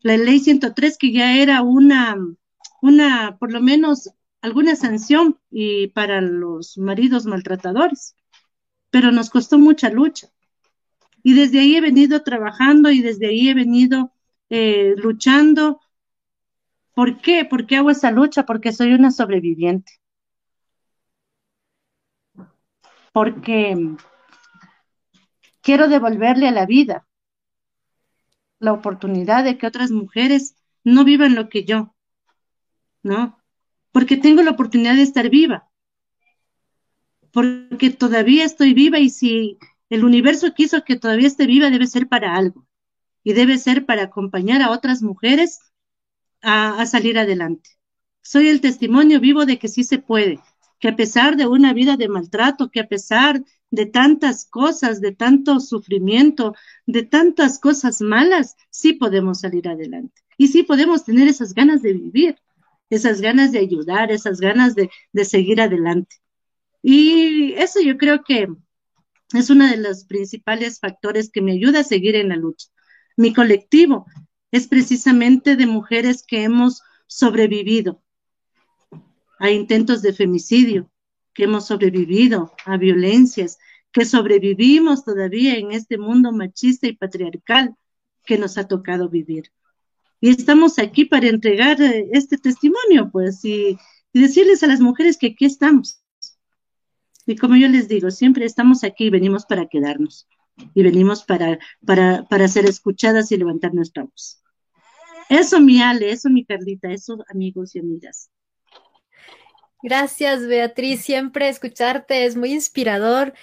la 0.00 0.16
ley 0.16 0.40
103 0.40 0.96
que 0.98 1.12
ya 1.12 1.36
era 1.36 1.62
una, 1.62 2.16
una, 2.82 3.36
por 3.38 3.52
lo 3.52 3.60
menos 3.60 4.10
alguna 4.40 4.76
sanción 4.76 5.38
y 5.50 5.88
para 5.88 6.20
los 6.20 6.78
maridos 6.78 7.26
maltratadores, 7.26 8.14
pero 8.90 9.10
nos 9.10 9.30
costó 9.30 9.58
mucha 9.58 9.90
lucha. 9.90 10.28
Y 11.22 11.34
desde 11.34 11.60
ahí 11.60 11.76
he 11.76 11.80
venido 11.80 12.22
trabajando 12.22 12.90
y 12.90 13.02
desde 13.02 13.26
ahí 13.26 13.48
he 13.48 13.54
venido 13.54 14.12
eh, 14.50 14.94
luchando. 14.96 15.80
¿Por 16.94 17.20
qué? 17.20 17.44
¿Por 17.44 17.66
qué 17.66 17.76
hago 17.76 17.90
esa 17.90 18.10
lucha? 18.10 18.46
Porque 18.46 18.72
soy 18.72 18.92
una 18.92 19.10
sobreviviente. 19.10 19.97
Porque 23.18 23.76
quiero 25.60 25.88
devolverle 25.88 26.46
a 26.46 26.52
la 26.52 26.66
vida 26.66 27.04
la 28.60 28.72
oportunidad 28.72 29.42
de 29.42 29.58
que 29.58 29.66
otras 29.66 29.90
mujeres 29.90 30.54
no 30.84 31.02
vivan 31.02 31.34
lo 31.34 31.48
que 31.48 31.64
yo, 31.64 31.96
¿no? 33.02 33.42
Porque 33.90 34.18
tengo 34.18 34.42
la 34.42 34.52
oportunidad 34.52 34.94
de 34.94 35.02
estar 35.02 35.30
viva, 35.30 35.68
porque 37.32 37.90
todavía 37.90 38.44
estoy 38.44 38.72
viva 38.72 39.00
y 39.00 39.10
si 39.10 39.58
el 39.90 40.04
universo 40.04 40.54
quiso 40.54 40.84
que 40.84 40.94
todavía 40.94 41.26
esté 41.26 41.48
viva 41.48 41.70
debe 41.70 41.88
ser 41.88 42.06
para 42.06 42.36
algo 42.36 42.68
y 43.24 43.32
debe 43.32 43.58
ser 43.58 43.84
para 43.84 44.04
acompañar 44.04 44.62
a 44.62 44.70
otras 44.70 45.02
mujeres 45.02 45.58
a, 46.40 46.80
a 46.80 46.86
salir 46.86 47.18
adelante. 47.18 47.68
Soy 48.22 48.46
el 48.46 48.60
testimonio 48.60 49.18
vivo 49.18 49.44
de 49.44 49.58
que 49.58 49.66
sí 49.66 49.82
se 49.82 49.98
puede, 49.98 50.38
que 50.78 50.88
a 50.88 50.96
pesar 50.96 51.36
de 51.36 51.46
una 51.46 51.72
vida 51.72 51.96
de 51.96 52.08
maltrato, 52.08 52.70
que 52.70 52.80
a 52.80 52.88
pesar 52.88 53.42
de 53.70 53.86
tantas 53.86 54.44
cosas, 54.44 55.00
de 55.00 55.12
tanto 55.12 55.60
sufrimiento, 55.60 56.54
de 56.86 57.02
tantas 57.02 57.58
cosas 57.58 58.00
malas, 58.00 58.56
sí 58.70 58.94
podemos 58.94 59.40
salir 59.40 59.68
adelante. 59.68 60.22
Y 60.36 60.48
sí 60.48 60.62
podemos 60.62 61.04
tener 61.04 61.28
esas 61.28 61.52
ganas 61.52 61.82
de 61.82 61.92
vivir, 61.94 62.36
esas 62.90 63.20
ganas 63.20 63.52
de 63.52 63.58
ayudar, 63.58 64.10
esas 64.10 64.40
ganas 64.40 64.74
de, 64.74 64.90
seguir 65.24 65.60
adelante. 65.60 66.16
Y 66.82 67.52
eso 67.54 67.80
yo 67.80 67.98
creo 67.98 68.22
que 68.22 68.48
es 69.34 69.50
uno 69.50 69.66
de 69.66 69.76
los 69.76 70.04
principales 70.04 70.78
factores 70.78 71.30
que 71.30 71.42
me 71.42 71.52
ayuda 71.52 71.80
a 71.80 71.84
seguir 71.84 72.14
en 72.14 72.30
la 72.30 72.36
lucha. 72.36 72.68
Mi 73.16 73.34
colectivo 73.34 74.06
es 74.52 74.68
precisamente 74.68 75.56
de 75.56 75.66
mujeres 75.66 76.24
que 76.26 76.44
hemos 76.44 76.80
sobrevivido 77.06 78.02
a 79.38 79.50
intentos 79.50 80.02
de 80.02 80.12
femicidio, 80.12 80.90
que 81.32 81.44
hemos 81.44 81.66
sobrevivido 81.66 82.52
a 82.64 82.76
violencias, 82.76 83.58
que 83.92 84.04
sobrevivimos 84.04 85.04
todavía 85.04 85.56
en 85.56 85.72
este 85.72 85.98
mundo 85.98 86.32
machista 86.32 86.86
y 86.86 86.96
patriarcal 86.96 87.74
que 88.24 88.38
nos 88.38 88.58
ha 88.58 88.68
tocado 88.68 89.08
vivir. 89.08 89.52
Y 90.20 90.30
estamos 90.30 90.78
aquí 90.78 91.04
para 91.04 91.28
entregar 91.28 91.80
eh, 91.80 92.08
este 92.12 92.38
testimonio, 92.38 93.10
pues, 93.10 93.44
y, 93.44 93.78
decirles 94.12 94.62
a 94.64 94.66
las 94.66 94.80
mujeres 94.80 95.16
que 95.16 95.28
aquí 95.28 95.44
estamos. 95.44 96.02
Y 97.24 97.36
como 97.36 97.54
yo 97.56 97.68
les 97.68 97.88
digo, 97.88 98.10
siempre 98.10 98.44
estamos 98.44 98.82
aquí 98.82 99.04
y 99.04 99.10
venimos 99.10 99.46
para 99.46 99.66
quedarnos. 99.66 100.26
Y 100.74 100.82
venimos 100.82 101.22
para, 101.22 101.58
para, 101.86 102.24
para 102.24 102.48
ser 102.48 102.64
escuchadas 102.64 103.30
y 103.30 103.36
levantar 103.36 103.74
nuestra 103.74 104.02
voz. 104.02 104.42
Eso, 105.28 105.60
mi 105.60 105.80
Ale, 105.80 106.10
eso, 106.10 106.30
mi 106.30 106.44
Carlita, 106.44 106.90
eso, 106.90 107.24
amigos 107.28 107.76
y 107.76 107.78
amigas. 107.78 108.30
Gracias, 109.82 110.46
Beatriz. 110.46 111.02
Siempre 111.02 111.48
escucharte 111.48 112.26
es 112.26 112.36
muy 112.36 112.52
inspirador. 112.52 113.34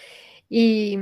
Y, 0.49 0.97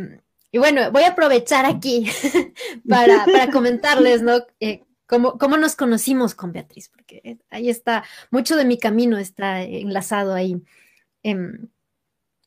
bueno, 0.54 0.92
voy 0.92 1.04
a 1.04 1.10
aprovechar 1.10 1.66
aquí 1.66 2.06
para, 2.88 3.52
comentarles, 3.52 4.22
¿no? 4.22 4.46
Eh, 4.60 4.84
cómo, 5.08 5.58
nos 5.58 5.76
conocimos 5.76 6.36
con 6.36 6.52
Beatriz, 6.52 6.90
porque 6.90 7.40
ahí 7.50 7.70
está, 7.70 8.04
mucho 8.32 8.56
de 8.56 8.66
mi 8.66 8.78
camino 8.78 9.18
está 9.18 9.62
enlazado 9.64 10.34
ahí. 10.34 10.62
Em, 11.24 11.70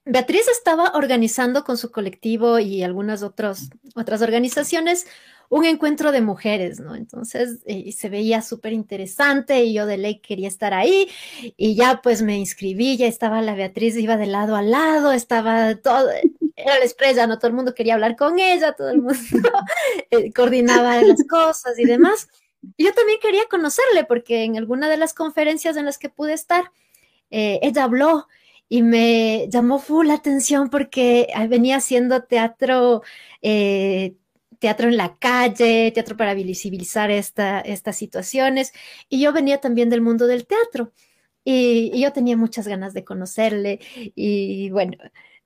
Beatriz 0.06 0.46
estaba 0.48 0.92
organizando 0.94 1.64
con 1.64 1.76
su 1.76 1.90
colectivo 1.90 2.60
y 2.60 2.84
algunas 2.84 3.22
otras 3.22 3.68
organizaciones 3.94 5.06
un 5.48 5.64
encuentro 5.64 6.12
de 6.12 6.20
mujeres, 6.20 6.80
¿no? 6.80 6.94
Entonces 6.94 7.60
eh, 7.66 7.92
se 7.92 8.08
veía 8.08 8.42
súper 8.42 8.72
interesante 8.72 9.64
y 9.64 9.74
yo 9.74 9.86
de 9.86 9.98
ley 9.98 10.20
quería 10.20 10.48
estar 10.48 10.74
ahí 10.74 11.08
y 11.56 11.74
ya 11.74 12.00
pues 12.02 12.22
me 12.22 12.36
inscribí, 12.36 12.96
ya 12.96 13.06
estaba 13.06 13.42
la 13.42 13.54
Beatriz, 13.54 13.96
iba 13.96 14.16
de 14.16 14.26
lado 14.26 14.56
a 14.56 14.62
lado, 14.62 15.12
estaba 15.12 15.74
todo, 15.76 16.08
era 16.56 16.78
la 16.78 16.84
estrella, 16.84 17.26
¿no? 17.26 17.38
Todo 17.38 17.48
el 17.48 17.56
mundo 17.56 17.74
quería 17.74 17.94
hablar 17.94 18.16
con 18.16 18.38
ella, 18.38 18.72
todo 18.72 18.90
el 18.90 19.02
mundo 19.02 19.18
eh, 20.10 20.32
coordinaba 20.32 21.00
las 21.02 21.24
cosas 21.28 21.78
y 21.78 21.84
demás. 21.84 22.28
Yo 22.78 22.92
también 22.94 23.18
quería 23.20 23.46
conocerle 23.48 24.04
porque 24.04 24.42
en 24.42 24.56
alguna 24.56 24.88
de 24.88 24.96
las 24.96 25.14
conferencias 25.14 25.76
en 25.76 25.84
las 25.84 25.98
que 25.98 26.08
pude 26.08 26.32
estar, 26.32 26.72
eh, 27.30 27.60
ella 27.62 27.84
habló 27.84 28.26
y 28.68 28.82
me 28.82 29.48
llamó 29.50 29.78
full 29.78 30.08
la 30.08 30.14
atención 30.14 30.70
porque 30.70 31.28
venía 31.48 31.76
haciendo 31.76 32.22
teatro 32.24 33.02
teatro 34.58 34.88
en 34.88 34.96
la 34.96 35.16
calle, 35.18 35.92
teatro 35.92 36.16
para 36.16 36.34
visibilizar 36.34 37.10
esta, 37.10 37.60
estas 37.60 37.96
situaciones. 37.96 38.72
Y 39.08 39.20
yo 39.20 39.32
venía 39.32 39.60
también 39.60 39.90
del 39.90 40.00
mundo 40.00 40.26
del 40.26 40.46
teatro 40.46 40.92
y, 41.44 41.98
yo 42.00 42.12
tenía 42.12 42.36
muchas 42.36 42.66
ganas 42.68 42.94
de 42.94 43.04
conocerle 43.04 43.80
y 43.94 44.70
bueno, 44.70 44.96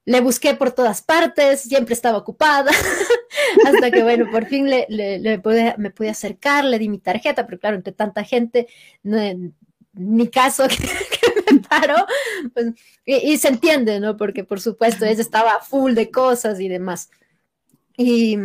le 0.06 0.20
busqué 0.20 0.54
por 0.54 0.72
todas 0.72 1.02
partes, 1.02 1.62
siempre 1.62 1.94
estaba 1.94 2.18
ocupada, 2.18 2.70
hasta 3.66 3.90
que 3.90 4.02
bueno, 4.02 4.30
por 4.30 4.46
fin 4.46 4.68
le, 4.68 4.86
le, 4.88 5.38
pude, 5.38 5.74
me 5.78 5.90
pude 5.90 6.10
acercar, 6.10 6.64
le 6.64 6.78
di 6.78 6.88
mi 6.88 6.98
tarjeta, 6.98 7.46
pero 7.46 7.58
claro, 7.58 7.76
entre 7.76 7.92
tanta 7.92 8.24
gente, 8.24 8.66
ni 9.92 10.28
caso 10.28 10.66
paró, 11.70 12.06
pues, 12.54 12.74
y, 13.04 13.38
se 13.38 13.48
entiende, 13.48 14.00
¿no? 14.00 14.16
Porque 14.16 14.44
por 14.44 14.60
supuesto 14.60 15.04
ella 15.06 15.22
estaba 15.22 15.60
full 15.60 15.94
de 15.94 16.10
cosas 16.10 16.60
y 16.60 16.68
demás. 16.68 17.10
Y, 17.96 18.36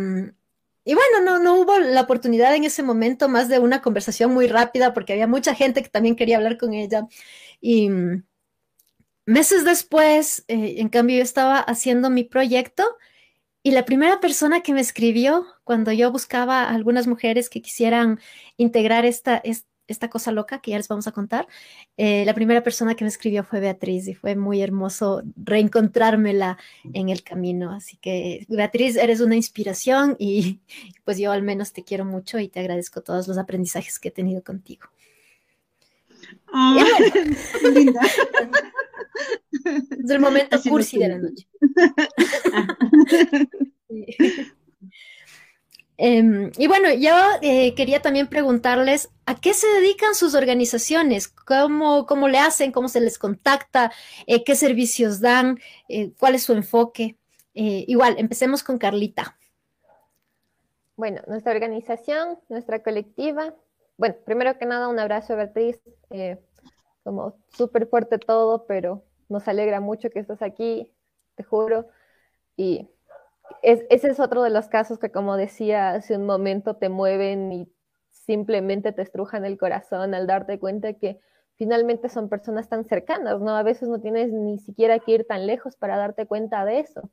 y 0.84 0.94
bueno, 0.94 1.20
no, 1.24 1.38
no 1.40 1.60
hubo 1.60 1.78
la 1.78 2.02
oportunidad 2.02 2.54
en 2.54 2.64
ese 2.64 2.82
momento 2.82 3.28
más 3.28 3.48
de 3.48 3.58
una 3.58 3.82
conversación 3.82 4.32
muy 4.32 4.46
rápida 4.46 4.94
porque 4.94 5.12
había 5.12 5.26
mucha 5.26 5.54
gente 5.54 5.82
que 5.82 5.88
también 5.88 6.16
quería 6.16 6.36
hablar 6.36 6.58
con 6.58 6.74
ella. 6.74 7.08
Y 7.60 7.90
meses 9.26 9.64
después, 9.64 10.44
eh, 10.48 10.76
en 10.78 10.88
cambio, 10.88 11.16
yo 11.16 11.22
estaba 11.22 11.58
haciendo 11.58 12.10
mi 12.10 12.24
proyecto 12.24 12.84
y 13.62 13.72
la 13.72 13.84
primera 13.84 14.20
persona 14.20 14.60
que 14.62 14.72
me 14.72 14.80
escribió 14.80 15.44
cuando 15.64 15.90
yo 15.90 16.12
buscaba 16.12 16.62
a 16.62 16.74
algunas 16.74 17.08
mujeres 17.08 17.50
que 17.50 17.60
quisieran 17.60 18.20
integrar 18.56 19.04
esta 19.04 19.42
esta 19.88 20.10
cosa 20.10 20.32
loca 20.32 20.60
que 20.60 20.72
ya 20.72 20.76
les 20.76 20.88
vamos 20.88 21.06
a 21.06 21.12
contar, 21.12 21.46
eh, 21.96 22.24
la 22.24 22.34
primera 22.34 22.62
persona 22.62 22.94
que 22.94 23.04
me 23.04 23.08
escribió 23.08 23.44
fue 23.44 23.60
Beatriz 23.60 24.08
y 24.08 24.14
fue 24.14 24.36
muy 24.36 24.60
hermoso 24.62 25.22
reencontrármela 25.36 26.58
en 26.92 27.08
el 27.08 27.22
camino. 27.22 27.72
Así 27.72 27.96
que 27.96 28.46
Beatriz, 28.48 28.96
eres 28.96 29.20
una 29.20 29.36
inspiración 29.36 30.16
y 30.18 30.60
pues 31.04 31.18
yo 31.18 31.32
al 31.32 31.42
menos 31.42 31.72
te 31.72 31.84
quiero 31.84 32.04
mucho 32.04 32.38
y 32.38 32.48
te 32.48 32.60
agradezco 32.60 33.02
todos 33.02 33.28
los 33.28 33.38
aprendizajes 33.38 33.98
que 33.98 34.08
he 34.08 34.12
tenido 34.12 34.42
contigo. 34.42 34.88
Oh, 36.52 36.76
linda. 37.74 38.00
Es 39.64 40.10
el 40.10 40.20
momento 40.20 40.56
Así 40.56 40.68
cursi 40.68 40.98
de 40.98 41.08
la 41.08 41.18
noche. 41.18 41.46
Em, 45.98 46.52
y 46.58 46.66
bueno, 46.66 46.92
yo 46.92 47.14
eh, 47.40 47.74
quería 47.74 48.02
también 48.02 48.28
preguntarles 48.28 49.10
a 49.24 49.34
qué 49.40 49.54
se 49.54 49.66
dedican 49.66 50.14
sus 50.14 50.34
organizaciones, 50.34 51.28
cómo, 51.28 52.06
cómo 52.06 52.28
le 52.28 52.38
hacen, 52.38 52.70
cómo 52.70 52.88
se 52.88 53.00
les 53.00 53.18
contacta, 53.18 53.90
eh, 54.26 54.44
qué 54.44 54.54
servicios 54.56 55.20
dan, 55.20 55.58
eh, 55.88 56.12
cuál 56.18 56.34
es 56.34 56.42
su 56.42 56.52
enfoque. 56.52 57.16
Igual, 57.58 58.16
empecemos 58.18 58.62
con 58.62 58.76
Carlita. 58.76 59.38
Bueno, 60.94 61.22
nuestra 61.26 61.52
organización, 61.52 62.38
nuestra 62.50 62.82
colectiva. 62.82 63.54
Bueno, 63.96 64.14
primero 64.26 64.58
que 64.58 64.66
nada, 64.66 64.88
un 64.88 64.98
abrazo, 64.98 65.36
Beatriz. 65.36 65.80
como 67.02 67.38
súper 67.48 67.86
fuerte 67.86 68.18
todo, 68.18 68.66
pero 68.66 69.02
nos 69.30 69.48
alegra 69.48 69.80
mucho 69.80 70.10
que 70.10 70.18
estés 70.18 70.42
aquí, 70.42 70.92
te 71.34 71.44
juro. 71.44 71.88
Y 72.58 72.90
es- 73.62 73.84
ese 73.90 74.08
es 74.10 74.20
otro 74.20 74.42
de 74.42 74.50
los 74.50 74.68
casos 74.68 74.98
que, 74.98 75.10
como 75.10 75.36
decía 75.36 75.90
hace 75.90 76.16
un 76.16 76.26
momento, 76.26 76.76
te 76.76 76.88
mueven 76.88 77.52
y 77.52 77.72
simplemente 78.10 78.92
te 78.92 79.02
estrujan 79.02 79.44
el 79.44 79.58
corazón 79.58 80.14
al 80.14 80.26
darte 80.26 80.58
cuenta 80.58 80.94
que 80.94 81.20
finalmente 81.56 82.08
son 82.08 82.28
personas 82.28 82.68
tan 82.68 82.84
cercanas, 82.84 83.40
¿no? 83.40 83.56
A 83.56 83.62
veces 83.62 83.88
no 83.88 84.00
tienes 84.00 84.30
ni 84.32 84.58
siquiera 84.58 84.98
que 84.98 85.12
ir 85.12 85.26
tan 85.26 85.46
lejos 85.46 85.76
para 85.76 85.96
darte 85.96 86.26
cuenta 86.26 86.64
de 86.64 86.80
eso. 86.80 87.10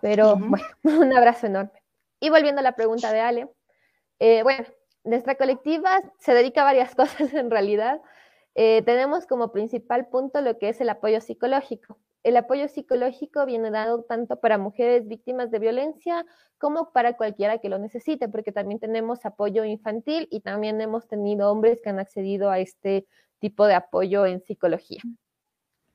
Pero 0.00 0.36
bueno, 0.36 0.66
un 0.84 1.12
abrazo 1.16 1.46
enorme. 1.46 1.82
Y 2.20 2.30
volviendo 2.30 2.60
a 2.60 2.64
la 2.64 2.72
pregunta 2.76 3.12
de 3.12 3.20
Ale, 3.20 3.48
eh, 4.18 4.42
bueno, 4.42 4.64
nuestra 5.04 5.36
colectiva 5.36 6.00
se 6.18 6.34
dedica 6.34 6.62
a 6.62 6.64
varias 6.64 6.94
cosas 6.96 7.32
en 7.34 7.50
realidad. 7.50 8.00
Eh, 8.54 8.82
tenemos 8.84 9.26
como 9.26 9.52
principal 9.52 10.08
punto 10.08 10.40
lo 10.40 10.58
que 10.58 10.70
es 10.70 10.80
el 10.80 10.88
apoyo 10.88 11.20
psicológico. 11.20 11.98
El 12.22 12.36
apoyo 12.36 12.68
psicológico 12.68 13.46
viene 13.46 13.70
dado 13.70 14.02
tanto 14.02 14.40
para 14.40 14.58
mujeres 14.58 15.08
víctimas 15.08 15.50
de 15.50 15.58
violencia 15.58 16.26
como 16.58 16.92
para 16.92 17.16
cualquiera 17.16 17.58
que 17.58 17.70
lo 17.70 17.78
necesite, 17.78 18.28
porque 18.28 18.52
también 18.52 18.78
tenemos 18.78 19.24
apoyo 19.24 19.64
infantil 19.64 20.28
y 20.30 20.40
también 20.40 20.80
hemos 20.80 21.08
tenido 21.08 21.50
hombres 21.50 21.80
que 21.80 21.88
han 21.88 21.98
accedido 21.98 22.50
a 22.50 22.58
este 22.58 23.06
tipo 23.38 23.66
de 23.66 23.74
apoyo 23.74 24.26
en 24.26 24.42
psicología. 24.42 25.00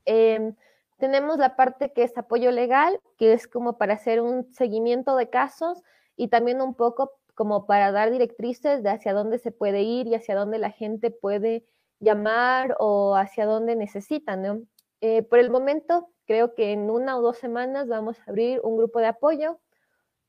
Eh, 0.06 0.54
tenemos 0.98 1.38
la 1.38 1.56
parte 1.56 1.92
que 1.94 2.04
es 2.04 2.18
apoyo 2.18 2.52
legal, 2.52 3.00
que 3.18 3.34
es 3.34 3.48
como 3.48 3.78
para 3.78 3.94
hacer 3.94 4.22
un 4.22 4.52
seguimiento 4.54 5.16
de 5.18 5.30
casos 5.30 5.84
y 6.16 6.30
también 6.30 6.62
un 6.62 6.74
poco 6.74 7.12
como 7.36 7.66
para 7.66 7.92
dar 7.92 8.12
directrices 8.12 8.82
de 8.82 8.90
hacia 8.90 9.14
dónde 9.14 9.38
se 9.38 9.52
puede 9.52 9.84
ir 9.84 10.08
y 10.08 10.16
hacia 10.16 10.36
dónde 10.36 10.58
la 10.58 10.72
gente 10.72 11.12
puede 11.12 11.66
llamar 12.00 12.76
o 12.80 13.16
hacia 13.16 13.46
dónde 13.46 13.76
necesitan, 13.76 14.42
¿no? 14.42 14.62
Eh, 15.02 15.22
por 15.24 15.40
el 15.40 15.50
momento, 15.50 16.10
creo 16.26 16.56
que 16.56 16.72
en 16.72 16.90
una 16.90 17.18
o 17.18 17.22
dos 17.22 17.38
semanas 17.38 17.88
vamos 17.88 18.20
a 18.20 18.24
abrir 18.30 18.62
un 18.64 18.78
grupo 18.78 19.00
de 19.00 19.08
apoyo. 19.08 19.60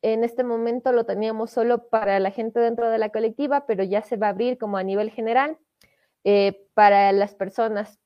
En 0.03 0.25
este 0.25 0.45
momento 0.45 0.93
lo 0.93 1.05
teníamos 1.05 1.51
solo 1.51 1.89
para 1.89 2.21
la 2.21 2.31
gente 2.31 2.61
dentro 2.61 2.91
de 2.91 2.99
la 2.99 3.11
colectiva, 3.11 3.67
pero 3.67 3.85
ya 3.85 4.03
se 4.03 4.17
va 4.17 4.29
a 4.29 4.31
abrir 4.31 4.59
como 4.59 4.77
a 4.77 4.83
nivel 4.83 5.11
general 5.11 5.59
eh, 6.25 6.67
para 6.75 7.13
las 7.13 7.35
personas 7.35 7.99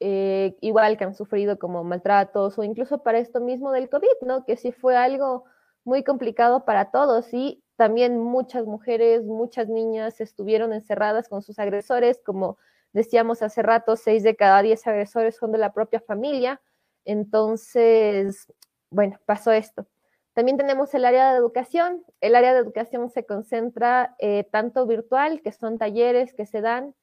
eh, 0.00 0.56
igual 0.60 0.96
que 0.96 1.04
han 1.04 1.14
sufrido 1.14 1.58
como 1.58 1.82
maltratos 1.82 2.56
o 2.58 2.62
incluso 2.62 3.02
para 3.02 3.18
esto 3.18 3.40
mismo 3.40 3.72
del 3.72 3.88
COVID, 3.90 4.22
¿no? 4.22 4.44
Que 4.44 4.56
sí 4.56 4.70
fue 4.70 4.96
algo 4.96 5.44
muy 5.84 6.04
complicado 6.04 6.64
para 6.64 6.90
todos 6.92 7.32
y 7.34 7.64
también 7.76 8.18
muchas 8.18 8.64
mujeres, 8.64 9.24
muchas 9.24 9.68
niñas 9.68 10.20
estuvieron 10.20 10.72
encerradas 10.72 11.28
con 11.28 11.42
sus 11.42 11.58
agresores, 11.58 12.20
como 12.24 12.58
decíamos 12.92 13.42
hace 13.42 13.62
rato, 13.62 13.96
seis 13.96 14.22
de 14.22 14.36
cada 14.36 14.62
diez 14.62 14.86
agresores 14.86 15.36
son 15.36 15.52
de 15.52 15.58
la 15.58 15.72
propia 15.72 16.00
familia. 16.00 16.60
Entonces, 17.08 18.52
bueno, 18.90 19.18
pasó 19.24 19.50
esto. 19.50 19.86
También 20.34 20.58
tenemos 20.58 20.92
el 20.92 21.06
área 21.06 21.32
de 21.32 21.38
educación. 21.38 22.04
El 22.20 22.34
área 22.36 22.52
de 22.52 22.60
educación 22.60 23.08
se 23.08 23.24
concentra 23.24 24.14
eh, 24.18 24.44
tanto 24.52 24.86
virtual, 24.86 25.40
que 25.40 25.50
son 25.50 25.78
talleres 25.78 26.34
que 26.34 26.44
se 26.44 26.60
dan. 26.60 26.94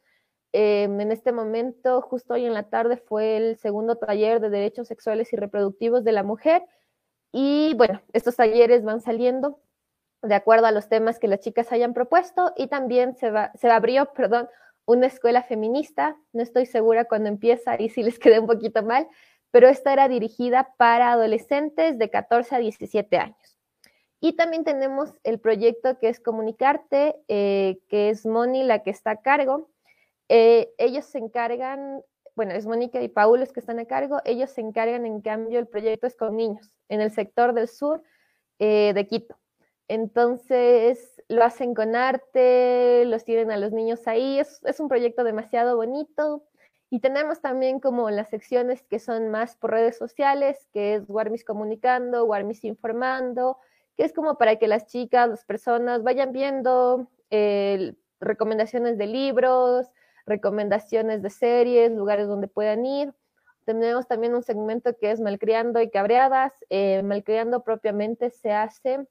Eh, 0.53 0.83
en 0.83 1.11
este 1.11 1.31
momento, 1.31 2.01
justo 2.01 2.35
hoy 2.35 2.45
en 2.45 2.53
la 2.53 2.69
tarde, 2.69 2.97
fue 2.97 3.35
el 3.37 3.57
segundo 3.57 3.95
taller 3.97 4.39
de 4.41 4.51
derechos 4.51 4.87
sexuales 4.87 5.33
y 5.33 5.37
reproductivos 5.37 6.03
de 6.03 6.11
la 6.11 6.21
mujer. 6.21 6.63
Y 7.31 7.73
bueno, 7.75 7.99
estos 8.13 8.35
talleres 8.35 8.83
van 8.83 9.01
saliendo 9.01 9.59
de 10.21 10.35
acuerdo 10.35 10.67
a 10.67 10.71
los 10.71 10.87
temas 10.87 11.17
que 11.17 11.27
las 11.27 11.39
chicas 11.39 11.71
hayan 11.71 11.95
propuesto 11.95 12.53
y 12.55 12.67
también 12.67 13.15
se, 13.15 13.31
va, 13.31 13.51
se 13.55 13.71
abrió, 13.71 14.05
perdón, 14.13 14.49
una 14.85 15.07
escuela 15.07 15.41
feminista. 15.41 16.15
No 16.31 16.43
estoy 16.43 16.67
segura 16.67 17.05
cuándo 17.05 17.27
empieza 17.27 17.81
y 17.81 17.89
si 17.89 18.03
les 18.03 18.19
quedé 18.19 18.39
un 18.39 18.45
poquito 18.45 18.83
mal, 18.83 19.07
pero 19.55 19.69
esta 19.69 19.93
era 19.93 20.09
dirigida 20.09 20.73
para 20.75 21.13
adolescentes 21.13 21.97
de 21.97 22.09
14 22.09 22.55
a 22.55 22.59
17 22.59 23.15
años. 23.15 23.57
Y 24.19 24.33
también 24.33 24.65
tenemos 24.65 25.13
el 25.23 25.39
proyecto 25.39 25.97
que 25.97 26.09
es 26.09 26.19
Comunicarte, 26.19 27.15
eh, 27.29 27.79
que 27.87 28.09
es 28.09 28.25
Moni 28.25 28.63
la 28.65 28.83
que 28.83 28.89
está 28.89 29.11
a 29.11 29.21
cargo. 29.21 29.69
Eh, 30.27 30.73
ellos 30.77 31.05
se 31.05 31.19
encargan, 31.19 32.01
bueno, 32.35 32.51
es 32.51 32.65
Mónica 32.65 33.01
y 33.01 33.07
Paul 33.07 33.39
los 33.39 33.53
que 33.53 33.61
están 33.61 33.79
a 33.79 33.85
cargo, 33.85 34.19
ellos 34.25 34.49
se 34.49 34.59
encargan, 34.59 35.05
en 35.05 35.21
cambio, 35.21 35.57
el 35.57 35.67
proyecto 35.69 36.05
es 36.05 36.17
con 36.17 36.35
niños 36.35 36.69
en 36.89 36.99
el 36.99 37.11
sector 37.11 37.53
del 37.53 37.69
sur 37.69 38.03
eh, 38.59 38.91
de 38.93 39.07
Quito. 39.07 39.37
Entonces 39.87 41.23
lo 41.29 41.45
hacen 41.45 41.75
con 41.75 41.95
arte, 41.95 43.05
los 43.05 43.23
tienen 43.23 43.51
a 43.51 43.57
los 43.57 43.71
niños 43.71 44.05
ahí, 44.05 44.37
es, 44.37 44.59
es, 44.65 44.81
un 44.81 44.89
proyecto 44.89 45.23
demasiado 45.23 45.77
bonito. 45.77 46.43
Y 46.89 46.99
tenemos 46.99 47.41
también 47.41 47.79
como 47.79 48.09
las 48.09 48.29
secciones 48.29 48.83
que 48.83 48.99
son 48.99 49.29
más 49.29 49.55
por 49.57 49.71
redes 49.71 49.97
sociales, 49.97 50.67
que 50.71 50.95
es 50.95 51.03
Warmis 51.07 51.43
Comunicando, 51.43 52.25
Warmis 52.25 52.63
Informando, 52.63 53.57
que 53.97 54.03
es 54.03 54.13
como 54.13 54.37
para 54.37 54.57
que 54.57 54.67
las 54.67 54.85
chicas, 54.85 55.29
las 55.29 55.45
personas 55.45 56.03
vayan 56.03 56.31
viendo 56.31 57.07
eh, 57.31 57.95
recomendaciones 58.19 58.97
de 58.97 59.07
libros, 59.07 59.87
recomendaciones 60.25 61.21
de 61.21 61.29
series, 61.29 61.91
lugares 61.91 62.27
donde 62.27 62.47
puedan 62.47 62.85
ir. 62.85 63.13
Tenemos 63.65 64.07
también 64.07 64.35
un 64.35 64.43
segmento 64.43 64.95
que 64.95 65.11
es 65.11 65.19
Malcriando 65.19 65.81
y 65.81 65.89
Cabreadas. 65.89 66.53
Eh, 66.69 67.01
Malcriando 67.03 67.63
propiamente 67.63 68.29
se 68.29 68.51
hace 68.51 69.07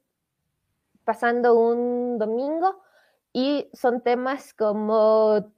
pasando 1.04 1.54
un 1.54 2.18
domingo 2.18 2.80
y 3.32 3.68
son 3.72 4.00
temas 4.00 4.54
como 4.54 5.52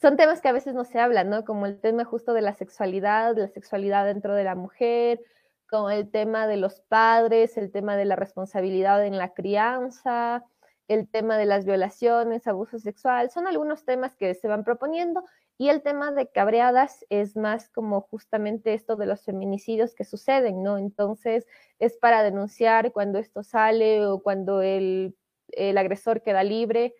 son 0.00 0.16
temas 0.16 0.40
que 0.40 0.48
a 0.48 0.52
veces 0.52 0.74
no 0.74 0.84
se 0.84 0.98
hablan, 1.00 1.30
¿no? 1.30 1.44
Como 1.44 1.66
el 1.66 1.80
tema 1.80 2.04
justo 2.04 2.32
de 2.34 2.42
la 2.42 2.54
sexualidad, 2.54 3.36
la 3.36 3.48
sexualidad 3.48 4.04
dentro 4.06 4.34
de 4.34 4.44
la 4.44 4.54
mujer, 4.54 5.20
como 5.68 5.90
el 5.90 6.10
tema 6.10 6.46
de 6.46 6.56
los 6.56 6.80
padres, 6.80 7.56
el 7.56 7.72
tema 7.72 7.96
de 7.96 8.04
la 8.04 8.16
responsabilidad 8.16 9.04
en 9.04 9.18
la 9.18 9.32
crianza, 9.34 10.44
el 10.88 11.08
tema 11.08 11.36
de 11.38 11.46
las 11.46 11.64
violaciones, 11.64 12.46
abuso 12.46 12.78
sexual, 12.78 13.30
son 13.30 13.46
algunos 13.46 13.84
temas 13.84 14.14
que 14.16 14.34
se 14.34 14.48
van 14.48 14.64
proponiendo 14.64 15.24
y 15.58 15.70
el 15.70 15.82
tema 15.82 16.12
de 16.12 16.28
cabreadas 16.30 17.04
es 17.08 17.36
más 17.36 17.70
como 17.70 18.02
justamente 18.02 18.74
esto 18.74 18.96
de 18.96 19.06
los 19.06 19.24
feminicidios 19.24 19.94
que 19.94 20.04
suceden, 20.04 20.62
¿no? 20.62 20.76
Entonces 20.78 21.46
es 21.78 21.96
para 21.96 22.22
denunciar 22.22 22.92
cuando 22.92 23.18
esto 23.18 23.42
sale 23.42 24.06
o 24.06 24.22
cuando 24.22 24.60
el, 24.62 25.16
el 25.48 25.78
agresor 25.78 26.22
queda 26.22 26.44
libre. 26.44 26.94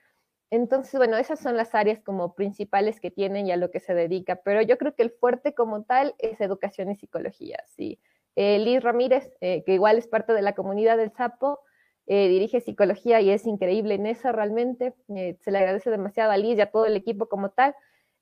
Entonces, 0.51 0.95
bueno, 0.97 1.17
esas 1.17 1.41
son 1.41 1.57
las 1.57 1.75
áreas 1.75 2.01
como 2.01 2.35
principales 2.35 3.01
que 3.01 3.11
tienen 3.11 3.47
y 3.47 3.53
a 3.53 3.57
lo 3.57 3.71
que 3.71 3.81
se 3.81 3.95
dedica, 3.95 4.37
pero 4.37 4.63
yo 4.63 4.79
creo 4.79 4.95
que 4.95 5.03
el 5.03 5.11
fuerte 5.11 5.55
como 5.55 5.83
tal 5.83 6.15
es 6.19 6.41
educación 6.41 6.91
y 6.91 6.97
psicología, 6.97 7.59
sí. 7.67 7.99
Eh, 8.37 8.59
Liz 8.59 8.83
Ramírez, 8.83 9.33
eh, 9.41 9.65
que 9.65 9.75
igual 9.75 9.99
es 9.99 10.07
parte 10.07 10.33
de 10.35 10.43
la 10.43 10.55
comunidad 10.55 10.99
del 10.99 11.11
Sapo, 11.11 11.61
eh, 12.07 12.29
dirige 12.29 12.61
psicología 12.61 13.21
y 13.21 13.31
es 13.31 13.47
increíble 13.47 13.95
en 13.95 14.07
eso 14.07 14.31
realmente. 14.31 14.95
Se 15.41 15.51
le 15.51 15.59
agradece 15.59 15.91
demasiado 15.91 16.31
a 16.31 16.37
Liz 16.37 16.59
y 16.59 16.61
a 16.61 16.71
todo 16.71 16.87
el 16.87 16.95
equipo 16.95 17.29
como 17.29 17.51
tal, 17.51 17.75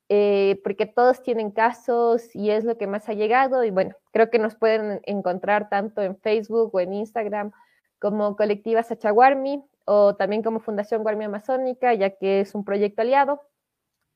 porque 0.07 0.85
todos 0.87 1.21
tienen 1.21 1.51
casos 1.51 2.35
y 2.35 2.49
es 2.49 2.63
lo 2.63 2.77
que 2.77 2.87
más 2.87 3.09
ha 3.09 3.13
llegado. 3.13 3.63
Y 3.63 3.69
bueno, 3.69 3.95
creo 4.11 4.31
que 4.31 4.39
nos 4.39 4.55
pueden 4.55 5.01
encontrar 5.03 5.69
tanto 5.69 6.01
en 6.01 6.17
Facebook 6.17 6.73
o 6.73 6.79
en 6.79 6.93
Instagram 6.93 7.51
como 7.99 8.35
Colectiva 8.35 8.81
Sachaguarmi 8.81 9.63
o 9.85 10.15
también 10.15 10.43
como 10.43 10.59
Fundación 10.59 11.03
Guarmi 11.03 11.25
Amazónica, 11.25 11.93
ya 11.93 12.11
que 12.11 12.41
es 12.41 12.55
un 12.55 12.65
proyecto 12.65 13.01
aliado 13.01 13.41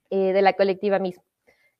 eh, 0.09 0.33
de 0.33 0.41
la 0.41 0.53
colectiva 0.53 0.99
misma. 0.99 1.23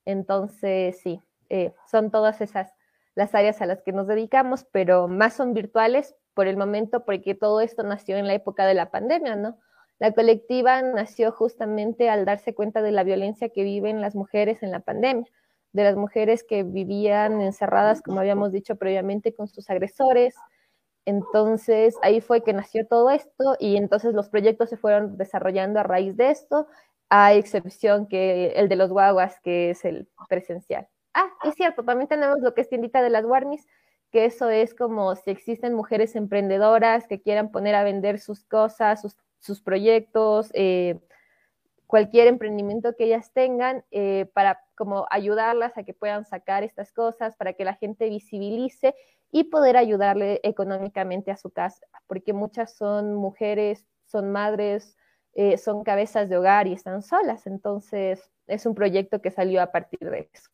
Entonces, 0.05 0.99
sí, 1.01 1.21
eh, 1.49 1.73
son 1.89 2.11
todas 2.11 2.41
esas 2.41 2.71
las 3.15 3.35
áreas 3.35 3.61
a 3.61 3.65
las 3.65 3.81
que 3.81 3.91
nos 3.91 4.07
dedicamos, 4.07 4.65
pero 4.71 5.07
más 5.07 5.33
son 5.33 5.53
virtuales 5.53 6.15
por 6.33 6.47
el 6.47 6.55
momento 6.55 7.03
porque 7.03 7.35
todo 7.35 7.59
esto 7.59 7.83
nació 7.83 8.17
en 8.17 8.27
la 8.27 8.33
época 8.33 8.65
de 8.65 8.73
la 8.73 8.91
pandemia, 8.91 9.35
¿no? 9.35 9.59
La 9.99 10.13
colectiva 10.13 10.81
nació 10.81 11.33
justamente 11.33 12.09
al 12.09 12.23
darse 12.23 12.55
cuenta 12.55 12.81
de 12.81 12.93
la 12.93 13.03
violencia 13.03 13.49
que 13.49 13.63
viven 13.63 13.99
las 13.99 14.15
mujeres 14.15 14.63
en 14.63 14.71
la 14.71 14.79
pandemia, 14.79 15.25
de 15.73 15.83
las 15.83 15.97
mujeres 15.97 16.45
que 16.45 16.63
vivían 16.63 17.41
encerradas, 17.41 18.01
como 18.01 18.21
habíamos 18.21 18.53
dicho 18.53 18.77
previamente, 18.77 19.35
con 19.35 19.49
sus 19.49 19.69
agresores. 19.69 20.35
Entonces 21.09 21.97
ahí 22.03 22.21
fue 22.21 22.43
que 22.43 22.53
nació 22.53 22.85
todo 22.85 23.09
esto 23.09 23.55
y 23.59 23.77
entonces 23.77 24.13
los 24.13 24.29
proyectos 24.29 24.69
se 24.69 24.77
fueron 24.77 25.17
desarrollando 25.17 25.79
a 25.79 25.83
raíz 25.83 26.15
de 26.15 26.29
esto 26.29 26.67
a 27.09 27.33
excepción 27.33 28.07
que 28.07 28.53
el 28.55 28.69
de 28.69 28.75
los 28.75 28.91
guaguas, 28.91 29.39
que 29.41 29.71
es 29.71 29.85
el 29.85 30.07
presencial. 30.27 30.87
Ah, 31.15 31.27
es 31.43 31.55
cierto, 31.55 31.83
también 31.83 32.07
tenemos 32.07 32.37
lo 32.41 32.53
que 32.53 32.61
es 32.61 32.69
tiendita 32.69 33.01
de 33.01 33.09
las 33.09 33.25
Warmis, 33.25 33.65
que 34.11 34.25
eso 34.25 34.51
es 34.51 34.75
como 34.75 35.15
si 35.15 35.31
existen 35.31 35.73
mujeres 35.73 36.15
emprendedoras 36.15 37.07
que 37.07 37.19
quieran 37.19 37.49
poner 37.51 37.73
a 37.73 37.83
vender 37.83 38.19
sus 38.19 38.45
cosas, 38.45 39.01
sus, 39.39 39.61
proyectos, 39.61 40.51
eh, 40.53 40.99
cualquier 41.87 42.27
emprendimiento 42.27 42.95
que 42.95 43.05
ellas 43.05 43.33
tengan, 43.33 43.83
eh, 43.89 44.29
para 44.35 44.61
como 44.75 45.07
ayudarlas 45.09 45.75
a 45.75 45.83
que 45.83 45.95
puedan 45.95 46.23
sacar 46.23 46.63
estas 46.63 46.93
cosas, 46.93 47.35
para 47.35 47.53
que 47.53 47.65
la 47.65 47.73
gente 47.73 48.07
visibilice 48.09 48.93
y 49.31 49.45
poder 49.45 49.77
ayudarle 49.77 50.39
económicamente 50.43 51.31
a 51.31 51.37
su 51.37 51.51
casa, 51.51 51.85
porque 52.07 52.33
muchas 52.33 52.75
son 52.75 53.15
mujeres, 53.15 53.85
son 54.05 54.31
madres, 54.31 54.97
eh, 55.33 55.57
son 55.57 55.83
cabezas 55.83 56.29
de 56.29 56.37
hogar 56.37 56.67
y 56.67 56.73
están 56.73 57.01
solas, 57.01 57.45
entonces 57.47 58.31
es 58.47 58.65
un 58.65 58.75
proyecto 58.75 59.21
que 59.21 59.31
salió 59.31 59.61
a 59.61 59.71
partir 59.71 59.99
de 59.99 60.29
eso. 60.33 60.49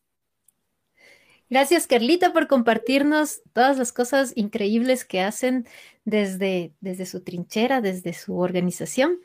Gracias, 1.49 1.85
Carlita, 1.85 2.33
por 2.33 2.47
compartirnos 2.47 3.41
todas 3.53 3.77
las 3.77 3.93
cosas 3.93 4.33
increíbles 4.35 5.05
que 5.05 5.21
hacen 5.21 5.67
desde, 6.03 6.73
desde 6.81 7.05
su 7.05 7.23
trinchera, 7.23 7.81
desde 7.81 8.13
su 8.13 8.39
organización. 8.39 9.19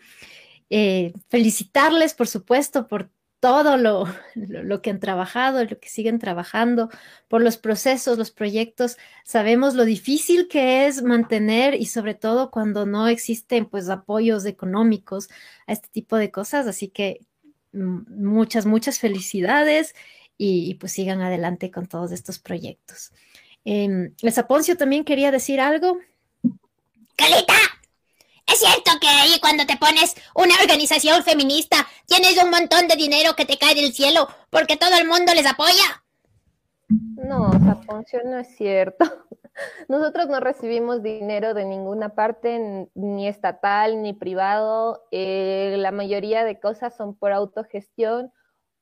Eh, 0.68 1.14
felicitarles, 1.28 2.14
por 2.14 2.28
supuesto, 2.28 2.88
por 2.88 3.10
todo 3.40 3.78
lo, 3.78 4.04
lo, 4.34 4.82
que 4.82 4.90
han 4.90 5.00
trabajado, 5.00 5.64
lo 5.64 5.80
que 5.80 5.88
siguen 5.88 6.18
trabajando, 6.18 6.90
por 7.26 7.42
los 7.42 7.56
procesos, 7.56 8.18
los 8.18 8.30
proyectos. 8.30 8.98
Sabemos 9.24 9.74
lo 9.74 9.86
difícil 9.86 10.46
que 10.46 10.86
es 10.86 11.02
mantener 11.02 11.74
y 11.74 11.86
sobre 11.86 12.14
todo 12.14 12.50
cuando 12.50 12.84
no 12.84 13.08
existen 13.08 13.64
pues 13.64 13.88
apoyos 13.88 14.44
económicos 14.44 15.30
a 15.66 15.72
este 15.72 15.88
tipo 15.88 16.16
de 16.16 16.30
cosas. 16.30 16.66
Así 16.66 16.88
que 16.88 17.20
mm, 17.72 18.22
muchas, 18.22 18.66
muchas 18.66 18.98
felicidades 18.98 19.94
y, 20.36 20.74
pues 20.74 20.92
sigan 20.92 21.20
adelante 21.20 21.70
con 21.70 21.86
todos 21.86 22.12
estos 22.12 22.38
proyectos. 22.38 23.12
Eh, 23.64 24.12
el 24.22 24.32
Saponcio 24.32 24.76
también 24.76 25.04
quería 25.04 25.30
decir 25.30 25.60
algo. 25.60 25.98
¡Calita! 27.16 27.69
Cierto 28.60 28.90
que 29.00 29.08
ahí 29.08 29.40
cuando 29.40 29.64
te 29.64 29.78
pones 29.78 30.14
una 30.34 30.54
organización 30.60 31.22
feminista 31.22 31.76
tienes 32.04 32.36
un 32.44 32.50
montón 32.50 32.88
de 32.88 32.96
dinero 32.96 33.34
que 33.34 33.46
te 33.46 33.56
cae 33.56 33.74
del 33.74 33.94
cielo 33.94 34.28
porque 34.50 34.76
todo 34.76 34.98
el 35.00 35.08
mundo 35.08 35.32
les 35.34 35.46
apoya. 35.46 36.04
No, 36.90 37.50
Saponcio, 37.52 38.20
no 38.22 38.38
es 38.38 38.54
cierto. 38.56 39.06
Nosotros 39.88 40.28
no 40.28 40.40
recibimos 40.40 41.02
dinero 41.02 41.54
de 41.54 41.64
ninguna 41.64 42.10
parte, 42.10 42.90
ni 42.92 43.28
estatal 43.28 44.02
ni 44.02 44.12
privado. 44.12 45.04
Eh, 45.10 45.76
la 45.78 45.90
mayoría 45.90 46.44
de 46.44 46.60
cosas 46.60 46.94
son 46.94 47.14
por 47.14 47.32
autogestión. 47.32 48.30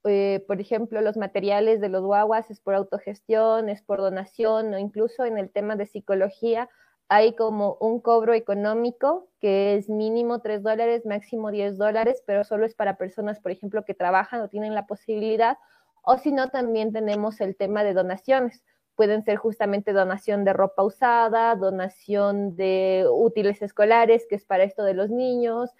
Eh, 0.02 0.44
por 0.48 0.60
ejemplo, 0.60 1.00
los 1.02 1.16
materiales 1.16 1.80
de 1.80 1.88
los 1.88 2.02
guaguas 2.02 2.50
es 2.50 2.58
por 2.60 2.74
autogestión, 2.74 3.68
es 3.68 3.82
por 3.82 3.98
donación, 4.00 4.74
o 4.74 4.78
incluso 4.78 5.24
en 5.24 5.38
el 5.38 5.52
tema 5.52 5.76
de 5.76 5.86
psicología 5.86 6.68
hay 7.08 7.34
como 7.34 7.76
un 7.80 8.00
cobro 8.00 8.34
económico 8.34 9.28
que 9.40 9.76
es 9.76 9.88
mínimo 9.88 10.40
3 10.40 10.62
dólares, 10.62 11.06
máximo 11.06 11.50
10 11.50 11.78
dólares, 11.78 12.22
pero 12.26 12.44
solo 12.44 12.66
es 12.66 12.74
para 12.74 12.96
personas, 12.96 13.40
por 13.40 13.52
ejemplo, 13.52 13.84
que 13.84 13.94
trabajan 13.94 14.40
o 14.40 14.48
tienen 14.48 14.74
la 14.74 14.86
posibilidad, 14.86 15.56
o 16.02 16.18
si 16.18 16.32
no, 16.32 16.48
también 16.48 16.92
tenemos 16.92 17.40
el 17.40 17.56
tema 17.56 17.84
de 17.84 17.94
donaciones. 17.94 18.64
Pueden 18.96 19.22
ser 19.22 19.36
justamente 19.36 19.92
donación 19.92 20.44
de 20.44 20.52
ropa 20.52 20.82
usada, 20.82 21.54
donación 21.54 22.56
de 22.56 23.06
útiles 23.10 23.62
escolares, 23.62 24.26
que 24.28 24.36
es 24.36 24.44
para 24.44 24.64
esto 24.64 24.82
de 24.84 24.94
los 24.94 25.10
niños, 25.10 25.70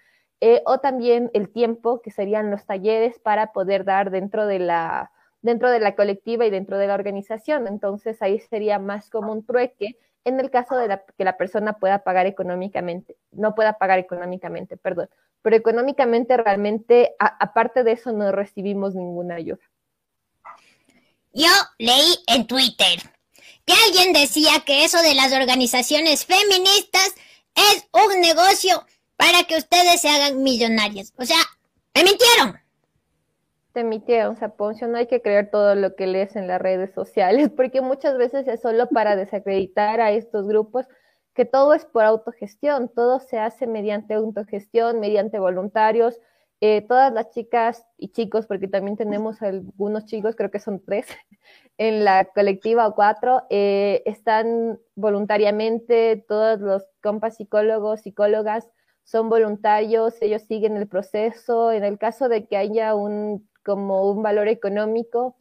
eh, 0.41 0.61
o 0.65 0.79
también 0.79 1.29
el 1.33 1.51
tiempo, 1.51 2.01
que 2.01 2.11
serían 2.11 2.49
los 2.49 2.65
talleres 2.65 3.19
para 3.19 3.51
poder 3.51 3.83
dar 3.83 4.09
dentro 4.11 4.47
de 4.47 4.59
la 4.59 5.11
dentro 5.41 5.69
de 5.69 5.79
la 5.79 5.95
colectiva 5.95 6.45
y 6.45 6.49
dentro 6.49 6.77
de 6.77 6.87
la 6.87 6.95
organización. 6.95 7.67
Entonces 7.67 8.21
ahí 8.21 8.39
sería 8.39 8.77
más 8.79 9.09
como 9.09 9.31
un 9.31 9.45
trueque 9.45 9.97
en 10.29 10.39
el 10.39 10.49
caso 10.49 10.75
de 10.77 10.99
que 11.17 11.23
la 11.23 11.37
persona 11.37 11.73
pueda 11.73 12.03
pagar 12.03 12.25
económicamente, 12.25 13.17
no 13.31 13.55
pueda 13.55 13.73
pagar 13.73 13.99
económicamente, 13.99 14.77
perdón, 14.77 15.09
pero 15.41 15.55
económicamente 15.55 16.37
realmente, 16.37 17.15
aparte 17.19 17.83
de 17.83 17.93
eso, 17.93 18.11
no 18.11 18.31
recibimos 18.31 18.95
ninguna 18.95 19.35
ayuda. 19.35 19.59
Yo 21.33 21.51
leí 21.77 22.15
en 22.27 22.47
Twitter 22.47 22.99
que 23.65 23.73
alguien 23.85 24.13
decía 24.13 24.61
que 24.65 24.83
eso 24.83 25.01
de 25.01 25.13
las 25.13 25.31
organizaciones 25.31 26.25
feministas 26.25 27.13
es 27.55 27.87
un 27.91 28.21
negocio 28.21 28.83
para 29.15 29.43
que 29.43 29.57
ustedes 29.57 30.01
se 30.01 30.09
hagan 30.09 30.41
millonarios. 30.41 31.13
O 31.17 31.25
sea, 31.25 31.37
me 31.93 32.03
mintieron 32.03 32.59
te 33.73 33.81
emitieron, 33.81 34.35
Saponcio, 34.35 34.87
no 34.87 34.97
hay 34.97 35.07
que 35.07 35.21
creer 35.21 35.51
todo 35.51 35.75
lo 35.75 35.95
que 35.95 36.07
lees 36.07 36.35
en 36.35 36.47
las 36.47 36.61
redes 36.61 36.93
sociales, 36.93 37.49
porque 37.55 37.81
muchas 37.81 38.17
veces 38.17 38.47
es 38.47 38.61
solo 38.61 38.87
para 38.89 39.15
desacreditar 39.15 40.01
a 40.01 40.11
estos 40.11 40.47
grupos 40.47 40.87
que 41.33 41.45
todo 41.45 41.73
es 41.73 41.85
por 41.85 42.03
autogestión, 42.03 42.89
todo 42.93 43.19
se 43.19 43.39
hace 43.39 43.67
mediante 43.67 44.13
autogestión, 44.13 44.99
mediante 44.99 45.39
voluntarios. 45.39 46.19
Eh, 46.61 46.81
todas 46.81 47.13
las 47.13 47.29
chicas 47.29 47.85
y 47.97 48.09
chicos, 48.09 48.45
porque 48.45 48.67
también 48.67 48.97
tenemos 48.97 49.41
algunos 49.41 50.05
chicos, 50.05 50.35
creo 50.35 50.51
que 50.51 50.59
son 50.59 50.83
tres, 50.83 51.07
en 51.77 52.03
la 52.03 52.25
colectiva 52.25 52.85
o 52.85 52.95
cuatro, 52.95 53.43
eh, 53.49 54.03
están 54.05 54.77
voluntariamente, 54.95 56.25
todos 56.27 56.59
los 56.59 56.83
compas 57.01 57.37
psicólogos, 57.37 58.01
psicólogas 58.01 58.69
son 59.09 59.29
voluntarios, 59.29 60.21
ellos 60.21 60.43
siguen 60.43 60.77
el 60.77 60.87
proceso. 60.87 61.71
En 61.71 61.83
el 61.83 61.97
caso 61.97 62.29
de 62.29 62.45
que 62.45 62.57
haya 62.57 62.93
un 62.93 63.48
como 63.69 64.09
un 64.09 64.23
valor 64.23 64.47
económico, 64.47 65.35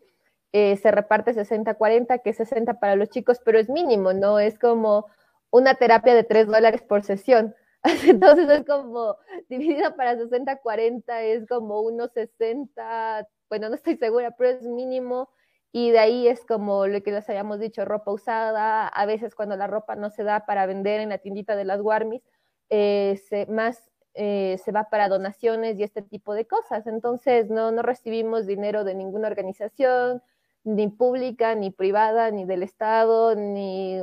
eh, 0.53 0.77
se 0.77 0.91
reparte 0.91 1.33
60-40, 1.33 2.21
que 2.23 2.31
es 2.31 2.37
60 2.37 2.79
para 2.79 2.95
los 2.95 3.09
chicos, 3.09 3.39
pero 3.43 3.59
es 3.59 3.71
mínimo, 3.71 4.13
¿no? 4.13 4.39
Es 4.39 4.59
como 4.59 5.07
una 5.51 5.77
terapia 5.77 6.15
de 6.15 6.25
3 6.25 6.47
dólares 6.47 6.83
por 6.83 7.05
sesión. 7.05 7.55
Entonces 8.07 8.51
es 8.51 8.67
como 8.67 9.17
dividida 9.49 9.97
para 9.97 10.15
60-40, 10.17 11.23
es 11.23 11.47
como 11.47 11.81
unos 11.81 12.13
60, 12.13 13.27
bueno, 13.49 13.71
no 13.71 13.77
estoy 13.77 13.97
segura, 13.97 14.33
pero 14.37 14.51
es 14.51 14.63
mínimo. 14.63 15.31
Y 15.73 15.91
de 15.91 16.01
ahí 16.01 16.29
es 16.29 16.45
como 16.45 16.87
lo 16.87 17.03
que 17.03 17.13
les 17.13 17.29
habíamos 17.31 17.61
dicho, 17.61 17.87
ropa 17.87 18.13
usada. 18.13 18.89
A 18.89 19.07
veces 19.07 19.35
cuando 19.35 19.57
la 19.57 19.67
ropa 19.69 19.97
no 19.97 20.11
se 20.11 20.23
da 20.23 20.45
para 20.45 20.67
vender 20.67 21.01
en 21.01 21.09
la 21.11 21.19
tiendita 21.19 21.57
de 21.57 21.65
las 21.65 21.81
Warmis, 21.81 22.23
eh, 22.69 23.19
más 23.49 23.91
eh, 24.15 24.59
se 24.65 24.73
va 24.73 24.85
para 24.91 25.09
donaciones 25.09 25.79
y 25.79 25.83
este 25.85 26.03
tipo 26.03 26.35
de 26.35 26.47
cosas. 26.47 26.87
Entonces, 26.87 27.51
no, 27.51 27.71
no 27.73 27.83
recibimos 27.83 28.47
dinero 28.47 28.85
de 28.85 28.95
ninguna 28.95 29.29
organización, 29.29 30.23
ni 30.65 30.89
pública, 30.89 31.55
ni 31.55 31.71
privada, 31.71 32.31
ni 32.31 32.45
del 32.45 32.63
Estado, 32.63 33.35
ni, 33.35 34.01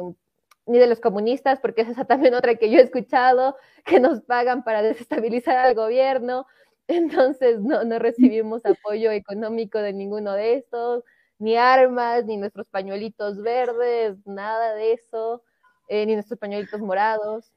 ni 0.66 0.80
de 0.80 0.88
los 0.88 1.00
comunistas, 1.00 1.60
porque 1.60 1.82
esa 1.82 2.02
es 2.02 2.08
también 2.08 2.34
otra 2.34 2.56
que 2.56 2.70
yo 2.72 2.80
he 2.80 2.84
escuchado, 2.84 3.58
que 3.86 4.00
nos 4.00 4.22
pagan 4.22 4.64
para 4.64 4.82
desestabilizar 4.82 5.58
al 5.58 5.76
gobierno. 5.76 6.48
Entonces, 6.88 7.60
no, 7.62 7.84
no 7.84 8.00
recibimos 8.00 8.66
apoyo 8.66 9.12
económico 9.12 9.80
de 9.80 9.94
ninguno 9.94 10.34
de 10.34 10.56
estos, 10.56 11.04
ni 11.40 11.58
armas, 11.58 12.26
ni 12.26 12.38
nuestros 12.38 12.70
pañuelitos 12.70 13.42
verdes, 13.42 14.18
nada 14.26 14.74
de 14.76 14.94
eso, 14.94 15.44
eh, 15.90 16.06
ni 16.06 16.14
nuestros 16.14 16.40
pañuelitos 16.40 16.80
morados 16.82 17.52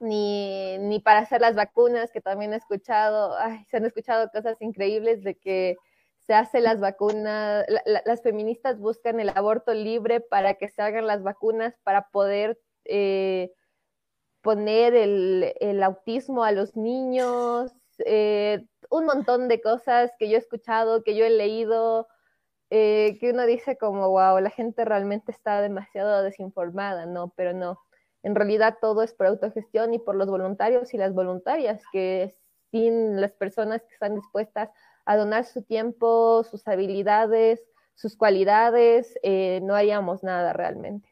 ni, 0.00 0.78
ni 0.78 1.00
para 1.00 1.20
hacer 1.20 1.40
las 1.40 1.54
vacunas, 1.54 2.10
que 2.12 2.20
también 2.20 2.52
he 2.52 2.56
escuchado, 2.56 3.36
se 3.68 3.76
han 3.76 3.84
escuchado 3.84 4.30
cosas 4.30 4.60
increíbles 4.60 5.22
de 5.22 5.36
que 5.36 5.76
se 6.20 6.34
hace 6.34 6.60
las 6.60 6.78
vacunas, 6.78 7.64
las 8.04 8.22
feministas 8.22 8.78
buscan 8.78 9.18
el 9.18 9.30
aborto 9.30 9.72
libre 9.72 10.20
para 10.20 10.54
que 10.54 10.68
se 10.68 10.82
hagan 10.82 11.06
las 11.06 11.22
vacunas 11.22 11.74
para 11.84 12.08
poder 12.10 12.60
eh, 12.84 13.50
poner 14.42 14.94
el, 14.94 15.54
el, 15.60 15.82
autismo 15.82 16.44
a 16.44 16.52
los 16.52 16.76
niños, 16.76 17.72
eh, 18.04 18.64
un 18.90 19.06
montón 19.06 19.48
de 19.48 19.60
cosas 19.60 20.12
que 20.18 20.28
yo 20.28 20.36
he 20.36 20.38
escuchado, 20.38 21.02
que 21.02 21.16
yo 21.16 21.24
he 21.24 21.30
leído, 21.30 22.08
eh, 22.70 23.16
que 23.20 23.30
uno 23.30 23.46
dice 23.46 23.78
como, 23.78 24.10
wow, 24.10 24.38
la 24.40 24.50
gente 24.50 24.84
realmente 24.84 25.32
está 25.32 25.62
demasiado 25.62 26.22
desinformada, 26.22 27.06
¿no? 27.06 27.32
Pero 27.36 27.54
no, 27.54 27.80
en 28.22 28.34
realidad 28.34 28.78
todo 28.80 29.02
es 29.02 29.12
por 29.12 29.26
autogestión 29.26 29.94
y 29.94 29.98
por 29.98 30.14
los 30.14 30.28
voluntarios 30.28 30.92
y 30.94 30.98
las 30.98 31.14
voluntarias, 31.14 31.82
que 31.92 32.36
sin 32.70 33.20
las 33.20 33.32
personas 33.32 33.82
que 33.82 33.94
están 33.94 34.14
dispuestas 34.14 34.70
a 35.04 35.16
donar 35.16 35.44
su 35.44 35.62
tiempo, 35.62 36.44
sus 36.44 36.66
habilidades, 36.68 37.60
sus 37.94 38.16
cualidades, 38.16 39.18
eh, 39.22 39.60
no 39.62 39.74
haríamos 39.74 40.22
nada 40.22 40.52
realmente. 40.52 41.08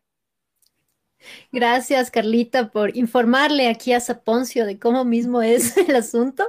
Gracias, 1.51 2.11
Carlita, 2.11 2.71
por 2.71 2.97
informarle 2.97 3.69
aquí 3.69 3.93
a 3.93 4.01
Saponcio 4.01 4.67
de 4.67 4.79
cómo 4.79 5.05
mismo 5.05 5.43
es 5.43 5.77
el 5.89 5.97
asunto, 5.97 6.47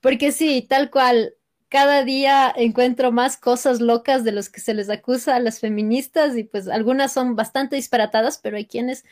porque 0.00 0.32
sí, 0.32 0.62
tal 0.62 0.90
cual, 0.90 1.34
cada 1.68 2.04
día 2.04 2.52
encuentro 2.56 3.10
más 3.10 3.36
cosas 3.36 3.80
locas 3.80 4.22
de 4.22 4.32
los 4.32 4.48
que 4.48 4.60
se 4.60 4.72
les 4.72 4.88
acusa 4.88 5.34
a 5.34 5.40
las 5.40 5.58
feministas 5.58 6.36
y 6.36 6.44
pues 6.44 6.68
algunas 6.68 7.12
son 7.12 7.34
bastante 7.34 7.74
disparatadas, 7.74 8.38
pero 8.38 8.56
hay 8.56 8.66
quienes 8.66 9.04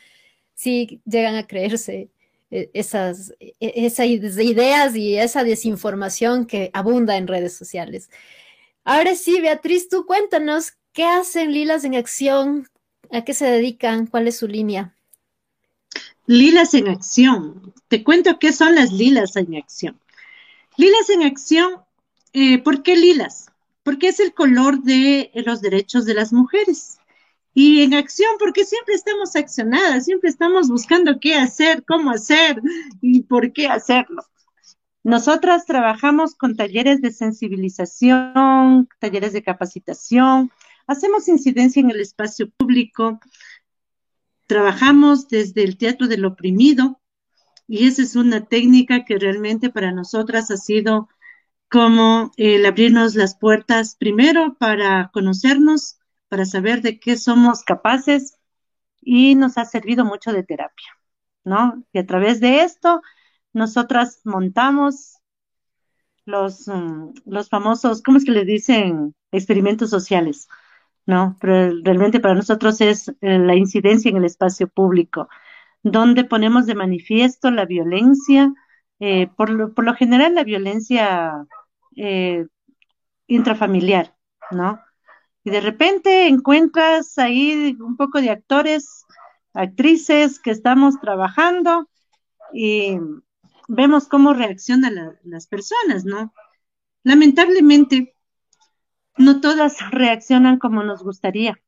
sí 0.55 1.01
llegan 1.05 1.35
a 1.35 1.45
creerse 1.45 2.09
e, 2.49 2.71
esas, 2.73 3.33
e, 3.39 3.53
esas 3.59 4.07
ideas 4.07 4.95
y 4.95 5.17
esa 5.17 5.43
desinformación 5.43 6.45
que 6.47 6.71
abunda 6.73 7.17
en 7.17 7.27
redes 7.27 7.55
sociales. 7.55 8.09
Ahora 8.83 9.15
sí, 9.15 9.41
Beatriz, 9.41 9.89
tú 9.89 10.05
cuéntanos 10.05 10.73
qué 10.93 11.03
hacen 11.03 11.51
Lilas 11.51 11.83
en 11.83 11.95
Acción, 11.95 12.69
a 13.11 13.23
qué 13.23 13.33
se 13.33 13.45
dedican, 13.45 14.07
cuál 14.07 14.27
es 14.27 14.37
su 14.37 14.47
línea. 14.47 14.95
Lilas 16.27 16.73
en 16.73 16.87
Acción. 16.87 17.73
Te 17.87 18.03
cuento 18.03 18.39
qué 18.39 18.51
son 18.51 18.75
las 18.75 18.91
Lilas 18.91 19.35
en 19.35 19.55
Acción. 19.55 19.99
Lilas 20.77 21.09
en 21.09 21.23
Acción, 21.23 21.81
eh, 22.33 22.57
¿por 22.59 22.83
qué 22.83 22.95
lilas? 22.95 23.51
Porque 23.83 24.07
es 24.07 24.19
el 24.19 24.33
color 24.33 24.81
de 24.81 25.31
los 25.45 25.61
derechos 25.61 26.05
de 26.05 26.15
las 26.15 26.33
mujeres 26.33 26.97
y 27.57 27.83
en 27.83 27.93
acción, 27.93 28.29
porque 28.37 28.65
siempre 28.65 28.95
estamos 28.95 29.35
accionadas, 29.37 30.03
siempre 30.03 30.29
estamos 30.29 30.67
buscando 30.67 31.19
qué 31.21 31.35
hacer, 31.35 31.85
cómo 31.85 32.11
hacer 32.11 32.61
y 33.01 33.23
por 33.23 33.53
qué 33.53 33.67
hacerlo. 33.67 34.23
Nosotras 35.03 35.65
trabajamos 35.65 36.35
con 36.35 36.57
talleres 36.57 37.01
de 37.01 37.13
sensibilización, 37.13 38.89
talleres 38.99 39.31
de 39.31 39.41
capacitación, 39.41 40.51
hacemos 40.85 41.29
incidencia 41.29 41.79
en 41.79 41.91
el 41.91 42.01
espacio 42.01 42.49
público, 42.57 43.21
trabajamos 44.47 45.29
desde 45.29 45.63
el 45.63 45.77
teatro 45.77 46.07
del 46.07 46.25
oprimido 46.25 46.99
y 47.67 47.87
esa 47.87 48.01
es 48.01 48.17
una 48.17 48.45
técnica 48.45 49.05
que 49.05 49.17
realmente 49.17 49.69
para 49.69 49.93
nosotras 49.93 50.51
ha 50.51 50.57
sido 50.57 51.07
como 51.69 52.31
el 52.35 52.65
abrirnos 52.65 53.15
las 53.15 53.37
puertas 53.37 53.95
primero 53.95 54.57
para 54.59 55.09
conocernos, 55.13 55.99
para 56.29 56.45
saber 56.45 56.81
de 56.81 56.99
qué 56.99 57.17
somos 57.17 57.63
capaces 57.63 58.37
y 59.01 59.35
nos 59.35 59.57
ha 59.57 59.65
servido 59.65 60.05
mucho 60.05 60.33
de 60.33 60.43
terapia, 60.43 60.87
¿no? 61.43 61.83
Y 61.93 61.99
a 61.99 62.05
través 62.05 62.39
de 62.39 62.61
esto, 62.61 63.01
nosotras 63.53 64.21
montamos 64.25 65.17
los, 66.25 66.67
mm, 66.67 67.13
los 67.25 67.49
famosos, 67.49 68.01
¿cómo 68.01 68.17
es 68.17 68.25
que 68.25 68.31
le 68.31 68.45
dicen? 68.45 69.15
Experimentos 69.31 69.89
sociales, 69.89 70.47
¿no? 71.05 71.37
Pero 71.39 71.71
realmente 71.83 72.19
para 72.19 72.35
nosotros 72.35 72.81
es 72.81 73.09
eh, 73.21 73.39
la 73.39 73.55
incidencia 73.55 74.09
en 74.09 74.17
el 74.17 74.25
espacio 74.25 74.67
público, 74.67 75.29
donde 75.83 76.23
ponemos 76.23 76.65
de 76.65 76.75
manifiesto 76.75 77.51
la 77.51 77.65
violencia, 77.65 78.53
eh, 78.99 79.27
por, 79.37 79.49
lo, 79.49 79.73
por 79.73 79.85
lo 79.85 79.93
general 79.95 80.35
la 80.35 80.43
violencia 80.43 81.45
eh, 81.95 82.47
intrafamiliar, 83.27 84.15
¿no? 84.51 84.79
Y 85.45 85.51
de 85.51 85.61
repente 85.61 86.27
encuentras 86.27 87.19
ahí 87.19 87.77
un 87.79 87.95
poco 87.95 88.19
de 88.19 88.31
actores, 88.31 89.05
actrices 89.53 90.39
que 90.39 90.49
estamos 90.49 90.99
trabajando 90.99 91.87
y 92.51 92.97
vemos 93.67 94.07
cómo 94.07 94.33
reaccionan 94.33 95.19
las 95.23 95.45
personas, 95.45 96.03
¿no? 96.03 96.33
Lamentablemente, 97.03 98.15
no 99.17 99.39
todas 99.39 99.77
reaccionan 99.91 100.57
como 100.57 100.81
nos 100.81 101.03
gustaría. 101.03 101.59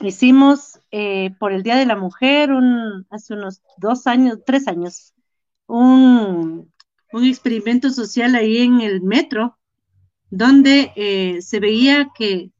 Hicimos 0.00 0.80
eh, 0.90 1.30
por 1.38 1.52
el 1.52 1.62
Día 1.62 1.76
de 1.76 1.86
la 1.86 1.94
Mujer, 1.94 2.50
un, 2.50 3.06
hace 3.08 3.34
unos 3.34 3.62
dos 3.76 4.08
años, 4.08 4.40
tres 4.44 4.66
años, 4.66 5.14
un, 5.68 6.72
experimento 7.12 7.90
social 7.90 8.34
ahí 8.34 8.58
en 8.58 8.80
el 8.80 9.00
metro, 9.00 9.56
donde 10.28 10.92
eh, 10.96 11.40
se 11.40 11.60
veía 11.60 12.10
que 12.16 12.50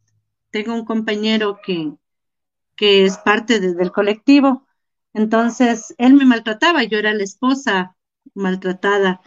tengo 0.51 0.75
un 0.75 0.85
compañero 0.85 1.61
que, 1.65 1.93
que 2.77 3.05
es 3.05 3.19
parte 3.19 3.61
del 3.61 3.93
colectivo, 3.93 4.67
entonces 5.13 5.95
él 5.99 6.15
me 6.15 6.25
maltrataba, 6.25 6.85
yo 6.85 6.99
era 6.99 7.13
la 7.15 7.25
esposa 7.25 7.97
maltratada 8.35 9.21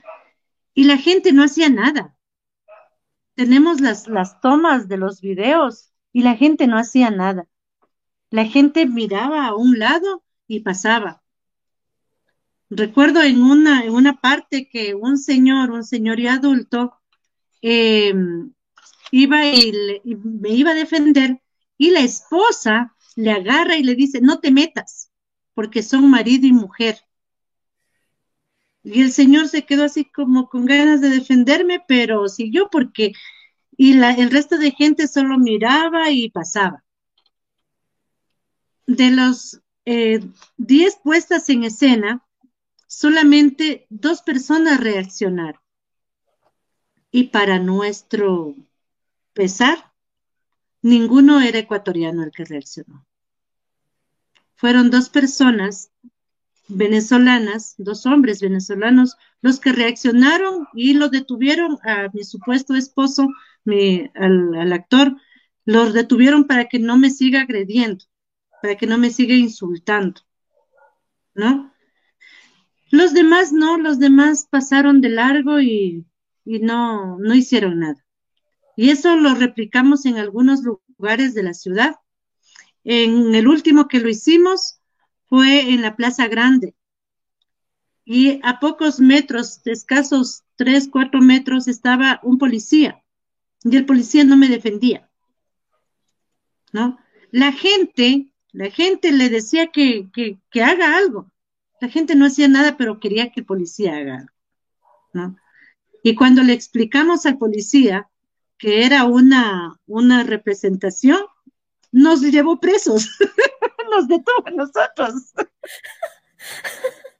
y 0.73 0.85
la 0.85 0.97
gente 0.97 1.33
no 1.33 1.43
hacía 1.43 1.69
nada. 1.69 2.15
Tenemos 3.35 3.81
las, 3.81 4.07
las 4.07 4.39
tomas 4.41 4.87
de 4.87 4.97
los 4.97 5.21
videos 5.21 5.91
y 6.11 6.23
la 6.23 6.35
gente 6.35 6.67
no 6.67 6.77
hacía 6.77 7.09
nada. 7.09 7.47
La 8.29 8.45
gente 8.45 8.85
miraba 8.85 9.47
a 9.47 9.55
un 9.55 9.79
lado 9.79 10.23
y 10.47 10.61
pasaba. 10.61 11.23
Recuerdo 12.69 13.21
en 13.21 13.41
una, 13.41 13.83
en 13.83 13.93
una 13.93 14.19
parte 14.19 14.67
que 14.67 14.95
un 14.95 15.17
señor, 15.17 15.71
un 15.71 15.83
señor 15.83 16.19
y 16.19 16.27
adulto, 16.27 16.99
eh, 17.61 18.13
iba 19.13 19.45
y, 19.45 19.71
me 20.15 20.49
iba 20.49 20.71
a 20.71 20.73
defender 20.73 21.39
y 21.77 21.91
la 21.91 21.99
esposa 21.99 22.95
le 23.15 23.31
agarra 23.31 23.77
y 23.77 23.83
le 23.83 23.93
dice, 23.93 24.21
no 24.21 24.39
te 24.39 24.49
metas, 24.49 25.11
porque 25.53 25.83
son 25.83 26.09
marido 26.09 26.47
y 26.47 26.51
mujer. 26.51 26.97
Y 28.81 29.03
el 29.03 29.11
señor 29.11 29.49
se 29.49 29.67
quedó 29.67 29.83
así 29.83 30.05
como 30.05 30.49
con 30.49 30.65
ganas 30.65 30.99
de 30.99 31.09
defenderme, 31.09 31.83
pero 31.87 32.27
siguió 32.27 32.69
porque, 32.71 33.11
y 33.77 33.93
la, 33.93 34.13
el 34.13 34.31
resto 34.31 34.57
de 34.57 34.71
gente 34.71 35.07
solo 35.07 35.37
miraba 35.37 36.09
y 36.09 36.31
pasaba. 36.31 36.83
De 38.87 39.11
los 39.11 39.61
10 39.85 40.25
eh, 40.95 40.97
puestas 41.03 41.47
en 41.49 41.65
escena, 41.65 42.25
solamente 42.87 43.85
dos 43.89 44.23
personas 44.23 44.79
reaccionaron. 44.79 45.61
Y 47.11 47.25
para 47.25 47.59
nuestro 47.59 48.55
pesar, 49.33 49.91
ninguno 50.81 51.41
era 51.41 51.59
ecuatoriano 51.59 52.23
el 52.23 52.31
que 52.31 52.45
reaccionó. 52.45 53.05
Fueron 54.55 54.89
dos 54.91 55.09
personas 55.09 55.91
venezolanas, 56.67 57.75
dos 57.77 58.05
hombres 58.05 58.41
venezolanos, 58.41 59.17
los 59.41 59.59
que 59.59 59.73
reaccionaron 59.73 60.67
y 60.73 60.93
lo 60.93 61.09
detuvieron 61.09 61.77
a 61.83 62.09
mi 62.13 62.23
supuesto 62.23 62.75
esposo, 62.75 63.27
al, 64.15 64.73
actor, 64.73 65.15
los 65.65 65.93
detuvieron 65.93 66.45
para 66.45 66.65
que 66.65 66.79
no 66.79 66.97
me 66.97 67.09
siga 67.09 67.41
agrediendo, 67.41 68.05
para 68.61 68.75
que 68.75 68.87
no 68.87 68.97
me 68.97 69.09
siga 69.09 69.35
insultando, 69.35 70.21
¿no? 71.33 71.73
Los 72.89 73.13
demás 73.13 73.51
no, 73.51 73.77
los 73.77 73.99
demás 73.99 74.47
pasaron 74.49 75.01
de 75.01 75.09
largo 75.09 75.59
y, 75.59 76.05
y 76.45 76.59
no, 76.59 77.17
no 77.17 77.33
hicieron 77.33 77.79
nada. 77.79 78.02
Y 78.75 78.89
eso 78.89 79.15
lo 79.15 79.35
replicamos 79.35 80.05
en 80.05 80.17
algunos 80.17 80.61
lugares 80.63 81.33
de 81.33 81.43
la 81.43 81.53
ciudad. 81.53 81.95
En 82.83 83.35
el 83.35 83.47
último 83.47 83.87
que 83.87 83.99
lo 83.99 84.09
hicimos 84.09 84.79
fue 85.25 85.71
en 85.71 85.81
la 85.81 85.95
Plaza 85.95 86.27
Grande. 86.27 86.75
Y 88.05 88.39
a 88.43 88.59
pocos 88.59 88.99
metros, 88.99 89.61
escasos 89.65 90.43
tres, 90.55 90.89
cuatro 90.91 91.21
metros, 91.21 91.67
estaba 91.67 92.19
un 92.23 92.37
policía. 92.37 93.01
Y 93.63 93.77
el 93.77 93.85
policía 93.85 94.23
no 94.23 94.35
me 94.35 94.49
defendía. 94.49 95.09
¿No? 96.73 96.97
La 97.31 97.51
gente, 97.51 98.29
la 98.51 98.69
gente 98.69 99.11
le 99.11 99.29
decía 99.29 99.67
que, 99.67 100.09
que, 100.11 100.39
que 100.49 100.63
haga 100.63 100.97
algo. 100.97 101.31
La 101.79 101.87
gente 101.87 102.15
no 102.15 102.25
hacía 102.25 102.47
nada, 102.47 102.75
pero 102.77 102.99
quería 102.99 103.31
que 103.31 103.41
el 103.41 103.45
policía 103.45 103.95
haga 103.97 104.15
algo. 104.19 104.33
¿no? 105.13 105.37
Y 106.03 106.15
cuando 106.15 106.43
le 106.43 106.53
explicamos 106.53 107.25
al 107.25 107.37
policía 107.37 108.09
que 108.57 108.85
era 108.85 109.05
una, 109.05 109.79
una 109.85 110.23
representación, 110.23 111.19
nos 111.91 112.21
llevó 112.21 112.59
presos, 112.59 113.09
nos 113.91 114.07
detuvo 114.07 114.47
a 114.47 114.51
nosotros. 114.51 115.33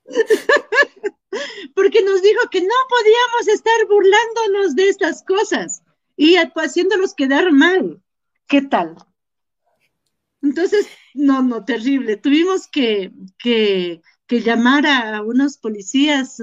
Porque 1.75 2.03
nos 2.03 2.21
dijo 2.21 2.49
que 2.51 2.61
no 2.61 2.75
podíamos 2.89 3.47
estar 3.47 3.87
burlándonos 3.87 4.75
de 4.75 4.89
estas 4.89 5.23
cosas 5.23 5.83
y 6.15 6.35
haciéndolos 6.35 7.13
quedar 7.13 7.51
mal. 7.51 8.01
¿Qué 8.47 8.61
tal? 8.61 8.95
Entonces, 10.41 10.87
no, 11.13 11.41
no, 11.41 11.63
terrible. 11.65 12.17
Tuvimos 12.17 12.67
que, 12.67 13.11
que, 13.39 14.01
que 14.27 14.41
llamar 14.41 14.85
a 14.85 15.21
unos 15.21 15.57
policías, 15.57 16.39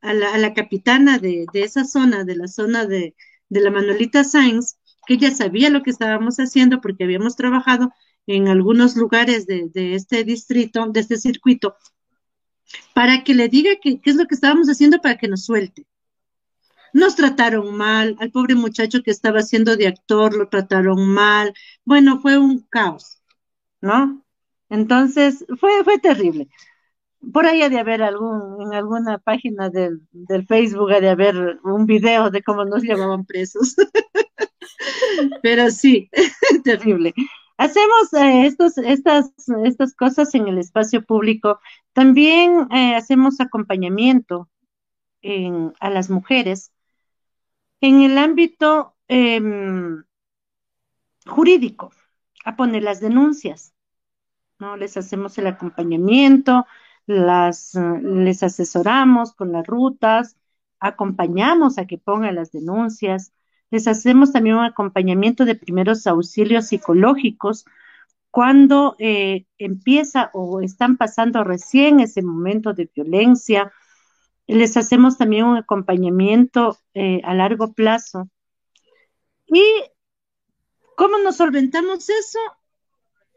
a 0.00 0.14
la, 0.14 0.34
a 0.34 0.38
la 0.38 0.54
capitana 0.54 1.18
de, 1.18 1.46
de, 1.52 1.62
esa 1.62 1.84
zona, 1.84 2.24
de 2.24 2.36
la 2.36 2.48
zona 2.48 2.86
de, 2.86 3.14
de 3.48 3.60
la 3.60 3.70
Manuelita 3.70 4.24
Sainz, 4.24 4.78
que 5.06 5.14
ella 5.14 5.30
sabía 5.30 5.70
lo 5.70 5.82
que 5.82 5.90
estábamos 5.90 6.36
haciendo 6.38 6.80
porque 6.80 7.04
habíamos 7.04 7.36
trabajado 7.36 7.92
en 8.26 8.48
algunos 8.48 8.96
lugares 8.96 9.46
de, 9.46 9.70
este 9.94 10.24
distrito, 10.24 10.86
de 10.88 11.00
este 11.00 11.16
circuito, 11.16 11.76
para 12.94 13.22
que 13.22 13.34
le 13.34 13.48
diga 13.48 13.70
qué 13.80 14.00
es 14.04 14.16
lo 14.16 14.26
que 14.26 14.34
estábamos 14.34 14.68
haciendo 14.68 15.00
para 15.00 15.16
que 15.16 15.28
nos 15.28 15.44
suelte. 15.44 15.86
Nos 16.92 17.14
trataron 17.14 17.76
mal, 17.76 18.16
al 18.20 18.30
pobre 18.30 18.54
muchacho 18.54 19.02
que 19.02 19.10
estaba 19.10 19.40
haciendo 19.40 19.76
de 19.76 19.86
actor 19.86 20.34
lo 20.34 20.48
trataron 20.48 21.06
mal. 21.06 21.52
Bueno, 21.84 22.20
fue 22.20 22.38
un 22.38 22.60
caos, 22.70 23.20
¿no? 23.80 24.24
Entonces, 24.70 25.44
fue, 25.60 25.84
fue 25.84 25.98
terrible 25.98 26.48
por 27.32 27.46
ahí 27.46 27.62
ha 27.62 27.68
de 27.68 27.78
haber 27.78 28.02
algún, 28.02 28.62
en 28.62 28.74
alguna 28.74 29.18
página 29.18 29.70
del, 29.70 30.00
del 30.12 30.46
Facebook 30.46 30.92
ha 30.92 31.00
de 31.00 31.10
haber 31.10 31.58
un 31.64 31.86
video 31.86 32.30
de 32.30 32.42
cómo 32.42 32.64
nos 32.64 32.82
llevaban 32.82 33.24
presos. 33.24 33.76
Pero 35.42 35.70
sí, 35.70 36.10
terrible. 36.64 37.14
hacemos 37.56 38.12
eh, 38.12 38.46
estos, 38.46 38.78
estas, 38.78 39.32
estas 39.64 39.94
cosas 39.94 40.34
en 40.34 40.48
el 40.48 40.58
espacio 40.58 41.04
público. 41.04 41.60
También 41.92 42.68
eh, 42.72 42.94
hacemos 42.94 43.40
acompañamiento 43.40 44.48
a 45.80 45.90
las 45.90 46.08
mujeres 46.08 46.70
en 47.80 48.02
el 48.02 48.16
ámbito 48.16 48.94
em, 49.08 50.04
jurídico, 51.26 51.92
a 52.44 52.56
poner 52.56 52.82
las 52.82 53.00
denuncias. 53.00 53.74
¿no? 54.58 54.76
Les 54.76 54.96
hacemos 54.96 55.36
el 55.38 55.48
acompañamiento, 55.48 56.66
las, 57.06 57.74
les 58.02 58.42
asesoramos 58.42 59.32
con 59.32 59.52
las 59.52 59.66
rutas, 59.66 60.36
acompañamos 60.80 61.78
a 61.78 61.86
que 61.86 61.98
pongan 61.98 62.34
las 62.34 62.52
denuncias, 62.52 63.32
les 63.70 63.88
hacemos 63.88 64.32
también 64.32 64.56
un 64.56 64.64
acompañamiento 64.64 65.44
de 65.44 65.56
primeros 65.56 66.06
auxilios 66.06 66.66
psicológicos 66.68 67.64
cuando 68.30 68.96
eh, 68.98 69.46
empieza 69.58 70.30
o 70.34 70.60
están 70.60 70.96
pasando 70.96 71.42
recién 71.42 72.00
ese 72.00 72.22
momento 72.22 72.74
de 72.74 72.90
violencia. 72.94 73.72
Les 74.46 74.76
hacemos 74.76 75.18
también 75.18 75.46
un 75.46 75.56
acompañamiento 75.56 76.78
eh, 76.94 77.20
a 77.24 77.34
largo 77.34 77.72
plazo. 77.72 78.28
¿Y 79.46 79.62
cómo 80.96 81.18
nos 81.18 81.36
solventamos 81.36 82.08
eso? 82.10 82.38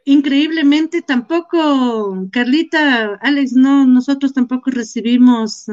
Increíblemente 0.09 1.03
tampoco, 1.03 2.27
Carlita, 2.31 3.19
Alex, 3.21 3.53
no, 3.53 3.85
nosotros 3.85 4.33
tampoco 4.33 4.71
recibimos 4.71 5.67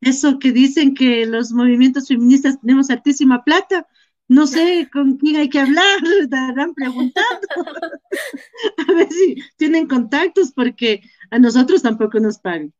eso 0.00 0.40
que 0.40 0.50
dicen 0.50 0.94
que 0.94 1.24
los 1.26 1.52
movimientos 1.52 2.08
feministas 2.08 2.60
tenemos 2.60 2.90
altísima 2.90 3.44
plata. 3.44 3.86
No 4.26 4.48
sé 4.48 4.90
con 4.92 5.16
quién 5.16 5.36
hay 5.36 5.48
que 5.48 5.60
hablar, 5.60 6.00
estarán 6.20 6.74
preguntando. 6.74 7.46
a 8.88 8.92
ver 8.94 9.12
si 9.12 9.36
tienen 9.56 9.86
contactos 9.86 10.50
porque 10.50 11.00
a 11.30 11.38
nosotros 11.38 11.82
tampoco 11.82 12.18
nos 12.18 12.40
pagan. 12.40 12.74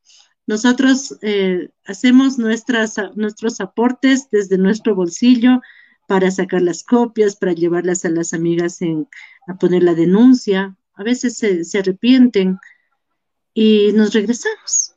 Nosotros 0.49 1.17
eh, 1.23 1.69
hacemos 1.87 2.41
nuestras, 2.41 2.97
nuestros 3.15 3.61
aportes 3.61 4.31
desde 4.33 4.59
nuestro 4.59 4.97
bolsillo 4.97 5.61
para 6.09 6.33
sacar 6.33 6.63
las 6.63 6.83
copias, 6.83 7.37
para 7.37 7.53
llevarlas 7.53 8.05
a 8.05 8.09
las 8.09 8.35
amigas 8.35 8.83
en, 8.83 9.07
a 9.47 9.55
poner 9.59 9.85
la 9.85 9.95
denuncia. 9.95 10.77
A 10.99 11.05
veces 11.05 11.39
se, 11.39 11.79
arrepienten 11.79 12.59
y 13.55 13.93
nos 13.93 14.13
regresamos. 14.13 14.97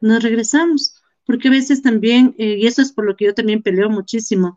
Nos 0.00 0.22
regresamos 0.22 1.02
porque 1.26 1.48
a 1.48 1.52
veces 1.52 1.82
también, 1.82 2.34
eh, 2.38 2.56
y 2.58 2.66
eso 2.66 2.80
es 2.80 2.92
por 2.92 3.04
lo 3.04 3.14
que 3.14 3.26
yo 3.26 3.34
también 3.34 3.62
peleo 3.62 3.90
muchísimo, 3.90 4.56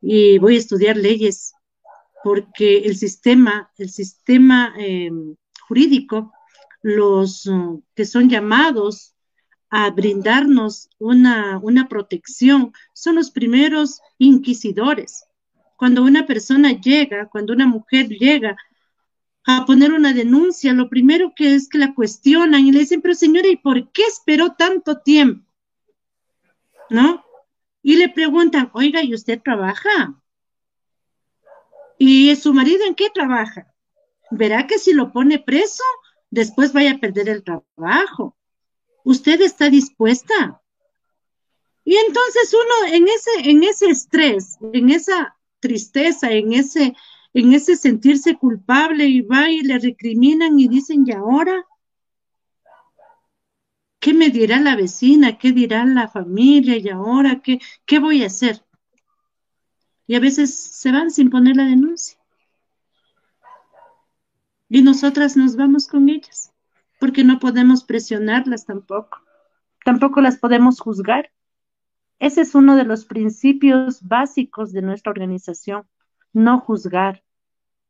y 0.00 0.38
voy 0.38 0.56
a 0.56 0.58
estudiar 0.58 0.96
leyes, 0.96 1.52
porque 2.24 2.78
el 2.78 2.96
sistema, 2.96 3.70
el 3.76 3.90
sistema 3.90 4.74
em, 4.78 5.36
jurídico, 5.68 6.32
los 6.82 7.48
que 7.94 8.06
son 8.06 8.28
llamados 8.28 9.14
a 9.68 9.90
brindarnos 9.90 10.88
una, 10.98 11.58
una 11.58 11.88
protección, 11.88 12.72
son 12.94 13.16
los 13.16 13.30
primeros 13.30 14.00
inquisidores. 14.18 15.24
Cuando 15.76 16.02
una 16.02 16.26
persona 16.26 16.72
llega, 16.72 17.28
cuando 17.28 17.52
una 17.52 17.66
mujer 17.66 18.08
llega 18.08 18.56
a 19.46 19.66
poner 19.66 19.92
una 19.92 20.12
denuncia, 20.12 20.72
lo 20.72 20.88
primero 20.88 21.32
que 21.36 21.54
es 21.54 21.68
que 21.68 21.78
la 21.78 21.94
cuestionan 21.94 22.66
y 22.66 22.72
le 22.72 22.80
dicen, 22.80 23.02
pero 23.02 23.14
señora, 23.14 23.48
¿y 23.48 23.56
por 23.56 23.90
qué 23.92 24.02
esperó 24.02 24.52
tanto 24.52 25.00
tiempo? 25.00 25.44
¿no? 26.90 27.24
Y 27.82 27.96
le 27.96 28.08
preguntan, 28.08 28.70
oiga, 28.72 29.02
¿y 29.02 29.14
usted 29.14 29.40
trabaja? 29.42 30.20
¿Y 31.98 32.34
su 32.36 32.52
marido 32.54 32.84
en 32.86 32.94
qué 32.94 33.10
trabaja? 33.10 33.72
Verá 34.30 34.66
que 34.66 34.78
si 34.78 34.92
lo 34.92 35.12
pone 35.12 35.38
preso, 35.38 35.84
después 36.30 36.72
vaya 36.72 36.92
a 36.92 36.98
perder 36.98 37.28
el 37.28 37.44
trabajo. 37.44 38.36
¿Usted 39.04 39.40
está 39.42 39.68
dispuesta? 39.68 40.62
Y 41.84 41.96
entonces 41.96 42.54
uno 42.54 42.94
en 42.94 43.06
ese, 43.06 43.50
en 43.50 43.62
ese 43.62 43.86
estrés, 43.86 44.56
en 44.72 44.88
esa 44.90 45.36
tristeza, 45.60 46.32
en 46.32 46.54
ese, 46.54 46.96
en 47.34 47.52
ese 47.52 47.76
sentirse 47.76 48.36
culpable 48.36 49.06
y 49.06 49.20
va 49.20 49.50
y 49.50 49.60
le 49.60 49.78
recriminan 49.78 50.58
y 50.58 50.68
dicen, 50.68 51.04
¿y 51.06 51.12
ahora? 51.12 51.66
¿Qué 53.98 54.14
me 54.14 54.30
dirá 54.30 54.60
la 54.60 54.76
vecina? 54.76 55.36
¿Qué 55.36 55.50
dirá 55.50 55.84
la 55.84 56.06
familia? 56.06 56.76
¿Y 56.76 56.88
ahora 56.88 57.40
qué, 57.42 57.58
qué 57.86 57.98
voy 57.98 58.22
a 58.22 58.28
hacer? 58.28 58.64
Y 60.06 60.14
a 60.14 60.20
veces 60.20 60.54
se 60.54 60.92
van 60.92 61.10
sin 61.10 61.28
poner 61.28 61.56
la 61.56 61.64
denuncia. 61.64 62.18
Y 64.68 64.82
nosotras 64.82 65.36
nos 65.36 65.56
vamos 65.56 65.88
con 65.88 66.08
ellas, 66.08 66.52
porque 67.00 67.24
no 67.24 67.40
podemos 67.40 67.82
presionarlas 67.82 68.64
tampoco. 68.64 69.18
Tampoco 69.84 70.20
las 70.20 70.38
podemos 70.38 70.80
juzgar. 70.80 71.32
Ese 72.20 72.42
es 72.42 72.54
uno 72.54 72.76
de 72.76 72.84
los 72.84 73.06
principios 73.06 74.02
básicos 74.02 74.72
de 74.72 74.82
nuestra 74.82 75.10
organización, 75.10 75.88
no 76.32 76.60
juzgar, 76.60 77.23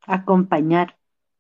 acompañar, 0.07 0.97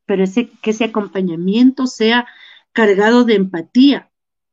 pero 0.07 0.25
ese, 0.25 0.51
que 0.63 0.71
ese 0.71 0.85
acompañamiento 0.85 1.87
sea 1.87 2.27
cargado 2.73 3.25
de 3.25 3.35
empatía, 3.35 4.11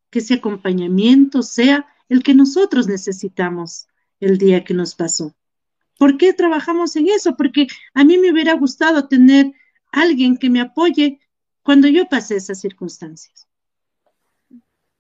que 0.09 0.19
ese 0.19 0.35
acompañamiento 0.35 1.41
sea 1.41 1.87
el 2.09 2.23
que 2.23 2.33
nosotros 2.33 2.87
necesitamos 2.87 3.87
el 4.19 4.37
día 4.37 4.63
que 4.63 4.73
nos 4.73 4.95
pasó. 4.95 5.33
¿Por 5.97 6.17
qué 6.17 6.33
trabajamos 6.33 6.95
en 6.95 7.09
eso? 7.09 7.35
Porque 7.35 7.67
a 7.93 8.03
mí 8.03 8.17
me 8.17 8.31
hubiera 8.31 8.53
gustado 8.53 9.07
tener 9.07 9.53
alguien 9.91 10.37
que 10.37 10.49
me 10.49 10.61
apoye 10.61 11.19
cuando 11.63 11.87
yo 11.87 12.07
pasé 12.07 12.37
esas 12.37 12.59
circunstancias. 12.59 13.47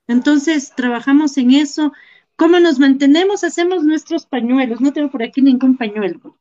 Entonces, 0.07 0.73
trabajamos 0.75 1.37
en 1.37 1.51
eso. 1.51 1.93
¿Cómo 2.35 2.59
nos 2.59 2.79
mantenemos? 2.79 3.43
Hacemos 3.43 3.83
nuestros 3.83 4.25
pañuelos. 4.25 4.81
No 4.81 4.93
tengo 4.93 5.09
por 5.09 5.23
aquí 5.23 5.41
ningún 5.41 5.77
pañuelo. 5.77 6.37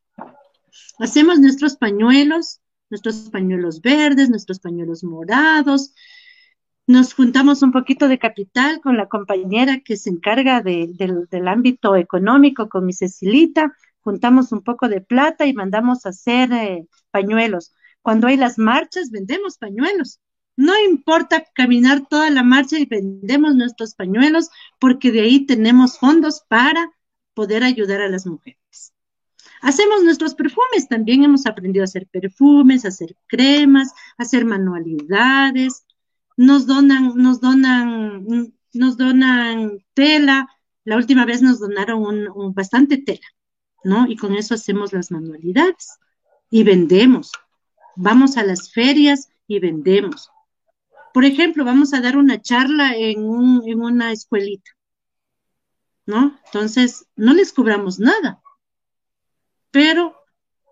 Hacemos 0.99 1.39
nuestros 1.39 1.77
pañuelos, 1.77 2.61
nuestros 2.91 3.31
pañuelos 3.31 3.81
verdes, 3.81 4.31
nuestros 4.31 4.61
pañuelos 4.61 5.05
morados, 5.05 5.95
nos 6.91 7.14
juntamos 7.14 7.62
un 7.62 7.71
poquito 7.71 8.09
de 8.09 8.18
capital 8.18 8.81
con 8.81 8.97
la 8.97 9.09
compañera 9.09 9.79
que 9.79 9.97
se 9.97 10.11
encarga 10.11 10.61
del, 10.61 10.97
ámbito 11.47 11.95
económico, 11.95 12.68
con 12.68 12.85
mi 12.85 12.93
Cecilita, 12.93 13.73
juntamos 14.01 14.51
un 14.51 14.62
poco 14.62 14.89
de 14.89 15.01
plata 15.01 15.47
y 15.47 15.53
mandamos 15.53 16.05
a 16.05 16.09
hacer 16.09 16.53
eh, 16.53 16.89
pañuelos. 17.12 17.73
Cuando 18.03 18.27
hay 18.27 18.37
las 18.37 18.59
marchas, 18.59 19.12
vendemos 19.12 19.57
pañuelos. 19.57 20.18
No 20.57 20.73
importa 20.85 21.45
caminar 21.55 22.09
toda 22.09 22.29
la 22.29 22.43
marcha 22.43 22.77
y 22.77 22.87
vendemos 22.87 23.55
nuestros 23.55 23.95
pañuelos 23.95 24.51
porque 24.81 25.12
de 25.12 25.21
ahí 25.21 25.47
tenemos 25.47 25.97
fondos 25.97 26.43
para 26.49 26.91
poder 27.35 27.62
ayudar 27.62 28.01
a 28.01 28.09
las 28.09 28.27
mujeres. 28.27 28.93
Hacemos 29.62 30.02
nuestros 30.02 30.34
perfumes, 30.34 30.88
también 30.88 31.22
hemos 31.22 31.46
aprendido 31.46 31.82
a 31.82 31.84
hacer 31.84 32.06
perfumes, 32.06 32.84
a 32.84 32.88
hacer 32.88 33.14
cremas, 33.26 33.92
a 34.16 34.22
hacer 34.22 34.44
manualidades, 34.44 35.84
nos 36.36 36.66
donan, 36.66 37.12
nos 37.16 37.40
donan, 37.40 38.54
nos 38.72 38.96
donan 38.96 39.84
tela. 39.92 40.48
La 40.84 40.96
última 40.96 41.26
vez 41.26 41.42
nos 41.42 41.61
donaron 41.61 42.30
un, 42.34 42.54
bastante 42.54 42.96
tela, 42.96 43.26
¿no? 43.84 44.06
Y 44.08 44.16
con 44.16 44.34
eso 44.34 44.54
hacemos 44.54 44.94
las 44.94 45.11
manualidades 45.11 45.98
y 46.48 46.64
vendemos. 46.64 47.32
Vamos 47.96 48.38
a 48.38 48.42
las 48.42 48.72
ferias 48.72 49.28
y 49.46 49.58
vendemos. 49.58 50.30
Por 51.12 51.26
ejemplo, 51.26 51.64
vamos 51.64 51.92
a 51.92 52.00
dar 52.00 52.16
una 52.16 52.40
charla 52.40 52.96
en, 52.96 53.22
un, 53.22 53.68
en 53.68 53.82
una 53.82 54.12
escuelita, 54.12 54.70
¿no? 56.06 56.38
Entonces, 56.46 57.04
no 57.16 57.34
les 57.34 57.52
cobramos 57.52 57.98
nada, 57.98 58.40
pero 59.71 60.21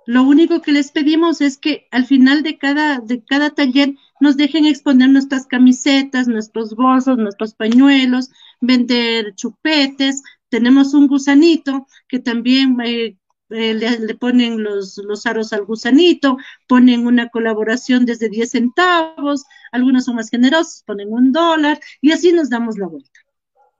lo 0.09 0.23
único 0.23 0.63
que 0.63 0.73
les 0.73 0.91
pedimos 0.91 1.43
es 1.43 1.59
que 1.59 1.87
al 1.91 2.07
final 2.07 2.43
de 2.43 2.57
cada, 2.57 2.99
de 3.01 3.23
cada 3.23 3.51
taller 3.51 3.95
nos 4.21 4.39
dejen 4.39 4.65
exponer 4.65 5.11
nuestras 5.11 5.47
camisetas, 5.47 6.29
nuestros 6.29 6.75
bolsos, 6.75 7.19
nuestros 7.19 7.55
pañuelos, 7.55 8.31
vender 8.59 9.35
chupetes. 9.35 10.23
Tenemos 10.49 10.95
un 10.95 11.09
gusanito 11.09 11.87
que 12.09 12.21
también 12.21 12.79
eh, 12.83 13.19
eh, 13.51 13.75
le, 13.75 14.15
ponen 14.15 14.63
los, 14.63 14.97
los 14.97 15.27
aros 15.27 15.53
al 15.53 15.67
gusanito, 15.67 16.39
ponen 16.67 17.07
una 17.07 17.29
colaboración 17.29 18.07
desde 18.07 18.31
10 18.31 18.51
centavos, 18.51 19.45
algunos 19.73 20.07
son 20.07 20.17
más 20.17 20.31
generosos, 20.31 20.85
ponen 20.87 21.13
un 21.13 21.33
dólar 21.33 21.81
y 22.01 22.13
así 22.13 22.33
nos 22.33 22.49
damos 22.49 22.79
la 22.79 22.87
vuelta, 22.87 23.21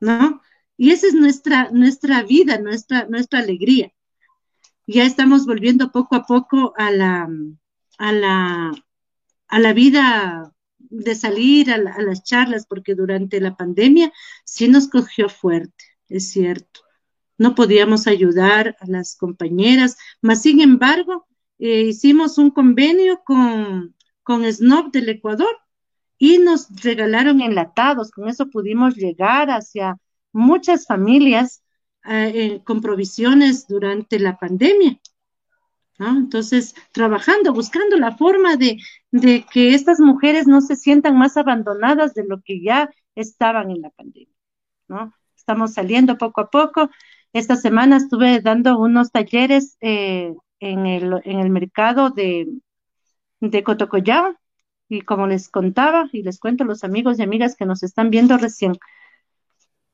¿no? 0.01 0.43
Y 0.77 0.91
esa 0.91 1.07
es 1.07 1.15
nuestra, 1.15 1.71
nuestra 1.73 2.23
vida, 2.23 2.59
nuestra, 2.59 3.07
nuestra 3.09 3.39
alegría 3.39 3.93
ya 4.89 5.05
estamos 5.05 5.45
volviendo 5.45 5.93
poco 5.93 6.17
a 6.17 6.25
poco 6.25 6.73
a 6.79 6.91
la, 6.91 7.29
a 7.99 8.13
la, 8.13 8.73
a 9.49 9.59
la 9.59 9.73
vida 9.75 10.55
de 10.79 11.15
salir 11.15 11.71
a, 11.71 11.77
las 11.77 12.25
charlas, 12.25 12.67
porque 12.67 12.95
durante 12.95 13.39
la 13.41 13.55
pandemia 13.55 14.11
sí 14.45 14.67
nos 14.67 14.89
cogió 14.89 15.29
fuerte, 15.29 15.85
es 16.09 16.31
cierto. 16.31 16.81
No 17.37 17.55
podíamos 17.55 18.07
ayudar 18.07 18.77
a 18.81 18.87
las 18.87 19.15
compañeras, 19.15 19.99
mas 20.23 20.41
sin 20.41 20.63
embargo, 20.63 21.27
eh, 21.59 21.83
hicimos 21.83 22.39
un 22.39 22.51
convenio 22.51 23.21
con, 23.25 23.95
con 24.23 24.51
Snob 24.51 24.91
del 24.91 25.11
Ecuador 25.11 25.55
y 26.17 26.39
nos 26.39 26.69
regalaron 26.83 27.43
enlatados. 27.43 28.11
Con 28.11 28.29
eso 28.29 28.49
pudimos 28.49 28.97
llegar 28.97 29.51
hacia 29.51 29.99
muchas 30.33 30.87
familias 30.87 31.63
eh, 32.05 32.63
con 32.65 32.81
provisiones 32.81 33.67
durante 33.67 34.19
la 34.19 34.39
pandemia. 34.39 34.99
Entonces, 35.99 36.75
trabajando, 36.93 37.53
buscando 37.53 37.97
la 37.97 38.17
forma 38.17 38.57
de, 38.57 38.79
de, 39.11 39.45
que 39.51 39.75
estas 39.75 39.99
mujeres 39.99 40.47
no 40.47 40.61
se 40.61 40.77
sientan 40.77 41.19
más 41.19 41.37
abandonadas 41.37 42.15
de 42.15 42.25
lo 42.25 42.41
que 42.41 42.63
ya 42.63 42.89
estaban 43.17 43.71
en 43.71 43.83
la 43.83 43.91
pandemia, 43.91 44.35
¿no? 44.87 45.13
Estamos 45.37 45.75
saliendo 45.75 46.17
poco 46.17 46.43
a 46.43 46.51
poco. 46.51 46.91
Esta 47.33 47.57
semana 47.57 47.97
estuve 47.97 48.41
dando 48.41 48.79
unos 48.79 49.11
talleres 49.11 49.77
eh, 49.81 50.35
en, 50.61 50.87
el, 50.87 51.21
en 51.25 51.41
el 51.41 51.51
mercado 51.51 52.11
de, 52.11 52.49
de 53.41 53.63
Cotocollao 53.65 54.37
y 54.89 55.03
como 55.03 55.27
les 55.27 55.49
contaba 55.49 56.09
y 56.13 56.23
les 56.23 56.39
cuento 56.39 56.65
a 56.65 56.67
los 56.67 56.85
amigos 56.85 57.19
y 57.19 57.23
amigas 57.23 57.57
que 57.57 57.67
nos 57.67 57.83
están 57.83 58.11
viendo 58.11 58.39
recién, 58.39 58.79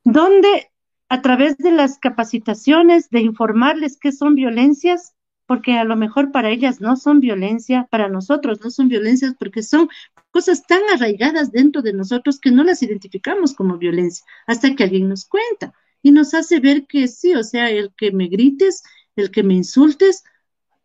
donde 0.04 0.70
a 1.08 1.22
través 1.22 1.56
de 1.58 1.70
las 1.70 1.98
capacitaciones, 1.98 3.10
de 3.10 3.20
informarles 3.20 3.98
qué 3.98 4.12
son 4.12 4.34
violencias, 4.34 5.14
porque 5.46 5.74
a 5.74 5.84
lo 5.84 5.96
mejor 5.96 6.32
para 6.32 6.50
ellas 6.50 6.80
no 6.80 6.96
son 6.96 7.20
violencia, 7.20 7.86
para 7.90 8.08
nosotros 8.08 8.60
no 8.62 8.70
son 8.70 8.88
violencias 8.88 9.34
porque 9.38 9.62
son 9.62 9.88
cosas 10.30 10.66
tan 10.66 10.80
arraigadas 10.92 11.52
dentro 11.52 11.82
de 11.82 11.92
nosotros 11.92 12.40
que 12.40 12.50
no 12.50 12.64
las 12.64 12.82
identificamos 12.82 13.54
como 13.54 13.76
violencia, 13.76 14.24
hasta 14.46 14.74
que 14.74 14.84
alguien 14.84 15.08
nos 15.08 15.26
cuenta 15.26 15.74
y 16.02 16.12
nos 16.12 16.34
hace 16.34 16.60
ver 16.60 16.86
que 16.86 17.08
sí, 17.08 17.34
o 17.34 17.42
sea, 17.42 17.70
el 17.70 17.92
que 17.96 18.12
me 18.12 18.28
grites, 18.28 18.82
el 19.16 19.30
que 19.30 19.42
me 19.42 19.54
insultes, 19.54 20.22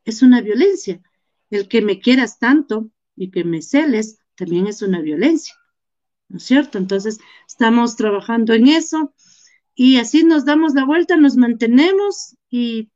es 0.05 0.21
una 0.21 0.41
violencia. 0.41 1.01
El 1.49 1.67
que 1.67 1.81
me 1.81 1.99
quieras 1.99 2.39
tanto 2.39 2.89
y 3.15 3.31
que 3.31 3.43
me 3.43 3.61
celes 3.61 4.19
también 4.35 4.67
es 4.67 4.81
una 4.81 5.01
violencia. 5.01 5.55
¿No 6.29 6.37
es 6.37 6.43
cierto? 6.43 6.77
Entonces, 6.77 7.19
estamos 7.47 7.95
trabajando 7.95 8.53
en 8.53 8.67
eso 8.67 9.13
y 9.79 9.95
así 9.95 10.25
nos 10.25 10.43
damos 10.43 10.73
la 10.73 10.83
vuelta, 10.83 11.15
nos 11.15 11.37
mantenemos 11.37 12.35
y 12.49 12.91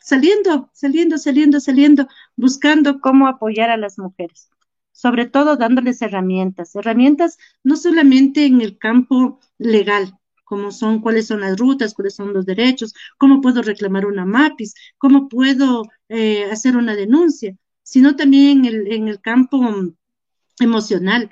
saliendo, 0.00 0.68
saliendo, 0.72 1.18
saliendo, 1.18 1.60
saliendo, 1.60 2.08
buscando 2.34 3.00
cómo 3.00 3.28
apoyar 3.28 3.70
a 3.70 3.76
las 3.76 3.96
mujeres, 3.96 4.50
sobre 4.90 5.26
todo 5.26 5.54
dándoles 5.56 6.02
herramientas, 6.02 6.74
herramientas 6.74 7.38
no 7.62 7.76
solamente 7.76 8.44
en 8.44 8.60
el 8.60 8.76
campo 8.76 9.38
legal, 9.56 10.18
como 10.42 10.72
son, 10.72 11.00
cuáles 11.00 11.28
son 11.28 11.42
las 11.42 11.56
rutas, 11.58 11.94
cuáles 11.94 12.16
son 12.16 12.32
los 12.32 12.44
derechos, 12.44 12.92
cómo 13.18 13.40
puedo 13.40 13.62
reclamar 13.62 14.04
una 14.04 14.24
MAPIS, 14.24 14.74
cómo 14.98 15.28
puedo 15.28 15.84
eh, 16.08 16.46
hacer 16.50 16.76
una 16.76 16.96
denuncia, 16.96 17.56
sino 17.84 18.16
también 18.16 18.64
en 18.64 18.74
el, 18.74 18.92
en 18.92 19.06
el 19.06 19.20
campo 19.20 19.60
emocional, 20.58 21.30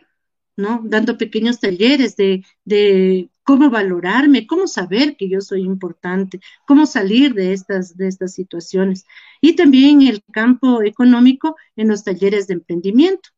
¿no? 0.57 0.83
Dando 0.85 1.19
pequeños 1.19 1.59
talleres 1.59 2.15
de, 2.15 2.45
de 2.65 3.29
cómo 3.45 3.71
valorarme, 3.71 4.47
cómo 4.47 4.67
saber 4.67 5.17
que 5.17 5.29
yo 5.29 5.41
soy 5.41 5.63
importante, 5.63 6.41
cómo 6.67 6.87
salir 6.87 7.35
de 7.35 7.53
estas, 7.53 7.97
de 7.97 8.09
estas 8.09 8.35
situaciones. 8.35 9.07
Y 9.41 9.55
también 9.55 10.03
el 10.03 10.23
campo 10.33 10.83
económico, 10.83 11.57
en 11.77 11.89
los 11.89 12.03
talleres 12.03 12.47
de 12.47 12.55
emprendimiento. 12.55 13.29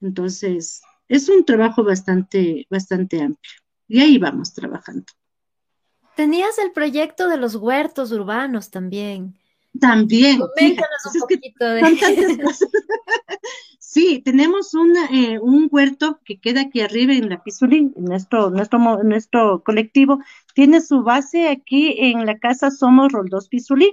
Entonces, 0.00 0.82
es 1.08 1.28
un 1.28 1.44
trabajo 1.44 1.84
bastante, 1.84 2.66
bastante 2.70 3.20
amplio. 3.20 3.52
Y 3.88 4.00
ahí 4.00 4.18
vamos 4.18 4.54
trabajando. 4.54 5.06
Tenías 6.16 6.58
el 6.58 6.70
proyecto 6.70 7.28
de 7.28 7.36
los 7.36 7.56
huertos 7.56 8.12
urbanos 8.12 8.70
también. 8.70 9.34
También. 9.80 10.38
Coméntanos 10.38 11.06
un 11.12 11.20
poquito 11.20 11.64
de 11.64 11.80
Sí, 13.94 14.20
tenemos 14.24 14.72
eh, 15.12 15.38
un 15.38 15.68
huerto 15.70 16.18
que 16.24 16.40
queda 16.40 16.62
aquí 16.62 16.80
arriba 16.80 17.12
en 17.12 17.28
la 17.28 17.44
Pizulín, 17.44 17.94
nuestro, 17.96 18.50
nuestro, 18.50 19.04
nuestro 19.04 19.62
colectivo, 19.62 20.18
tiene 20.52 20.80
su 20.80 21.04
base 21.04 21.48
aquí 21.48 21.94
en 21.98 22.26
la 22.26 22.36
casa 22.40 22.72
Somos 22.72 23.12
Roldos 23.12 23.48
Pizulín. 23.48 23.92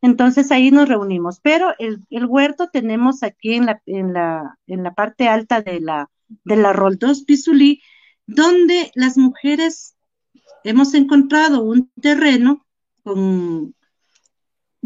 Entonces 0.00 0.50
ahí 0.50 0.70
nos 0.70 0.88
reunimos, 0.88 1.40
pero 1.40 1.74
el, 1.78 2.00
el, 2.08 2.24
huerto 2.24 2.70
tenemos 2.72 3.22
aquí 3.22 3.52
en 3.52 3.66
la, 3.66 3.82
en 3.84 4.14
la, 4.14 4.58
en 4.68 4.82
la 4.82 4.94
parte 4.94 5.28
alta 5.28 5.60
de 5.60 5.80
la, 5.80 6.08
de 6.44 6.56
la 6.56 6.72
Roldos 6.72 7.24
Pizulí, 7.24 7.82
donde 8.26 8.90
las 8.94 9.18
mujeres 9.18 9.96
hemos 10.64 10.94
encontrado 10.94 11.62
un 11.62 11.90
terreno 12.00 12.64
con, 13.02 13.74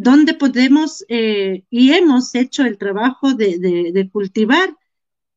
donde 0.01 0.33
podemos 0.33 1.05
eh, 1.09 1.65
y 1.69 1.93
hemos 1.93 2.35
hecho 2.35 2.65
el 2.65 2.79
trabajo 2.79 3.35
de, 3.35 4.09
cultivar. 4.11 4.75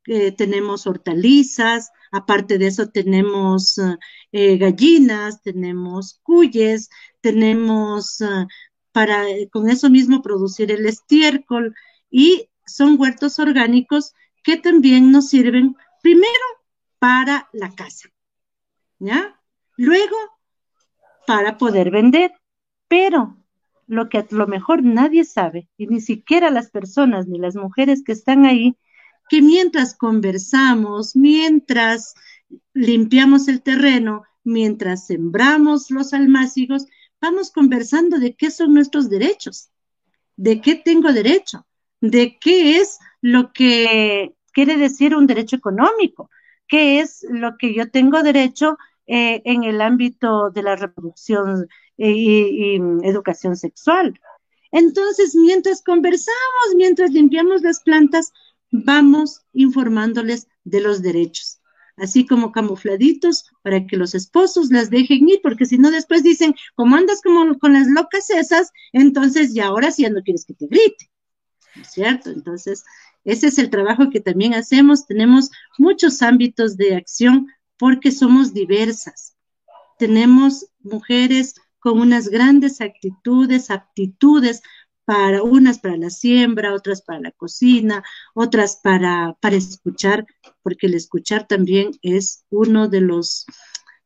Eh, 0.05 0.31
tenemos 0.31 0.87
hortalizas, 0.87 1.91
aparte 2.11 2.57
de 2.57 2.67
eso 2.67 2.89
tenemos 2.89 3.77
eh, 4.31 4.57
gallinas, 4.57 5.41
tenemos 5.41 6.19
cuyes, 6.23 6.89
tenemos 7.21 8.19
para 8.93 9.25
con 9.51 9.69
eso 9.69 9.89
mismo 9.89 10.21
producir 10.21 10.71
el 10.71 10.85
estiércol 10.85 11.73
y 12.09 12.49
son 12.65 12.99
huertos 12.99 13.39
orgánicos 13.39 14.13
que 14.43 14.57
también 14.57 15.11
nos 15.11 15.29
sirven 15.29 15.75
primero 16.01 16.45
para 16.99 17.49
la 17.51 17.73
casa, 17.75 18.09
¿ya? 18.99 19.39
Luego, 19.75 20.15
para 21.27 21.57
poder 21.57 21.91
vender, 21.91 22.31
pero 22.87 23.42
lo 23.87 24.09
que 24.09 24.19
a 24.19 24.27
lo 24.29 24.47
mejor 24.47 24.83
nadie 24.83 25.23
sabe, 25.23 25.67
y 25.77 25.87
ni 25.87 26.01
siquiera 26.01 26.49
las 26.49 26.69
personas 26.69 27.27
ni 27.27 27.39
las 27.39 27.55
mujeres 27.55 28.03
que 28.03 28.11
están 28.11 28.45
ahí, 28.45 28.77
que 29.29 29.41
mientras 29.41 29.95
conversamos, 29.95 31.15
mientras 31.15 32.13
limpiamos 32.73 33.47
el 33.47 33.61
terreno, 33.61 34.23
mientras 34.43 35.07
sembramos 35.07 35.89
los 35.89 36.13
almácigos, 36.13 36.85
vamos 37.21 37.51
conversando 37.51 38.19
de 38.19 38.35
qué 38.35 38.51
son 38.51 38.73
nuestros 38.73 39.09
derechos, 39.09 39.69
de 40.35 40.61
qué 40.61 40.75
tengo 40.75 41.13
derecho, 41.13 41.65
de 42.01 42.37
qué 42.39 42.77
es 42.77 42.99
lo 43.21 43.53
que 43.53 44.35
quiere 44.51 44.77
decir 44.77 45.15
un 45.15 45.27
derecho 45.27 45.55
económico, 45.55 46.29
qué 46.67 46.99
es 46.99 47.25
lo 47.29 47.57
que 47.57 47.73
yo 47.73 47.89
tengo 47.89 48.23
derecho 48.23 48.77
eh, 49.07 49.41
en 49.45 49.63
el 49.63 49.81
ámbito 49.81 50.49
de 50.49 50.63
la 50.63 50.75
reproducción 50.75 51.67
y, 51.97 52.75
educación 53.03 53.55
sexual. 53.55 54.19
Entonces, 54.71 55.35
mientras 55.35 55.83
conversamos, 55.83 56.75
mientras 56.75 57.11
limpiamos 57.11 57.61
las 57.61 57.81
plantas, 57.81 58.31
vamos 58.71 59.41
informándoles 59.53 60.47
de 60.63 60.81
los 60.81 61.01
derechos, 61.01 61.59
así 61.95 62.25
como 62.25 62.51
camufladitos 62.51 63.45
para 63.61 63.85
que 63.85 63.97
los 63.97 64.15
esposos 64.15 64.71
las 64.71 64.89
dejen 64.89 65.29
ir, 65.29 65.41
porque 65.43 65.65
si 65.65 65.77
no 65.77 65.91
después 65.91 66.23
dicen, 66.23 66.55
como 66.75 66.95
andas 66.95 67.21
como 67.21 67.59
con 67.59 67.73
las 67.73 67.87
locas 67.87 68.31
esas, 68.31 68.71
entonces 68.93 69.53
ya 69.53 69.67
ahora 69.67 69.91
sí 69.91 70.03
ya 70.03 70.09
no 70.09 70.23
quieres 70.23 70.45
que 70.45 70.55
te 70.55 70.65
grite, 70.65 71.11
¿no 71.75 71.83
es 71.83 71.91
cierto? 71.91 72.31
Entonces, 72.31 72.83
ese 73.23 73.47
es 73.47 73.57
el 73.57 73.69
trabajo 73.69 74.09
que 74.09 74.19
también 74.19 74.53
hacemos. 74.53 75.05
Tenemos 75.05 75.49
muchos 75.77 76.21
ámbitos 76.21 76.75
de 76.77 76.95
acción 76.95 77.47
porque 77.77 78.11
somos 78.11 78.53
diversas. 78.53 79.35
Tenemos 79.97 80.67
mujeres 80.81 81.55
con 81.83 81.99
unas 81.99 82.29
grandes 82.29 82.79
actitudes, 82.79 83.69
aptitudes, 83.69 84.61
para 85.03 85.43
unas 85.43 85.79
para 85.79 85.97
la 85.97 86.09
siembra, 86.09 86.73
otras 86.73 87.01
para 87.01 87.19
la 87.19 87.31
cocina, 87.31 88.05
otras 88.33 88.79
para, 88.81 89.35
para 89.41 89.57
escuchar, 89.57 90.25
porque 90.61 90.87
el 90.87 90.93
escuchar 90.93 91.45
también 91.45 91.91
es 92.01 92.45
uno 92.49 92.87
de 92.87 93.01
los, 93.01 93.45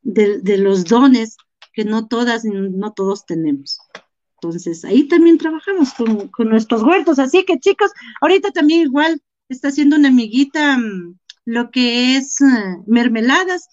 de, 0.02 0.58
los 0.58 0.86
dones 0.86 1.38
que 1.72 1.86
no 1.86 2.08
todas, 2.08 2.46
no 2.46 2.94
todos 2.94 3.28
tenemos. 3.28 3.80
Entonces, 4.42 4.84
ahí 4.84 5.08
también 5.08 5.38
trabajamos 5.38 5.94
con, 5.94 6.30
con, 6.30 6.50
nuestros 6.50 6.82
huertos. 6.82 7.20
Así 7.20 7.46
que, 7.46 7.60
chicos, 7.60 7.92
ahorita 8.22 8.50
también 8.50 8.82
igual 8.82 9.22
está 9.50 9.68
haciendo 9.68 9.98
una 9.98 10.08
amiguita 10.08 10.80
mm, 10.80 11.16
lo 11.46 11.70
que 11.70 12.18
es 12.18 12.42
eh, 12.42 12.78
mermeladas. 12.88 13.70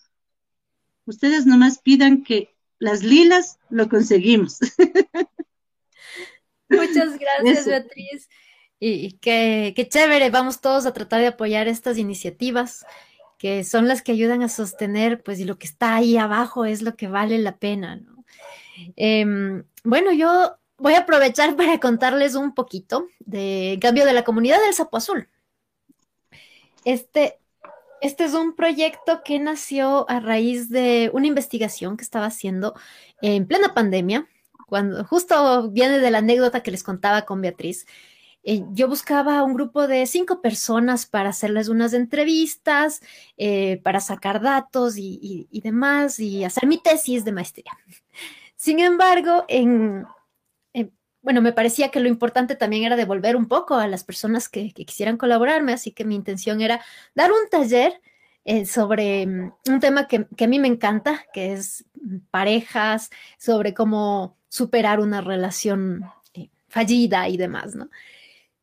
Ustedes 1.07 1.46
nomás 1.46 1.78
pidan 1.78 2.22
que 2.22 2.53
las 2.78 3.02
lilas 3.02 3.58
lo 3.70 3.88
conseguimos. 3.88 4.58
Muchas 6.68 7.18
gracias, 7.18 7.66
Beatriz. 7.66 8.28
Y, 8.80 9.18
qué, 9.18 9.86
chévere, 9.88 10.30
vamos 10.30 10.60
todos 10.60 10.86
a 10.86 10.92
tratar 10.92 11.20
de 11.20 11.28
apoyar 11.28 11.68
estas 11.68 11.96
iniciativas 11.96 12.84
que 13.38 13.64
son 13.64 13.88
las 13.88 14.02
que 14.02 14.12
ayudan 14.12 14.42
a 14.42 14.48
sostener, 14.48 15.22
pues, 15.22 15.40
y 15.40 15.44
lo 15.44 15.58
que 15.58 15.66
está 15.66 15.96
ahí 15.96 16.16
abajo 16.16 16.64
es 16.64 16.82
lo 16.82 16.96
que 16.96 17.08
vale 17.08 17.38
la 17.38 17.58
pena, 17.58 18.02
em, 18.96 19.64
bueno, 19.84 20.12
yo 20.12 20.56
voy 20.78 20.94
a 20.94 21.00
aprovechar 21.00 21.56
para 21.56 21.80
contarles 21.80 22.34
un 22.34 22.54
poquito 22.54 23.06
de 23.20 23.78
cambio 23.80 24.04
de 24.04 24.12
la 24.12 24.24
comunidad 24.24 24.60
del 24.62 24.74
Sapo 24.74 24.96
Azul. 24.96 25.28
Este, 26.84 27.38
este 28.01 28.24
es 28.24 28.34
un 28.34 28.55
proyecto 28.55 29.22
que 29.24 29.38
nació 29.38 30.09
a 30.11 30.20
raíz 30.20 30.68
de 30.68 31.11
una 31.12 31.26
investigación 31.26 31.97
que 31.97 32.05
estaba 32.05 32.26
haciendo 32.26 32.74
en 33.22 33.47
plena 33.47 33.74
pandemia, 33.74 34.28
cuando 34.66 35.05
justo 35.05 35.70
viene 35.70 35.99
de 35.99 36.11
la 36.11 36.18
anécdota 36.18 36.62
que 36.62 36.70
les 36.70 36.82
contaba 36.82 37.22
con 37.22 37.40
Beatriz. 37.40 37.86
eh, 38.42 38.62
yo 38.72 38.88
buscaba 38.88 39.42
un 39.42 39.55
grupo 39.55 39.86
de 39.86 40.07
cinco 40.07 40.42
personas 40.42 41.07
para 41.07 41.30
hacerles 41.30 41.68
unas 41.68 41.95
entrevistas, 41.95 43.01
eh, 43.38 43.80
para 43.82 44.01
sacar 44.01 44.42
datos 44.42 44.97
y, 44.99 45.49
demás, 45.62 46.20
y 46.20 46.45
hacer 46.45 46.66
mi 46.66 46.78
tesis 46.78 47.24
de 47.24 47.32
maestría. 47.32 47.72
Sin 48.57 48.80
embargo, 48.80 49.45
en, 49.49 50.07
bueno, 51.24 51.40
me 51.40 51.54
parecía 51.54 51.90
que 51.90 52.00
lo 52.00 52.08
importante 52.08 52.54
también 52.54 52.84
era 52.84 52.96
devolver 52.96 53.34
un 53.34 53.48
poco 53.48 53.76
a 53.76 53.88
las 53.88 54.04
personas 54.04 54.50
que, 54.50 54.72
quisieran 54.72 55.16
colaborarme, 55.16 55.72
así 55.72 55.90
que 55.90 56.04
mi 56.04 56.14
intención 56.14 56.60
era 56.60 56.80
dar 57.14 57.32
un 57.32 57.48
taller 57.50 58.00
eh, 58.44 58.66
sobre 58.66 59.26
mm, 59.26 59.52
un 59.68 59.80
tema 59.80 60.06
que, 60.06 60.26
a 60.38 60.46
mí 60.46 60.58
me 60.58 60.68
encanta, 60.68 61.24
que 61.32 61.54
es 61.54 61.86
parejas, 62.30 63.10
sobre 63.38 63.72
cómo 63.72 64.36
superar 64.50 65.00
una 65.00 65.22
relación 65.22 66.04
fallida 66.68 67.28
y 67.28 67.38
demás, 67.38 67.74
¿no? 67.74 67.88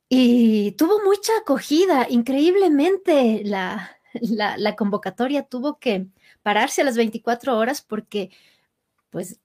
Y 0.08 0.74
tuvo 0.74 1.04
mucha 1.04 1.34
acogida, 1.42 2.06
increíblemente 2.10 3.42
la, 3.44 3.98
la, 4.22 4.76
convocatoria 4.76 5.44
tuvo 5.44 5.80
que 5.80 6.08
pararse 6.44 6.82
a 6.82 6.86
las 6.86 6.98
24 6.98 7.58
horas 7.58 7.82
porque 7.82 8.30
pues 9.10 9.40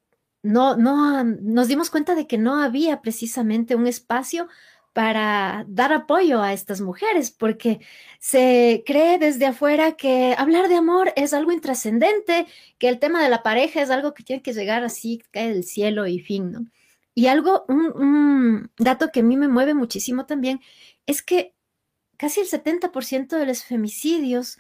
no, 0.47 0.77
no, 0.77 1.25
nos 1.25 1.69
dimos 1.69 1.91
cuenta 1.91 2.15
de 2.15 2.27
que 2.27 2.39
no 2.39 2.63
había 2.63 3.01
precisamente 3.01 3.75
un 3.75 3.87
espacio 3.87 4.49
para 4.93 5.67
dar 5.69 5.93
apoyo 5.93 6.41
a 6.41 6.53
estas 6.55 6.81
mujeres, 6.81 7.31
porque 7.31 7.81
se 8.19 8.83
cree 8.87 9.19
desde 9.19 9.45
afuera 9.45 9.93
que 9.93 10.35
hablar 10.39 10.69
de 10.69 10.77
amor 10.77 11.13
es 11.17 11.35
algo 11.35 11.53
intrascendente, 11.53 12.47
que 12.79 12.89
el 12.89 12.99
tema 12.99 13.23
de 13.23 13.29
la 13.29 13.43
pareja 13.43 13.83
es 13.83 13.91
algo 13.91 14.15
que 14.15 14.23
tiene 14.23 14.41
que 14.41 14.55
llegar 14.55 14.85
así, 14.85 15.23
cae 15.33 15.53
del 15.53 15.65
cielo 15.65 16.07
y 16.07 16.21
fin, 16.21 16.53
¿no? 16.53 16.67
Y 17.15 17.27
algo, 17.27 17.65
un, 17.69 18.71
dato 18.79 19.11
que 19.13 19.21
a 19.21 19.23
mí 19.23 19.37
me 19.37 19.49
mueve 19.49 19.75
muchísimo 19.75 20.27
también, 20.27 20.61
es 21.07 21.23
que 21.23 21.55
casi 22.17 22.41
el 22.41 22.47
70% 22.47 23.37
de 23.37 23.47
los 23.47 23.65
femicidios 23.65 24.59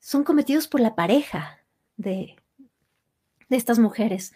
son 0.00 0.24
cometidos 0.24 0.68
por 0.68 0.80
la 0.80 0.96
pareja 0.96 1.60
de, 1.96 2.36
de 3.48 3.56
estas 3.56 3.78
mujeres. 3.78 4.32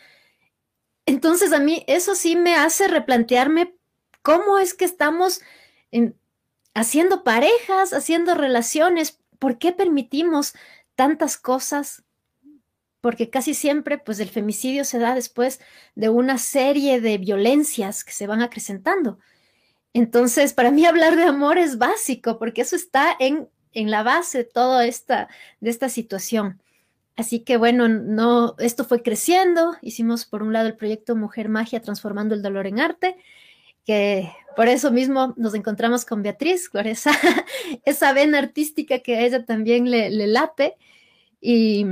Entonces 1.07 1.53
a 1.53 1.59
mí 1.59 1.84
eso 1.86 2.14
sí 2.14 2.36
me 2.36 2.55
hace 2.55 2.88
replantearme 2.88 3.74
cómo 4.22 4.59
es 4.59 4.74
que 4.74 4.84
estamos 4.84 5.40
haciendo 6.74 7.24
parejas, 7.24 7.92
haciendo 7.92 8.34
relaciones, 8.34 9.20
¿por 9.38 9.59
qué 9.59 9.72
permitimos 9.72 10.55
tantas 10.94 11.36
cosas 11.36 12.05
porque 13.03 13.30
casi 13.30 13.53
siempre 13.53 13.98
pues 13.98 14.20
el 14.20 14.30
femicidio 14.30 14.84
se 14.84 14.98
da 14.98 15.14
después 15.14 15.61
de 15.96 16.09
una 16.09 16.38
serie 16.38 17.00
de 17.00 17.18
violencias 17.18 18.05
que 18.05 18.12
se 18.12 18.28
van 18.28 18.40
acrecentando. 18.40 19.18
Entonces, 19.92 20.55
para 20.55 20.70
mí 20.70 20.86
hablar 20.86 21.16
de 21.16 21.24
amor 21.24 21.59
es 21.59 21.78
básico, 21.78 22.38
porque 22.38 22.62
eso 22.62 22.76
está 22.76 23.14
en, 23.18 23.48
en 23.72 23.90
la 23.90 24.05
base 24.05 24.38
de 24.38 24.44
toda 24.44 24.86
esta, 24.86 25.28
esta 25.61 25.88
situación. 25.88 26.62
Así 27.16 27.40
que 27.40 27.56
bueno, 27.56 27.88
no, 27.88 28.54
esto 28.58 28.84
fue 28.84 29.02
creciendo. 29.02 29.76
Hicimos 29.82 30.24
por 30.24 30.42
un 30.42 30.52
lado 30.52 30.66
el 30.66 30.76
proyecto 30.76 31.14
Mujer 31.16 31.48
Magia 31.48 31.82
Transformando 31.82 32.34
el 32.34 32.42
Dolor 32.42 32.66
en 32.66 32.80
Arte, 32.80 33.16
que 33.84 34.32
por 34.56 34.68
eso 34.68 34.90
mismo 34.90 35.34
nos 35.36 35.54
encontramos 35.54 36.04
con 36.04 36.22
Beatriz, 36.22 36.68
por 36.70 36.86
esa, 36.86 37.10
esa 37.84 38.12
vena 38.12 38.38
artística 38.38 39.00
que 39.00 39.16
a 39.16 39.20
ella 39.22 39.44
también 39.44 39.90
le, 39.90 40.10
late. 40.26 40.76
Y, 41.40 41.84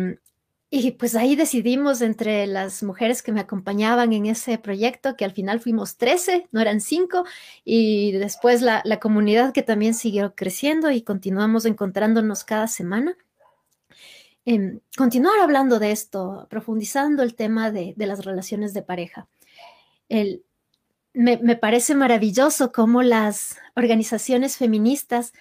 y 0.72 0.92
pues 0.92 1.16
ahí 1.16 1.34
decidimos 1.34 2.00
entre 2.00 2.46
las 2.46 2.84
mujeres 2.84 3.22
que 3.22 3.32
me 3.32 3.40
acompañaban 3.40 4.12
en 4.12 4.26
ese 4.26 4.56
proyecto, 4.56 5.16
que 5.16 5.24
al 5.24 5.32
final 5.32 5.58
fuimos 5.60 5.96
13, 5.96 6.46
no 6.52 6.60
eran 6.60 6.80
5, 6.80 7.24
y 7.64 8.12
después 8.12 8.62
la, 8.62 8.82
comunidad 9.00 9.52
que 9.52 9.62
también 9.62 9.94
siguió 9.94 10.34
creciendo 10.36 10.92
y 10.92 11.02
continuamos 11.02 11.64
encontrándonos 11.66 12.44
cada 12.44 12.68
semana. 12.68 13.16
Em, 14.52 14.80
continuar 14.96 15.38
hablando 15.38 15.78
de 15.78 15.92
esto, 15.92 16.48
profundizando 16.50 17.22
el 17.22 17.36
tema 17.36 17.70
de, 17.70 17.94
las 17.96 18.24
relaciones 18.24 18.74
de 18.74 18.82
pareja. 18.82 19.28
Me 21.12 21.56
parece 21.56 21.94
maravilloso 21.94 22.72
cómo 22.72 23.04
las 23.04 23.58
organizaciones 23.76 24.56
feministas 24.56 25.32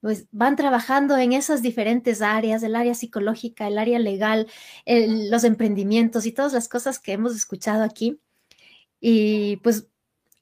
pues 0.00 0.26
van 0.32 0.56
trabajando 0.56 1.16
en 1.16 1.32
esas 1.32 1.62
diferentes 1.62 2.22
áreas, 2.22 2.64
el 2.64 2.74
área 2.74 2.94
psicológica, 2.94 3.68
el 3.68 3.78
área 3.78 4.00
legal, 4.00 4.48
los 4.84 5.44
emprendimientos 5.44 6.26
y 6.26 6.32
todas 6.32 6.52
las 6.52 6.68
cosas 6.68 6.98
que 6.98 7.12
hemos 7.12 7.36
escuchado 7.36 7.84
aquí. 7.84 8.18
Y 9.00 9.58
pues 9.58 9.86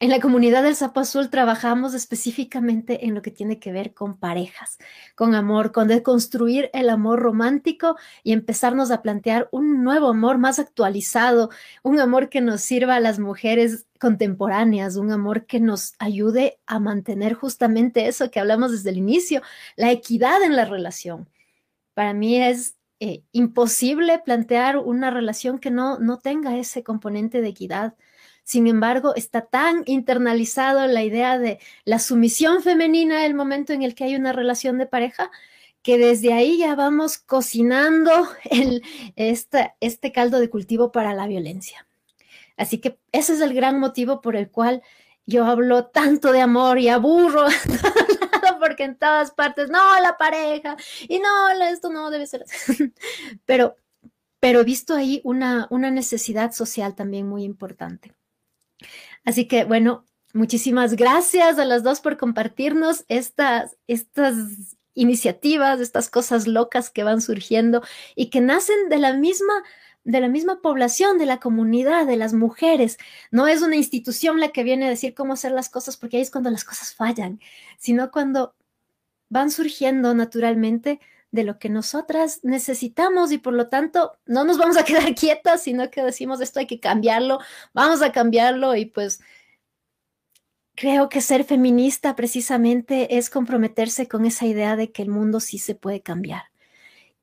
en 0.00 0.10
la 0.10 0.20
comunidad 0.20 0.64
del 0.64 0.74
Sapo 0.74 1.00
Azul 1.00 1.30
trabajamos 1.30 1.94
específicamente 1.94 3.06
en 3.06 3.14
lo 3.14 3.22
que 3.22 3.30
tiene 3.30 3.58
que 3.58 3.72
ver 3.72 3.94
con 3.94 4.18
parejas, 4.18 4.76
con 5.14 5.34
amor, 5.34 5.72
con 5.72 5.88
deconstruir 5.88 6.68
el 6.74 6.90
amor 6.90 7.20
romántico 7.20 7.96
y 8.22 8.32
empezarnos 8.32 8.90
a 8.90 9.02
plantear 9.02 9.48
un 9.52 9.84
nuevo 9.84 10.08
amor 10.08 10.38
más 10.38 10.58
actualizado, 10.58 11.50
un 11.82 12.00
amor 12.00 12.28
que 12.28 12.40
nos 12.40 12.60
sirva 12.60 12.96
a 12.96 13.00
las 13.00 13.18
mujeres 13.18 13.86
contemporáneas, 14.00 14.96
un 14.96 15.12
amor 15.12 15.46
que 15.46 15.60
nos 15.60 15.94
ayude 15.98 16.58
a 16.66 16.80
mantener 16.80 17.34
justamente 17.34 18.08
eso 18.08 18.30
que 18.30 18.40
hablamos 18.40 18.72
desde 18.72 18.90
el 18.90 18.98
inicio, 18.98 19.42
la 19.76 19.92
equidad 19.92 20.42
en 20.42 20.56
la 20.56 20.64
relación. 20.64 21.30
Para 21.94 22.12
mí 22.12 22.42
es 22.42 22.76
eh, 23.00 23.22
imposible 23.32 24.18
plantear 24.18 24.76
una 24.78 25.10
relación 25.10 25.58
que 25.60 25.70
no, 25.70 25.98
no 25.98 26.18
tenga 26.18 26.56
ese 26.58 26.82
componente 26.82 27.40
de 27.40 27.48
equidad 27.48 27.94
sin 28.44 28.66
embargo, 28.66 29.14
está 29.16 29.46
tan 29.46 29.82
internalizado 29.86 30.86
la 30.86 31.02
idea 31.02 31.38
de 31.38 31.58
la 31.86 31.98
sumisión 31.98 32.62
femenina 32.62 33.24
el 33.24 33.32
momento 33.34 33.72
en 33.72 33.82
el 33.82 33.94
que 33.94 34.04
hay 34.04 34.16
una 34.16 34.32
relación 34.32 34.76
de 34.76 34.86
pareja 34.86 35.30
que 35.82 35.96
desde 35.96 36.34
ahí 36.34 36.58
ya 36.58 36.74
vamos 36.74 37.18
cocinando 37.18 38.28
este 39.16 40.12
caldo 40.12 40.40
de 40.40 40.50
cultivo 40.50 40.92
para 40.92 41.14
la 41.14 41.26
violencia. 41.26 41.86
Así 42.56 42.78
que 42.78 42.98
ese 43.12 43.32
es 43.32 43.40
el 43.40 43.54
gran 43.54 43.80
motivo 43.80 44.20
por 44.20 44.36
el 44.36 44.50
cual 44.50 44.82
yo 45.26 45.46
hablo 45.46 45.86
tanto 45.86 46.30
de 46.30 46.42
amor 46.42 46.78
y 46.78 46.88
aburro 46.88 47.46
porque 48.60 48.84
en 48.84 48.96
todas 48.96 49.30
partes, 49.30 49.70
no, 49.70 50.00
la 50.00 50.18
pareja, 50.18 50.76
y 51.08 51.18
no, 51.18 51.50
esto 51.64 51.90
no 51.90 52.10
debe 52.10 52.26
ser 52.26 52.44
Pero, 53.46 53.76
pero 54.38 54.60
he 54.60 54.64
visto 54.64 54.94
ahí 54.94 55.22
una 55.24 55.66
necesidad 55.90 56.52
social 56.52 56.94
también 56.94 57.26
muy 57.26 57.44
importante. 57.44 58.14
Así 59.24 59.46
que 59.46 59.64
bueno, 59.64 60.04
muchísimas 60.32 60.94
gracias 60.94 61.58
a 61.58 61.64
las 61.64 61.82
dos 61.82 62.00
por 62.00 62.16
compartirnos 62.16 63.04
estas, 63.08 63.76
estas 63.86 64.36
iniciativas, 64.94 65.80
estas 65.80 66.08
cosas 66.08 66.46
locas 66.46 66.90
que 66.90 67.04
van 67.04 67.20
surgiendo 67.20 67.82
y 68.14 68.30
que 68.30 68.40
nacen 68.40 68.88
de 68.88 68.98
la 68.98 69.14
misma 69.14 69.54
de 70.04 70.20
la 70.20 70.28
misma 70.28 70.60
población, 70.60 71.18
de 71.18 71.26
la 71.26 71.40
comunidad, 71.40 72.06
de 72.06 72.16
las 72.16 72.34
mujeres. 72.34 72.98
No 73.30 73.48
es 73.48 73.62
una 73.62 73.76
institución 73.76 74.38
la 74.38 74.50
que 74.50 74.62
viene 74.62 74.86
a 74.86 74.90
decir 74.90 75.14
cómo 75.14 75.32
hacer 75.32 75.52
las 75.52 75.70
cosas, 75.70 75.96
porque 75.96 76.18
ahí 76.18 76.22
es 76.22 76.30
cuando 76.30 76.50
las 76.50 76.64
cosas 76.64 76.94
fallan, 76.94 77.40
sino 77.78 78.10
cuando 78.10 78.54
van 79.30 79.50
surgiendo 79.50 80.14
naturalmente 80.14 81.00
de 81.34 81.42
lo 81.42 81.58
que 81.58 81.68
nosotras 81.68 82.38
necesitamos 82.44 83.32
y 83.32 83.38
por 83.38 83.54
lo 83.54 83.66
tanto 83.66 84.12
no 84.24 84.44
nos 84.44 84.56
vamos 84.56 84.76
a 84.76 84.84
quedar 84.84 85.14
quietas, 85.16 85.64
sino 85.64 85.90
que 85.90 86.00
decimos 86.00 86.40
esto 86.40 86.60
hay 86.60 86.68
que 86.68 86.78
cambiarlo, 86.78 87.40
vamos 87.72 88.02
a 88.02 88.12
cambiarlo 88.12 88.76
y 88.76 88.86
pues 88.86 89.20
creo 90.76 91.08
que 91.08 91.20
ser 91.20 91.42
feminista 91.42 92.14
precisamente 92.14 93.18
es 93.18 93.30
comprometerse 93.30 94.06
con 94.06 94.26
esa 94.26 94.46
idea 94.46 94.76
de 94.76 94.92
que 94.92 95.02
el 95.02 95.08
mundo 95.08 95.40
sí 95.40 95.58
se 95.58 95.74
puede 95.74 96.02
cambiar. 96.02 96.44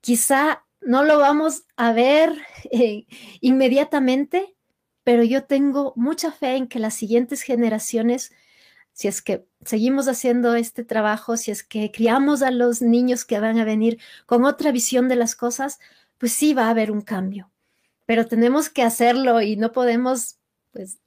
Quizá 0.02 0.66
no 0.82 1.04
lo 1.04 1.18
vamos 1.18 1.64
a 1.76 1.92
ver 1.92 2.36
eh, 2.70 3.06
inmediatamente, 3.40 4.54
pero 5.04 5.22
yo 5.22 5.44
tengo 5.44 5.94
mucha 5.96 6.32
fe 6.32 6.56
en 6.56 6.68
que 6.68 6.78
las 6.78 6.92
siguientes 6.92 7.40
generaciones 7.40 8.30
si 8.92 9.08
es 9.08 9.22
que 9.22 9.46
seguimos 9.64 10.08
haciendo 10.08 10.54
este 10.54 10.84
trabajo, 10.84 11.36
si 11.36 11.50
es 11.50 11.62
que 11.62 11.90
criamos 11.90 12.42
a 12.42 12.50
los 12.50 12.82
niños 12.82 13.24
que 13.24 13.40
van 13.40 13.58
a 13.58 13.64
venir 13.64 13.98
con 14.26 14.44
otra 14.44 14.72
visión 14.72 15.08
de 15.08 15.16
las 15.16 15.34
cosas, 15.34 15.78
pues 16.18 16.32
sí 16.32 16.54
va 16.54 16.66
a 16.66 16.70
haber 16.70 16.90
un 16.90 17.02
cambio. 17.02 17.50
Pero 18.06 18.26
tenemos 18.26 18.68
que 18.68 18.82
hacerlo 18.82 19.40
y 19.42 19.56
no 19.56 19.72
podemos, 19.72 20.38
pues, 20.72 20.98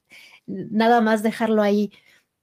nada 0.46 1.00
más 1.00 1.22
dejarlo 1.22 1.62
ahí. 1.62 1.92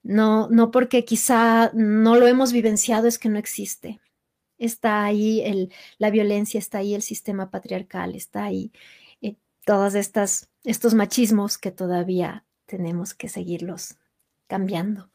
No, 0.03 0.49
no 0.49 0.72
porque 0.72 1.05
quizá 1.05 1.72
no 1.74 2.16
lo 2.18 2.28
hemos 2.28 2.51
vivenciado 2.53 3.07
es 3.07 3.20
que 3.20 3.30
no 3.30 3.39
existe. 3.39 3.99
Está 4.57 5.03
ahí 5.05 5.41
el, 5.41 5.74
la 5.97 6.09
violencia, 6.11 6.59
está 6.59 6.80
ahí 6.80 6.93
el 6.95 7.01
sistema 7.01 7.49
patriarcal, 7.51 8.16
está 8.16 8.43
ahí 8.45 8.72
eh, 9.22 9.36
todos 9.66 9.95
estas, 9.95 10.49
estos 10.64 10.93
machismos 10.93 11.57
que 11.57 11.72
todavía 11.72 12.45
tenemos 12.66 13.14
que 13.14 13.30
seguirlos 13.30 13.95
cambiando. 14.47 15.12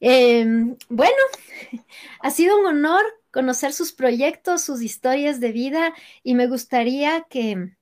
Em, 0.00 0.76
bueno, 0.88 1.16
ha 2.20 2.30
sido 2.30 2.58
un 2.58 2.66
honor 2.66 3.02
conocer 3.30 3.72
sus 3.72 3.92
proyectos, 3.92 4.62
sus 4.62 4.82
historias 4.82 5.40
de 5.40 5.52
vida 5.52 5.94
y 6.22 6.34
me 6.34 6.46
gustaría 6.46 7.26
que, 7.28 7.76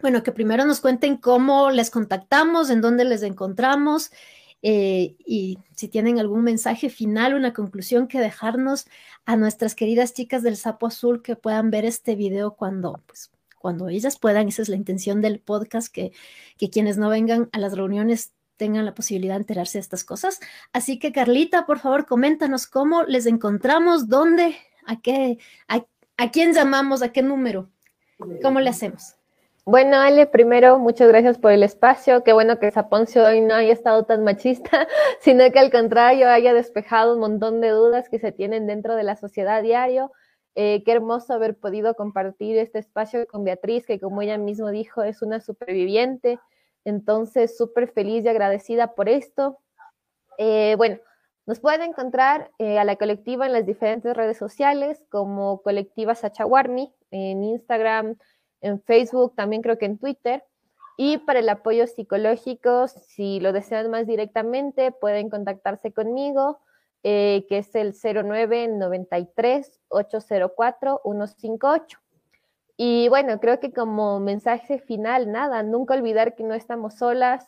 bueno, 0.00 0.22
que 0.22 0.32
primero 0.32 0.64
nos 0.64 0.80
cuenten 0.80 1.16
cómo 1.16 1.70
les 1.70 1.90
contactamos, 1.90 2.70
en 2.70 2.80
dónde 2.80 3.04
les 3.04 3.22
encontramos 3.22 4.10
Eh, 4.62 5.16
y 5.24 5.58
si 5.74 5.88
tienen 5.88 6.18
algún 6.18 6.42
mensaje 6.44 6.90
final, 6.90 7.34
una 7.34 7.52
conclusión 7.54 8.08
que 8.08 8.20
dejarnos 8.20 8.86
a 9.24 9.36
nuestras 9.36 9.74
queridas 9.74 10.12
chicas 10.14 10.42
del 10.42 10.56
Sapo 10.56 10.86
Azul 10.86 11.22
que 11.22 11.36
puedan 11.36 11.70
ver 11.70 11.84
este 11.86 12.14
video 12.14 12.56
cuando, 12.56 13.02
pues, 13.06 13.30
cuando 13.58 13.88
ellas 13.88 14.18
puedan. 14.18 14.48
Esa 14.48 14.62
es 14.62 14.68
la 14.68 14.76
intención 14.76 15.20
del 15.22 15.40
podcast, 15.40 15.92
que, 15.92 16.12
que 16.58 16.70
quienes 16.70 16.98
no 16.98 17.08
vengan 17.08 17.48
a 17.52 17.58
las 17.58 17.74
reuniones 17.76 18.32
tengan 18.60 18.84
la 18.84 18.94
posibilidad 18.94 19.36
de 19.36 19.40
enterarse 19.40 19.78
de 19.78 19.80
estas 19.80 20.04
cosas. 20.04 20.38
Así 20.74 20.98
que 20.98 21.12
Carlita, 21.12 21.64
por 21.64 21.78
favor, 21.78 22.04
coméntanos 22.04 22.66
cómo 22.66 23.04
les 23.04 23.24
encontramos, 23.24 24.10
dónde, 24.10 24.54
a 24.86 25.00
qué, 25.00 25.38
a, 25.66 25.82
a 26.18 26.30
quién 26.30 26.52
llamamos, 26.52 27.00
a 27.02 27.10
qué 27.10 27.22
número, 27.22 27.70
cómo 28.42 28.60
le 28.60 28.68
hacemos. 28.68 29.14
Bueno, 29.64 29.96
Ale, 29.96 30.26
primero, 30.26 30.78
muchas 30.78 31.08
gracias 31.08 31.38
por 31.38 31.52
el 31.52 31.62
espacio. 31.62 32.22
Qué 32.22 32.34
bueno 32.34 32.58
que 32.58 32.70
Saponcio 32.70 33.24
hoy 33.24 33.40
no 33.40 33.54
haya 33.54 33.72
estado 33.72 34.04
tan 34.04 34.24
machista, 34.24 34.86
sino 35.20 35.50
que 35.50 35.58
al 35.58 35.70
contrario 35.70 36.28
haya 36.28 36.52
despejado 36.52 37.14
un 37.14 37.20
montón 37.20 37.62
de 37.62 37.70
dudas 37.70 38.10
que 38.10 38.18
se 38.18 38.30
tienen 38.30 38.66
dentro 38.66 38.94
de 38.94 39.04
la 39.04 39.16
sociedad 39.16 39.62
diario. 39.62 40.12
Eh, 40.54 40.82
qué 40.84 40.92
hermoso 40.92 41.32
haber 41.32 41.56
podido 41.56 41.94
compartir 41.94 42.58
este 42.58 42.78
espacio 42.78 43.26
con 43.26 43.42
Beatriz, 43.42 43.86
que 43.86 43.98
como 43.98 44.20
ella 44.20 44.36
misma 44.36 44.70
dijo, 44.70 45.02
es 45.02 45.22
una 45.22 45.40
superviviente. 45.40 46.38
Entonces, 46.84 47.56
súper 47.56 47.92
feliz 47.92 48.24
y 48.24 48.28
agradecida 48.28 48.94
por 48.94 49.08
esto. 49.08 49.58
Eh, 50.38 50.74
bueno, 50.76 50.98
nos 51.46 51.60
pueden 51.60 51.82
encontrar 51.82 52.50
eh, 52.58 52.78
a 52.78 52.84
la 52.84 52.96
colectiva 52.96 53.46
en 53.46 53.52
las 53.52 53.66
diferentes 53.66 54.16
redes 54.16 54.38
sociales 54.38 55.04
como 55.10 55.62
colectiva 55.62 56.14
Sachawarmi, 56.14 56.94
en 57.10 57.44
Instagram, 57.44 58.16
en 58.60 58.80
Facebook, 58.82 59.34
también 59.34 59.62
creo 59.62 59.78
que 59.78 59.86
en 59.86 59.98
Twitter. 59.98 60.44
Y 60.96 61.18
para 61.18 61.38
el 61.38 61.48
apoyo 61.48 61.86
psicológico, 61.86 62.86
si 62.88 63.40
lo 63.40 63.52
desean 63.52 63.90
más 63.90 64.06
directamente, 64.06 64.92
pueden 64.92 65.30
contactarse 65.30 65.92
conmigo, 65.92 66.60
eh, 67.02 67.46
que 67.48 67.58
es 67.58 67.74
el 67.74 67.94
0993 67.94 69.80
804 69.88 71.00
158. 71.02 71.98
Y 72.82 73.10
bueno, 73.10 73.40
creo 73.40 73.60
que 73.60 73.74
como 73.74 74.20
mensaje 74.20 74.78
final, 74.78 75.30
nada, 75.30 75.62
nunca 75.62 75.92
olvidar 75.92 76.34
que 76.34 76.44
no 76.44 76.54
estamos 76.54 76.94
solas, 76.94 77.46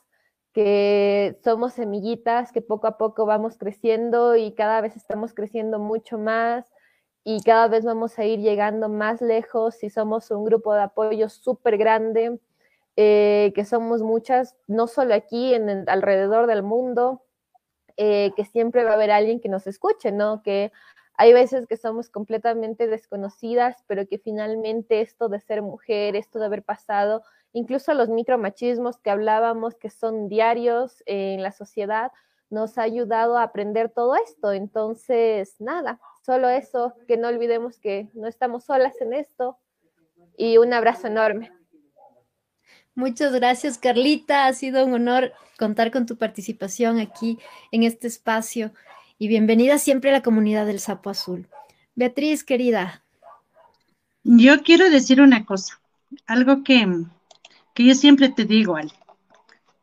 que 0.53 1.39
somos 1.43 1.73
semillitas, 1.73 2.53
que 2.53 2.61
poco 2.61 2.87
a 2.87 2.99
poco 2.99 3.25
vamos 3.25 3.57
creciendo 3.57 4.37
y 4.37 4.53
cada 4.53 4.83
vez 4.83 4.95
estamos 4.95 5.33
creciendo 5.33 5.79
mucho 5.79 6.19
más, 6.19 6.71
y 7.25 7.41
cada 7.45 7.67
vez 7.69 7.83
vamos 7.83 8.19
a 8.19 8.27
ir 8.27 8.41
llegando 8.41 8.91
más 8.91 9.23
lejos 9.23 9.83
y 9.83 9.89
somos 9.89 10.31
un 10.31 10.45
grupo 10.45 10.75
de 10.75 10.83
apoyo 10.83 11.31
súper 11.31 11.79
grande, 11.79 12.39
eh, 12.97 13.53
que 13.55 13.65
somos 13.65 14.03
muchas, 14.03 14.55
no 14.67 14.87
solo 14.87 15.15
aquí, 15.15 15.55
en 15.55 15.89
alrededor 15.89 16.47
del 16.47 16.63
mundo, 16.63 17.23
eh, 17.97 18.33
que 18.37 18.45
siempre 18.45 18.85
va 18.85 18.91
a 18.91 18.95
haber 18.97 19.11
alguien 19.11 19.41
que 19.41 19.49
nos 19.49 19.67
escuche, 19.67 20.13
¿no? 20.13 20.43
Que 20.43 20.73
hay 21.15 21.33
veces 21.33 21.67
que 21.67 21.77
somos 21.77 22.09
completamente 22.09 22.87
desconocidas, 22.87 23.85
pero 23.87 24.07
que 24.07 24.19
finalmente 24.19 25.01
esto 25.01 25.29
de 25.29 25.41
ser 25.41 25.63
mujer, 25.63 26.17
esto 26.17 26.39
de 26.39 26.47
haber 26.47 26.63
pasado, 26.63 27.23
incluso 27.53 27.95
los 27.95 28.09
micromachismos 28.09 28.99
que 28.99 29.11
hablábamos, 29.11 29.75
que 29.75 29.91
son 29.91 30.29
diarios 30.29 31.03
en 31.07 31.43
la 31.43 31.53
sociedad, 31.53 32.13
nos 32.51 32.79
ha 32.79 32.83
ayudado 32.83 33.39
a 33.39 33.45
aprender 33.45 33.89
todo 33.89 34.15
esto. 34.17 34.53
Entonces, 34.53 35.57
nada, 35.59 36.01
Solo 36.25 36.49
eso, 36.49 36.95
que 37.09 37.17
no 37.17 37.29
olvidemos 37.29 37.81
que 37.81 38.09
no 38.15 38.29
estamos 38.29 38.65
solas 38.65 38.95
en 39.01 39.13
esto 39.13 39.59
y 40.37 40.57
un 40.57 40.73
abrazo 40.73 41.09
enorme. 41.09 41.51
Muchas 42.95 43.33
gracias, 43.33 43.77
Carlita. 43.77 44.47
Ha 44.47 44.53
sido 44.53 44.87
un 44.87 44.95
honor 44.95 45.33
contar 45.59 45.91
con 45.91 46.07
tu 46.07 46.17
participación 46.17 47.01
aquí 47.01 47.41
en 47.73 47.83
este 47.83 48.07
espacio 48.07 48.71
y 49.23 49.29
bienvenida 49.29 49.79
siempre 49.79 50.11
a 50.11 50.15
la 50.15 50.21
comunidad 50.21 50.67
del 50.67 50.81
Sapo 50.81 51.09
Azul. 51.09 51.47
Beatriz, 51.95 52.43
querida. 52.43 53.05
Yo 54.25 54.65
quiero 54.65 54.91
decir 54.91 55.21
una 55.21 55.45
cosa, 55.45 55.81
algo 56.27 56.65
que, 56.65 56.85
que 57.73 57.85
yo 57.85 57.95
siempre 57.95 58.31
te 58.31 58.47
digo, 58.47 58.75
Ale, 58.75 58.91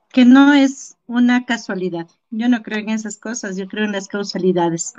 que 0.09 0.25
no 0.25 0.53
es 0.53 0.97
una 1.07 1.45
casualidad. 1.45 2.05
Yo 2.29 2.49
no 2.49 2.61
creo 2.63 2.79
en 2.79 2.89
esas 2.89 3.17
cosas, 3.17 3.55
yo 3.55 3.69
creo 3.69 3.85
en 3.85 3.93
las 3.93 4.09
causalidades 4.09 4.93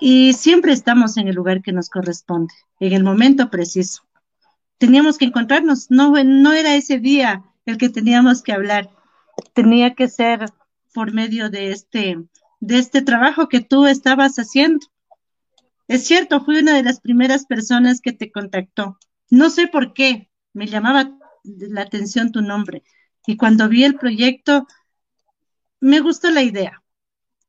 y 0.00 0.34
siempre 0.34 0.74
estamos 0.74 1.16
en 1.16 1.26
el 1.26 1.34
lugar 1.34 1.62
que 1.62 1.72
nos 1.72 1.88
corresponde, 1.88 2.52
en 2.78 2.92
el 2.92 3.04
momento 3.04 3.48
preciso. 3.48 4.02
Teníamos 4.76 5.16
que 5.16 5.24
encontrarnos, 5.24 5.90
no, 5.90 6.12
no 6.24 6.52
era 6.52 6.74
ese 6.74 6.98
día 6.98 7.42
el 7.64 7.78
que 7.78 7.88
teníamos 7.88 8.42
que 8.42 8.52
hablar, 8.52 8.90
tenía 9.54 9.94
que 9.94 10.08
ser 10.08 10.44
por 10.92 11.14
medio 11.14 11.48
de 11.48 11.72
este, 11.72 12.18
de 12.60 12.78
este 12.78 13.02
trabajo 13.02 13.48
que 13.48 13.60
tú 13.60 13.86
estabas 13.86 14.36
haciendo. 14.36 14.86
Es 15.88 16.06
cierto, 16.06 16.44
fui 16.44 16.58
una 16.58 16.74
de 16.74 16.82
las 16.82 17.00
primeras 17.00 17.46
personas 17.46 18.00
que 18.00 18.12
te 18.12 18.30
contactó. 18.30 18.98
No 19.30 19.50
sé 19.50 19.66
por 19.66 19.92
qué, 19.92 20.30
me 20.52 20.66
llamaba 20.66 21.18
la 21.42 21.82
atención 21.82 22.32
tu 22.32 22.42
nombre. 22.42 22.84
Y 23.26 23.36
cuando 23.36 23.68
vi 23.68 23.84
el 23.84 23.96
proyecto, 23.96 24.66
me 25.80 26.00
gustó 26.00 26.30
la 26.30 26.42
idea, 26.42 26.82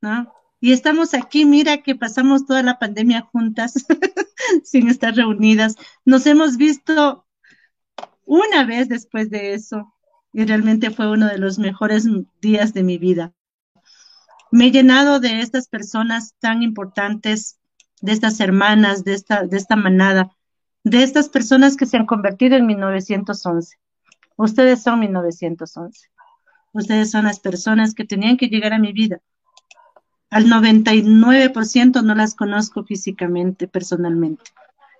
¿no? 0.01 0.33
Y 0.59 0.73
estamos 0.73 1.13
aquí, 1.13 1.45
mira 1.45 1.81
que 1.81 1.95
pasamos 1.95 2.45
toda 2.45 2.61
la 2.63 2.77
pandemia 2.79 3.21
juntas, 3.21 3.73
sin 4.63 4.89
estar 4.89 5.15
reunidas. 5.15 5.75
Nos 6.05 6.25
hemos 6.27 6.57
visto 6.57 7.25
una 8.25 8.63
vez 8.63 8.87
después 8.87 9.29
de 9.29 9.53
eso 9.53 9.93
y 10.33 10.45
realmente 10.45 10.91
fue 10.91 11.11
uno 11.11 11.27
de 11.27 11.37
los 11.37 11.59
mejores 11.59 12.07
días 12.41 12.73
de 12.73 12.83
mi 12.83 12.97
vida. 12.97 13.33
Me 14.51 14.67
he 14.67 14.71
llenado 14.71 15.19
de 15.19 15.41
estas 15.41 15.67
personas 15.67 16.35
tan 16.39 16.61
importantes, 16.61 17.57
de 18.01 18.11
estas 18.11 18.39
hermanas, 18.39 19.03
de 19.03 19.13
esta, 19.13 19.43
de 19.43 19.57
esta 19.57 19.75
manada, 19.75 20.31
de 20.83 21.03
estas 21.03 21.29
personas 21.29 21.77
que 21.77 21.85
se 21.85 21.97
han 21.97 22.05
convertido 22.05 22.57
en 22.57 22.65
1911. 22.65 23.77
Ustedes 24.37 24.83
son 24.83 24.99
1911. 24.99 26.09
Ustedes 26.73 27.11
son 27.11 27.25
las 27.25 27.39
personas 27.39 27.93
que 27.93 28.05
tenían 28.05 28.37
que 28.37 28.47
llegar 28.47 28.73
a 28.73 28.79
mi 28.79 28.93
vida 28.93 29.21
al 30.31 30.45
99% 30.45 32.01
no 32.03 32.15
las 32.15 32.35
conozco 32.35 32.85
físicamente, 32.85 33.67
personalmente, 33.67 34.43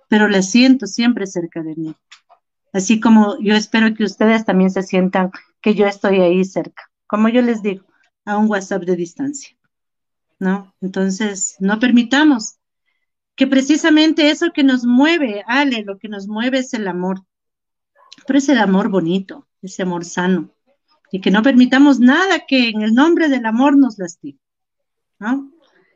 pero 0.08 0.28
las 0.28 0.50
siento 0.50 0.86
siempre 0.86 1.26
cerca 1.26 1.62
de 1.62 1.74
mí. 1.74 1.94
Así 2.74 3.00
como 3.00 3.38
yo 3.40 3.54
espero 3.54 3.94
que 3.94 4.04
ustedes 4.04 4.44
también 4.44 4.70
se 4.70 4.82
sientan 4.82 5.30
que 5.62 5.74
yo 5.74 5.86
estoy 5.86 6.20
ahí 6.20 6.44
cerca. 6.44 6.90
Como 7.06 7.30
yo 7.30 7.40
les 7.40 7.62
digo, 7.62 7.84
a 8.24 8.36
un 8.38 8.48
WhatsApp 8.48 8.82
de 8.84 8.96
distancia. 8.96 9.56
¿No? 10.38 10.74
Entonces, 10.80 11.56
no 11.60 11.78
permitamos 11.78 12.56
que 13.36 13.46
precisamente 13.46 14.30
eso 14.30 14.52
que 14.52 14.64
nos 14.64 14.84
mueve, 14.84 15.44
Ale, 15.46 15.84
lo 15.84 15.98
que 15.98 16.08
nos 16.08 16.26
mueve 16.26 16.58
es 16.58 16.74
el 16.74 16.88
amor. 16.88 17.24
Pero 18.26 18.38
es 18.38 18.48
el 18.48 18.58
amor 18.58 18.88
bonito, 18.88 19.46
ese 19.62 19.82
amor 19.82 20.04
sano. 20.04 20.50
Y 21.10 21.20
que 21.20 21.30
no 21.30 21.42
permitamos 21.42 22.00
nada 22.00 22.46
que 22.46 22.70
en 22.70 22.82
el 22.82 22.94
nombre 22.94 23.28
del 23.28 23.46
amor 23.46 23.76
nos 23.76 23.98
lastime. 23.98 24.38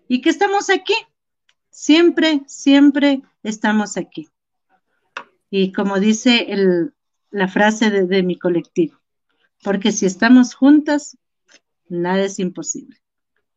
Y 0.09 0.20
que 0.20 0.31
estamos 0.31 0.70
aquí, 0.70 0.94
siempre, 1.70 2.43
siempre 2.47 3.23
estamos 3.43 3.97
aquí. 3.97 4.28
Y 5.51 5.73
como 5.73 5.98
dice 5.98 6.47
la 7.31 7.48
frase 7.48 7.90
de, 7.90 8.23
mi 8.23 8.39
colectivo, 8.39 8.98
porque 9.62 9.93
si 9.93 10.07
estamos 10.07 10.55
juntas, 10.55 11.16
nada 11.89 12.23
es 12.25 12.39
imposible. 12.39 12.97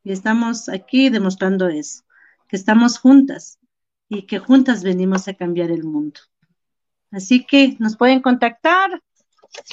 Y 0.04 0.12
estamos 0.12 0.70
aquí 0.70 1.10
demostrando 1.10 1.68
eso, 1.68 2.04
que 2.48 2.56
estamos 2.56 2.98
juntas 2.98 3.60
y 4.08 4.24
que 4.26 4.40
juntas 4.40 4.84
venimos 4.84 5.28
a 5.28 5.34
cambiar 5.34 5.72
el 5.72 5.84
mundo. 5.84 6.20
Así 7.12 7.46
que 7.46 7.76
nos 7.80 7.98
pueden 7.98 8.22
contactar 8.22 9.02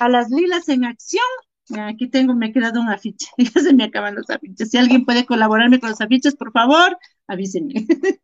a 0.01 0.09
las 0.09 0.31
lilas 0.31 0.69
en 0.69 0.85
acción 0.85 1.23
Aquí 1.75 2.07
tengo, 2.09 2.35
me 2.35 2.47
ha 2.47 2.53
quedado 2.53 2.81
un 2.81 2.89
afiche. 2.89 3.29
Ya 3.39 3.61
se 3.61 3.75
me 3.75 3.85
acaban 3.85 4.15
los 4.15 4.31
afiches. 4.31 4.71
Si 4.71 4.77
alguien 4.77 5.05
puede 5.05 5.27
colaborarme 5.27 5.81
con 5.81 5.91
los 5.91 6.01
afiches, 6.01 6.37
por 6.37 6.53
favor, 6.53 6.97
avísenme. 7.27 7.87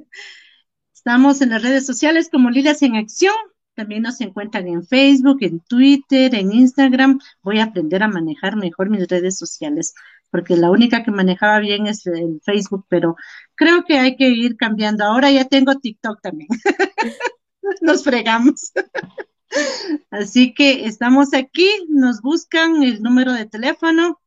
Estamos 0.95 1.41
en 1.43 1.51
las 1.51 1.63
redes 1.63 1.85
sociales 1.85 2.29
como 2.31 2.51
Lilas 2.51 2.83
en 2.83 2.95
Acción. 2.97 3.35
También 3.75 4.03
nos 4.03 4.21
encuentran 4.21 4.69
en 4.69 4.85
Facebook, 4.85 5.39
en 5.41 5.61
Twitter, 5.61 6.35
en 6.35 6.53
Instagram. 6.53 7.19
Voy 7.43 7.59
a 7.59 7.65
aprender 7.65 8.03
a 8.03 8.09
manejar 8.09 8.57
mejor 8.57 8.91
mis 8.91 9.09
redes 9.09 9.39
sociales, 9.39 9.95
porque 10.33 10.57
la 10.57 10.71
única 10.71 11.05
que 11.05 11.11
manejaba 11.11 11.61
bien 11.61 11.87
es 11.87 12.07
el 12.07 12.41
Facebook, 12.43 12.87
pero 12.89 13.17
creo 13.55 13.85
que 13.85 13.99
hay 13.99 14.17
que 14.17 14.29
ir 14.31 14.57
cambiando. 14.57 15.05
Ahora 15.05 15.31
ya 15.31 15.45
tengo 15.45 15.79
TikTok 15.79 16.23
también. 16.23 16.49
Nos 17.83 18.03
fregamos. 18.03 18.73
Así 20.11 20.55
que 20.55 20.87
estamos 20.87 21.35
aquí, 21.35 21.69
nos 21.91 22.23
buscan 22.23 22.83
el 22.83 23.03
número 23.03 23.35
de 23.35 23.45
teléfono 23.45 24.19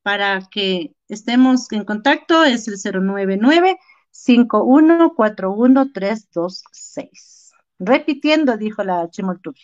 para 0.00 0.48
que 0.50 0.94
estemos 1.08 1.70
en 1.70 1.84
contacto, 1.84 2.44
es 2.44 2.66
el 2.66 2.78
099 2.82 3.78
5141 4.10 5.92
326. 5.92 7.39
Repitiendo, 7.80 8.58
dijo 8.58 8.84
la 8.84 9.08
Chimoltubi. 9.08 9.60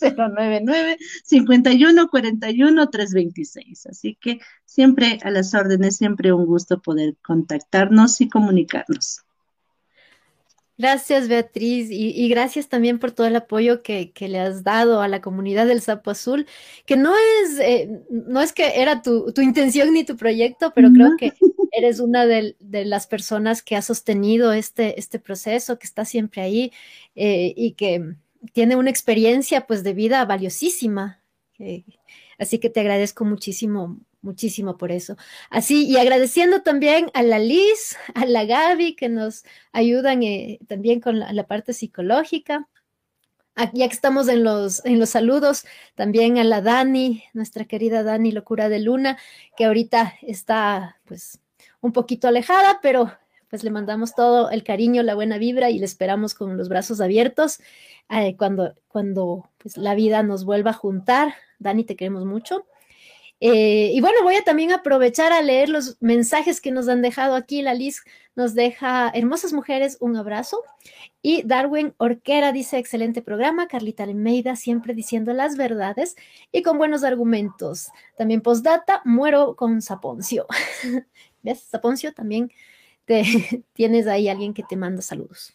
099 0.00 0.98
51 1.24 2.08
41 2.08 2.90
326. 2.90 3.86
Así 3.86 4.18
que 4.20 4.38
siempre 4.66 5.18
a 5.22 5.30
las 5.30 5.54
órdenes, 5.54 5.96
siempre 5.96 6.32
un 6.32 6.44
gusto 6.44 6.82
poder 6.82 7.16
contactarnos 7.22 8.20
y 8.20 8.28
comunicarnos. 8.28 9.22
Gracias, 10.82 11.28
Beatriz, 11.28 11.92
y, 11.92 12.28
gracias 12.28 12.68
también 12.68 12.98
por 12.98 13.12
todo 13.12 13.28
el 13.28 13.36
apoyo 13.36 13.84
que, 13.84 14.12
le 14.18 14.40
has 14.40 14.64
dado 14.64 15.00
a 15.00 15.06
la 15.06 15.20
comunidad 15.20 15.68
del 15.68 15.80
Sapo 15.80 16.10
Azul, 16.10 16.44
que 16.86 16.96
no 16.96 17.14
es, 17.14 17.60
eh, 17.60 18.02
no 18.10 18.40
es 18.40 18.52
que 18.52 18.82
era 18.82 19.00
tu, 19.00 19.32
intención 19.40 19.92
ni 19.92 20.02
tu 20.02 20.16
proyecto, 20.16 20.72
pero 20.74 20.90
creo 20.90 21.12
que 21.16 21.34
eres 21.70 22.00
una 22.00 22.26
de, 22.26 22.56
las 22.58 23.06
personas 23.06 23.62
que 23.62 23.76
ha 23.76 23.82
sostenido 23.82 24.52
este, 24.52 24.98
este 24.98 25.20
proceso, 25.20 25.78
que 25.78 25.86
está 25.86 26.04
siempre 26.04 26.42
ahí 26.42 26.72
eh, 27.14 27.54
y 27.56 27.74
que 27.74 28.16
tiene 28.52 28.74
una 28.74 28.90
experiencia 28.90 29.68
pues 29.68 29.84
de 29.84 29.94
vida 29.94 30.24
valiosísima. 30.24 31.22
así 32.40 32.58
que 32.58 32.70
te 32.70 32.80
agradezco 32.80 33.24
muchísimo 33.24 34.00
muchísimo 34.22 34.76
por 34.76 34.92
eso. 34.92 35.16
Así, 35.50 35.86
y 35.86 35.96
agradeciendo 35.98 36.62
también 36.62 37.10
a 37.14 37.22
la 37.22 37.38
Liz, 37.38 37.96
a 38.14 38.24
la 38.24 38.44
Gaby, 38.44 38.94
que 38.94 39.08
nos 39.08 39.44
ayudan 39.72 40.22
eh, 40.22 40.58
también 40.66 41.00
con 41.00 41.18
la, 41.18 41.46
parte 41.46 41.72
psicológica. 41.72 42.68
Ya 43.74 43.86
que 43.86 43.94
estamos 43.94 44.28
en 44.28 44.44
los, 44.44 44.82
en 44.86 44.98
los 44.98 45.10
saludos, 45.10 45.66
también 45.94 46.38
a 46.38 46.44
la 46.44 46.62
Dani, 46.62 47.24
nuestra 47.34 47.66
querida 47.66 48.02
Dani 48.02 48.32
Locura 48.32 48.70
de 48.70 48.80
Luna, 48.80 49.18
que 49.58 49.66
ahorita 49.66 50.14
está 50.22 50.98
pues 51.04 51.38
un 51.82 51.92
poquito 51.92 52.28
alejada, 52.28 52.78
pero 52.80 53.12
pues 53.50 53.62
le 53.62 53.70
mandamos 53.70 54.14
todo 54.14 54.48
el 54.48 54.64
cariño, 54.64 55.02
la 55.02 55.14
buena 55.14 55.36
vibra 55.36 55.68
y 55.68 55.78
le 55.78 55.84
esperamos 55.84 56.32
con 56.32 56.56
los 56.56 56.70
brazos 56.70 57.02
abiertos 57.02 57.60
eh, 58.08 58.34
cuando, 58.38 58.74
cuando 58.88 59.50
pues, 59.58 59.76
la 59.76 59.94
vida 59.94 60.22
nos 60.22 60.46
vuelva 60.46 60.70
a 60.70 60.74
juntar. 60.74 61.34
Dani, 61.58 61.84
te 61.84 61.94
queremos 61.94 62.24
mucho. 62.24 62.64
Eh, 63.44 63.90
y 63.92 64.00
bueno, 64.00 64.18
voy 64.22 64.36
a 64.36 64.44
también 64.44 64.70
aprovechar 64.70 65.32
a 65.32 65.42
leer 65.42 65.68
los 65.68 65.96
mensajes 66.00 66.60
que 66.60 66.70
nos 66.70 66.86
han 66.86 67.02
dejado 67.02 67.34
aquí. 67.34 67.60
La 67.60 67.74
Liz 67.74 68.04
nos 68.36 68.54
deja, 68.54 69.10
hermosas 69.12 69.52
mujeres, 69.52 69.96
un 69.98 70.14
abrazo. 70.14 70.62
Y 71.22 71.42
Darwin 71.42 71.92
Orquera 71.96 72.52
dice, 72.52 72.78
excelente 72.78 73.20
programa. 73.20 73.66
Carlita 73.66 74.04
Almeida 74.04 74.54
siempre 74.54 74.94
diciendo 74.94 75.32
las 75.32 75.56
verdades 75.56 76.14
y 76.52 76.62
con 76.62 76.78
buenos 76.78 77.02
argumentos. 77.02 77.88
También 78.16 78.42
postdata, 78.42 79.02
muero 79.04 79.56
con 79.56 79.82
Saponcio. 79.82 80.46
¿Ves? 81.42 81.62
Saponcio 81.62 82.14
también 82.14 82.52
te, 83.04 83.64
tienes 83.72 84.06
ahí 84.06 84.28
alguien 84.28 84.54
que 84.54 84.62
te 84.62 84.76
manda 84.76 85.02
saludos. 85.02 85.52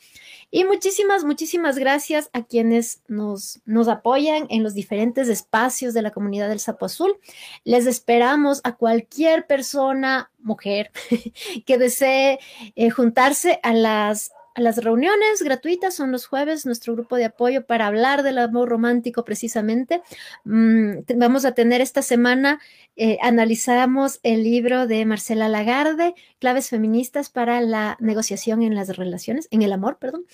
Y 0.50 0.64
muchísimas, 0.64 1.26
muchísimas 1.26 1.78
gracias 1.78 2.30
a 2.32 2.44
quienes 2.44 3.02
nos, 3.08 3.60
nos 3.66 3.88
apoyan 3.90 4.48
en 4.50 4.64
los 4.64 4.74
diferentes 4.74 5.28
espacios 5.28 5.94
de 5.94 6.02
la 6.02 6.12
comunidad 6.12 6.48
del 6.48 6.60
Sapo 6.60 6.86
Azul. 6.86 7.18
Les 7.66 7.86
esperamos 7.86 8.62
a 8.64 8.76
cualquier 8.76 9.46
persona, 9.46 10.32
mujer, 10.40 10.92
que 11.66 11.78
desee 11.78 12.40
eh, 12.76 12.90
juntarse 12.90 13.60
a 13.62 13.74
las 13.74 14.32
las 14.58 14.84
reuniones 14.84 15.42
gratuitas 15.44 15.96
son 15.96 16.12
los 16.12 16.26
jueves, 16.26 16.66
nuestro 16.66 16.94
grupo 16.94 17.16
de 17.16 17.26
apoyo 17.26 17.66
para 17.66 17.88
hablar 17.88 18.24
del 18.24 18.40
amor 18.40 18.70
romántico 18.70 19.24
precisamente. 19.24 20.02
Mm, 20.44 21.00
vamos 21.16 21.46
a 21.46 21.54
tener 21.54 21.82
esta 21.82 22.02
semana, 22.02 22.60
eh, 22.96 23.18
analizamos 23.22 24.20
el 24.24 24.44
libro 24.44 24.88
de 24.88 25.06
Marcela 25.06 25.48
Lagarde, 25.48 26.16
Claves 26.40 26.70
Feministas 26.70 27.30
para 27.30 27.62
la 27.62 27.98
negociación 28.00 28.64
en 28.64 28.76
las 28.76 28.96
relaciones, 28.98 29.48
en 29.52 29.62
el 29.62 29.72
amor, 29.72 29.98
perdón. 30.00 30.26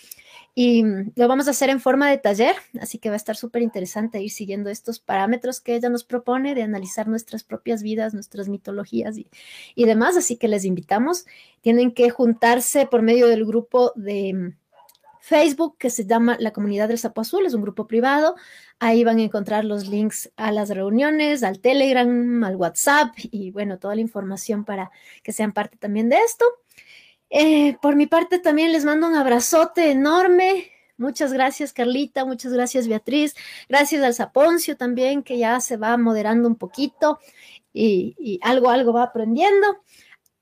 Y 0.56 0.84
mm, 0.84 1.14
lo 1.16 1.28
vamos 1.28 1.48
a 1.48 1.52
hacer 1.52 1.70
en 1.70 1.80
forma 1.80 2.10
de 2.10 2.18
taller, 2.18 2.56
así 2.80 3.00
que 3.00 3.10
va 3.10 3.16
a 3.16 3.18
estar 3.18 3.36
súper 3.36 3.62
interesante 3.62 4.22
ir 4.22 4.30
siguiendo 4.32 4.70
estos 4.70 5.00
parámetros 5.00 5.60
que 5.60 5.76
ella 5.76 5.90
nos 5.90 6.04
propone 6.04 6.54
de 6.54 6.62
analizar 6.62 7.08
nuestras 7.08 7.44
propias 7.44 7.82
vidas, 7.82 8.14
nuestras 8.14 8.50
mitologías 8.50 9.18
y, 9.18 9.86
demás. 9.86 10.16
Así 10.18 10.38
que 10.38 10.48
les 10.48 10.66
invitamos. 10.66 11.26
Tienen 11.62 11.92
que 11.92 12.10
juntarse 12.10 12.86
por 12.86 13.02
medio 13.02 13.28
del 13.28 13.46
grupo 13.46 13.94
de 13.96 14.34
mm, 14.34 14.58
Facebook 15.22 15.78
que 15.78 15.90
se 15.90 16.06
llama 16.06 16.38
La 16.40 16.52
Comunidad 16.52 16.90
del 16.90 17.00
Sapo 17.00 17.22
Azul, 17.22 17.46
es 17.46 17.54
un 17.54 17.62
grupo 17.62 17.88
privado. 17.88 18.36
Ahí 18.80 19.04
van 19.04 19.20
a 19.20 19.24
encontrar 19.24 19.64
los 19.66 19.88
links 19.88 20.32
a 20.36 20.52
las 20.52 20.70
reuniones, 20.70 21.44
al 21.44 21.62
Telegram, 21.62 22.44
al 22.44 22.58
WhatsApp 22.58 23.14
y 23.32 23.52
bueno, 23.52 23.80
toda 23.80 23.96
la 23.96 24.02
información 24.02 24.66
para 24.66 24.92
que 25.24 25.32
sean 25.32 25.54
parte 25.54 25.78
también 25.78 26.10
de 26.10 26.18
esto. 26.18 26.46
Eh, 27.36 27.78
por 27.82 27.96
mi 27.96 28.06
parte 28.06 28.38
también 28.38 28.72
les 28.72 28.86
mando 28.86 29.08
un 29.08 29.16
abrazote 29.16 29.90
enorme. 29.90 30.70
Muchas 30.98 31.34
gracias, 31.34 31.74
Carlita. 31.74 32.26
Muchas 32.26 32.54
gracias, 32.54 32.88
Beatriz. 32.88 33.34
Gracias 33.68 34.04
al 34.04 34.14
Saponcio 34.14 34.78
también, 34.78 35.24
que 35.24 35.40
ya 35.40 35.60
se 35.60 35.76
va 35.76 35.98
moderando 35.98 36.48
un 36.48 36.56
poquito 36.56 37.20
y, 37.74 38.40
algo, 38.44 38.70
algo 38.70 38.94
va 38.94 39.04
aprendiendo. 39.04 39.82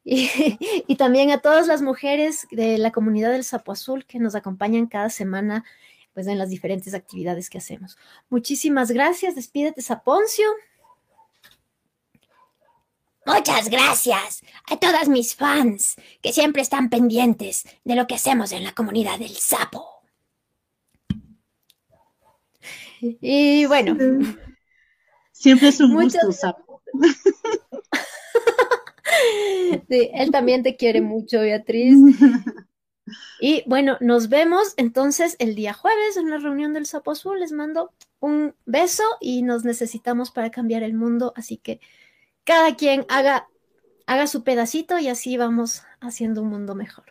Y, 0.03 0.95
también 0.95 1.30
a 1.31 1.38
todas 1.38 1.68
las 1.68 1.81
mujeres 1.81 2.47
de 2.51 2.80
la 2.80 2.91
comunidad 2.91 3.31
del 3.31 3.43
Sapo 3.43 3.72
Azul 3.72 4.05
que 4.05 4.19
nos 4.19 4.34
acompañan 4.34 4.88
cada 4.88 5.09
semana 5.11 5.63
pues 6.13 6.26
en 6.27 6.39
las 6.39 6.49
diferentes 6.49 6.95
actividades 6.95 7.49
que 7.49 7.59
hacemos. 7.59 7.97
Muchísimas 8.30 8.91
gracias. 8.91 9.35
Despídete, 9.35 9.81
Saponcio. 9.81 10.47
Muchas 13.26 13.69
gracias 13.69 14.41
a 14.69 14.77
todas 14.77 15.07
mis 15.07 15.35
fans 15.35 15.95
que 16.22 16.34
siempre 16.34 16.61
están 16.61 16.89
pendientes 16.89 17.65
de 17.84 17.95
lo 17.95 18.07
que 18.07 18.15
hacemos 18.15 18.52
en 18.52 18.64
la 18.64 18.73
comunidad 18.73 19.19
del 19.19 19.35
sapo. 19.35 20.02
Y 22.99 23.65
bueno. 23.65 23.98
Siempre 25.31 25.69
es 25.69 25.80
un 25.80 25.93
gusto, 25.93 26.31
sapo. 26.31 26.81
Sí, 29.89 30.10
él 30.14 30.31
también 30.31 30.64
te 30.64 30.77
quiere 30.77 31.02
mucho, 31.02 31.41
Beatriz. 31.41 31.95
Y 33.41 33.64
bueno, 33.65 33.98
nos 33.99 34.30
vemos 34.30 34.76
entonces 34.77 35.35
el 35.39 35.56
día 35.56 35.73
jueves 35.73 36.15
en 36.15 36.30
la 36.30 36.38
reunión 36.38 36.73
del 36.73 36.85
Sapo 36.85 37.11
Azul. 37.11 37.39
Les 37.39 37.52
mando 37.52 37.91
un 38.19 38.53
beso 38.65 39.03
y 39.19 39.41
nos 39.41 39.65
necesitamos 39.65 40.30
para 40.30 40.52
cambiar 40.52 40.84
el 40.84 40.93
mundo, 40.93 41.34
así 41.35 41.57
que 41.57 41.81
cada 42.43 42.76
quien 42.76 43.05
haga, 43.09 43.47
haga 44.07 44.27
su 44.27 44.43
pedacito 44.43 44.99
y 44.99 45.07
así 45.07 45.38
vamos 45.38 45.84
haciendo 45.99 46.41
un 46.41 46.49
mundo 46.49 46.76
mejor. 46.76 47.05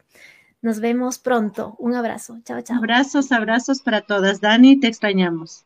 Nos 0.63 0.81
vemos 0.81 1.19
pronto. 1.19 1.75
Un 1.79 1.95
abrazo. 1.95 2.39
Chao, 2.45 2.61
chao. 2.61 2.79
Abrazos, 2.79 3.33
abrazos 3.33 3.81
para 3.81 4.03
todas. 4.03 4.41
Dani, 4.41 4.79
te 4.79 4.89
extrañamos. 4.89 5.65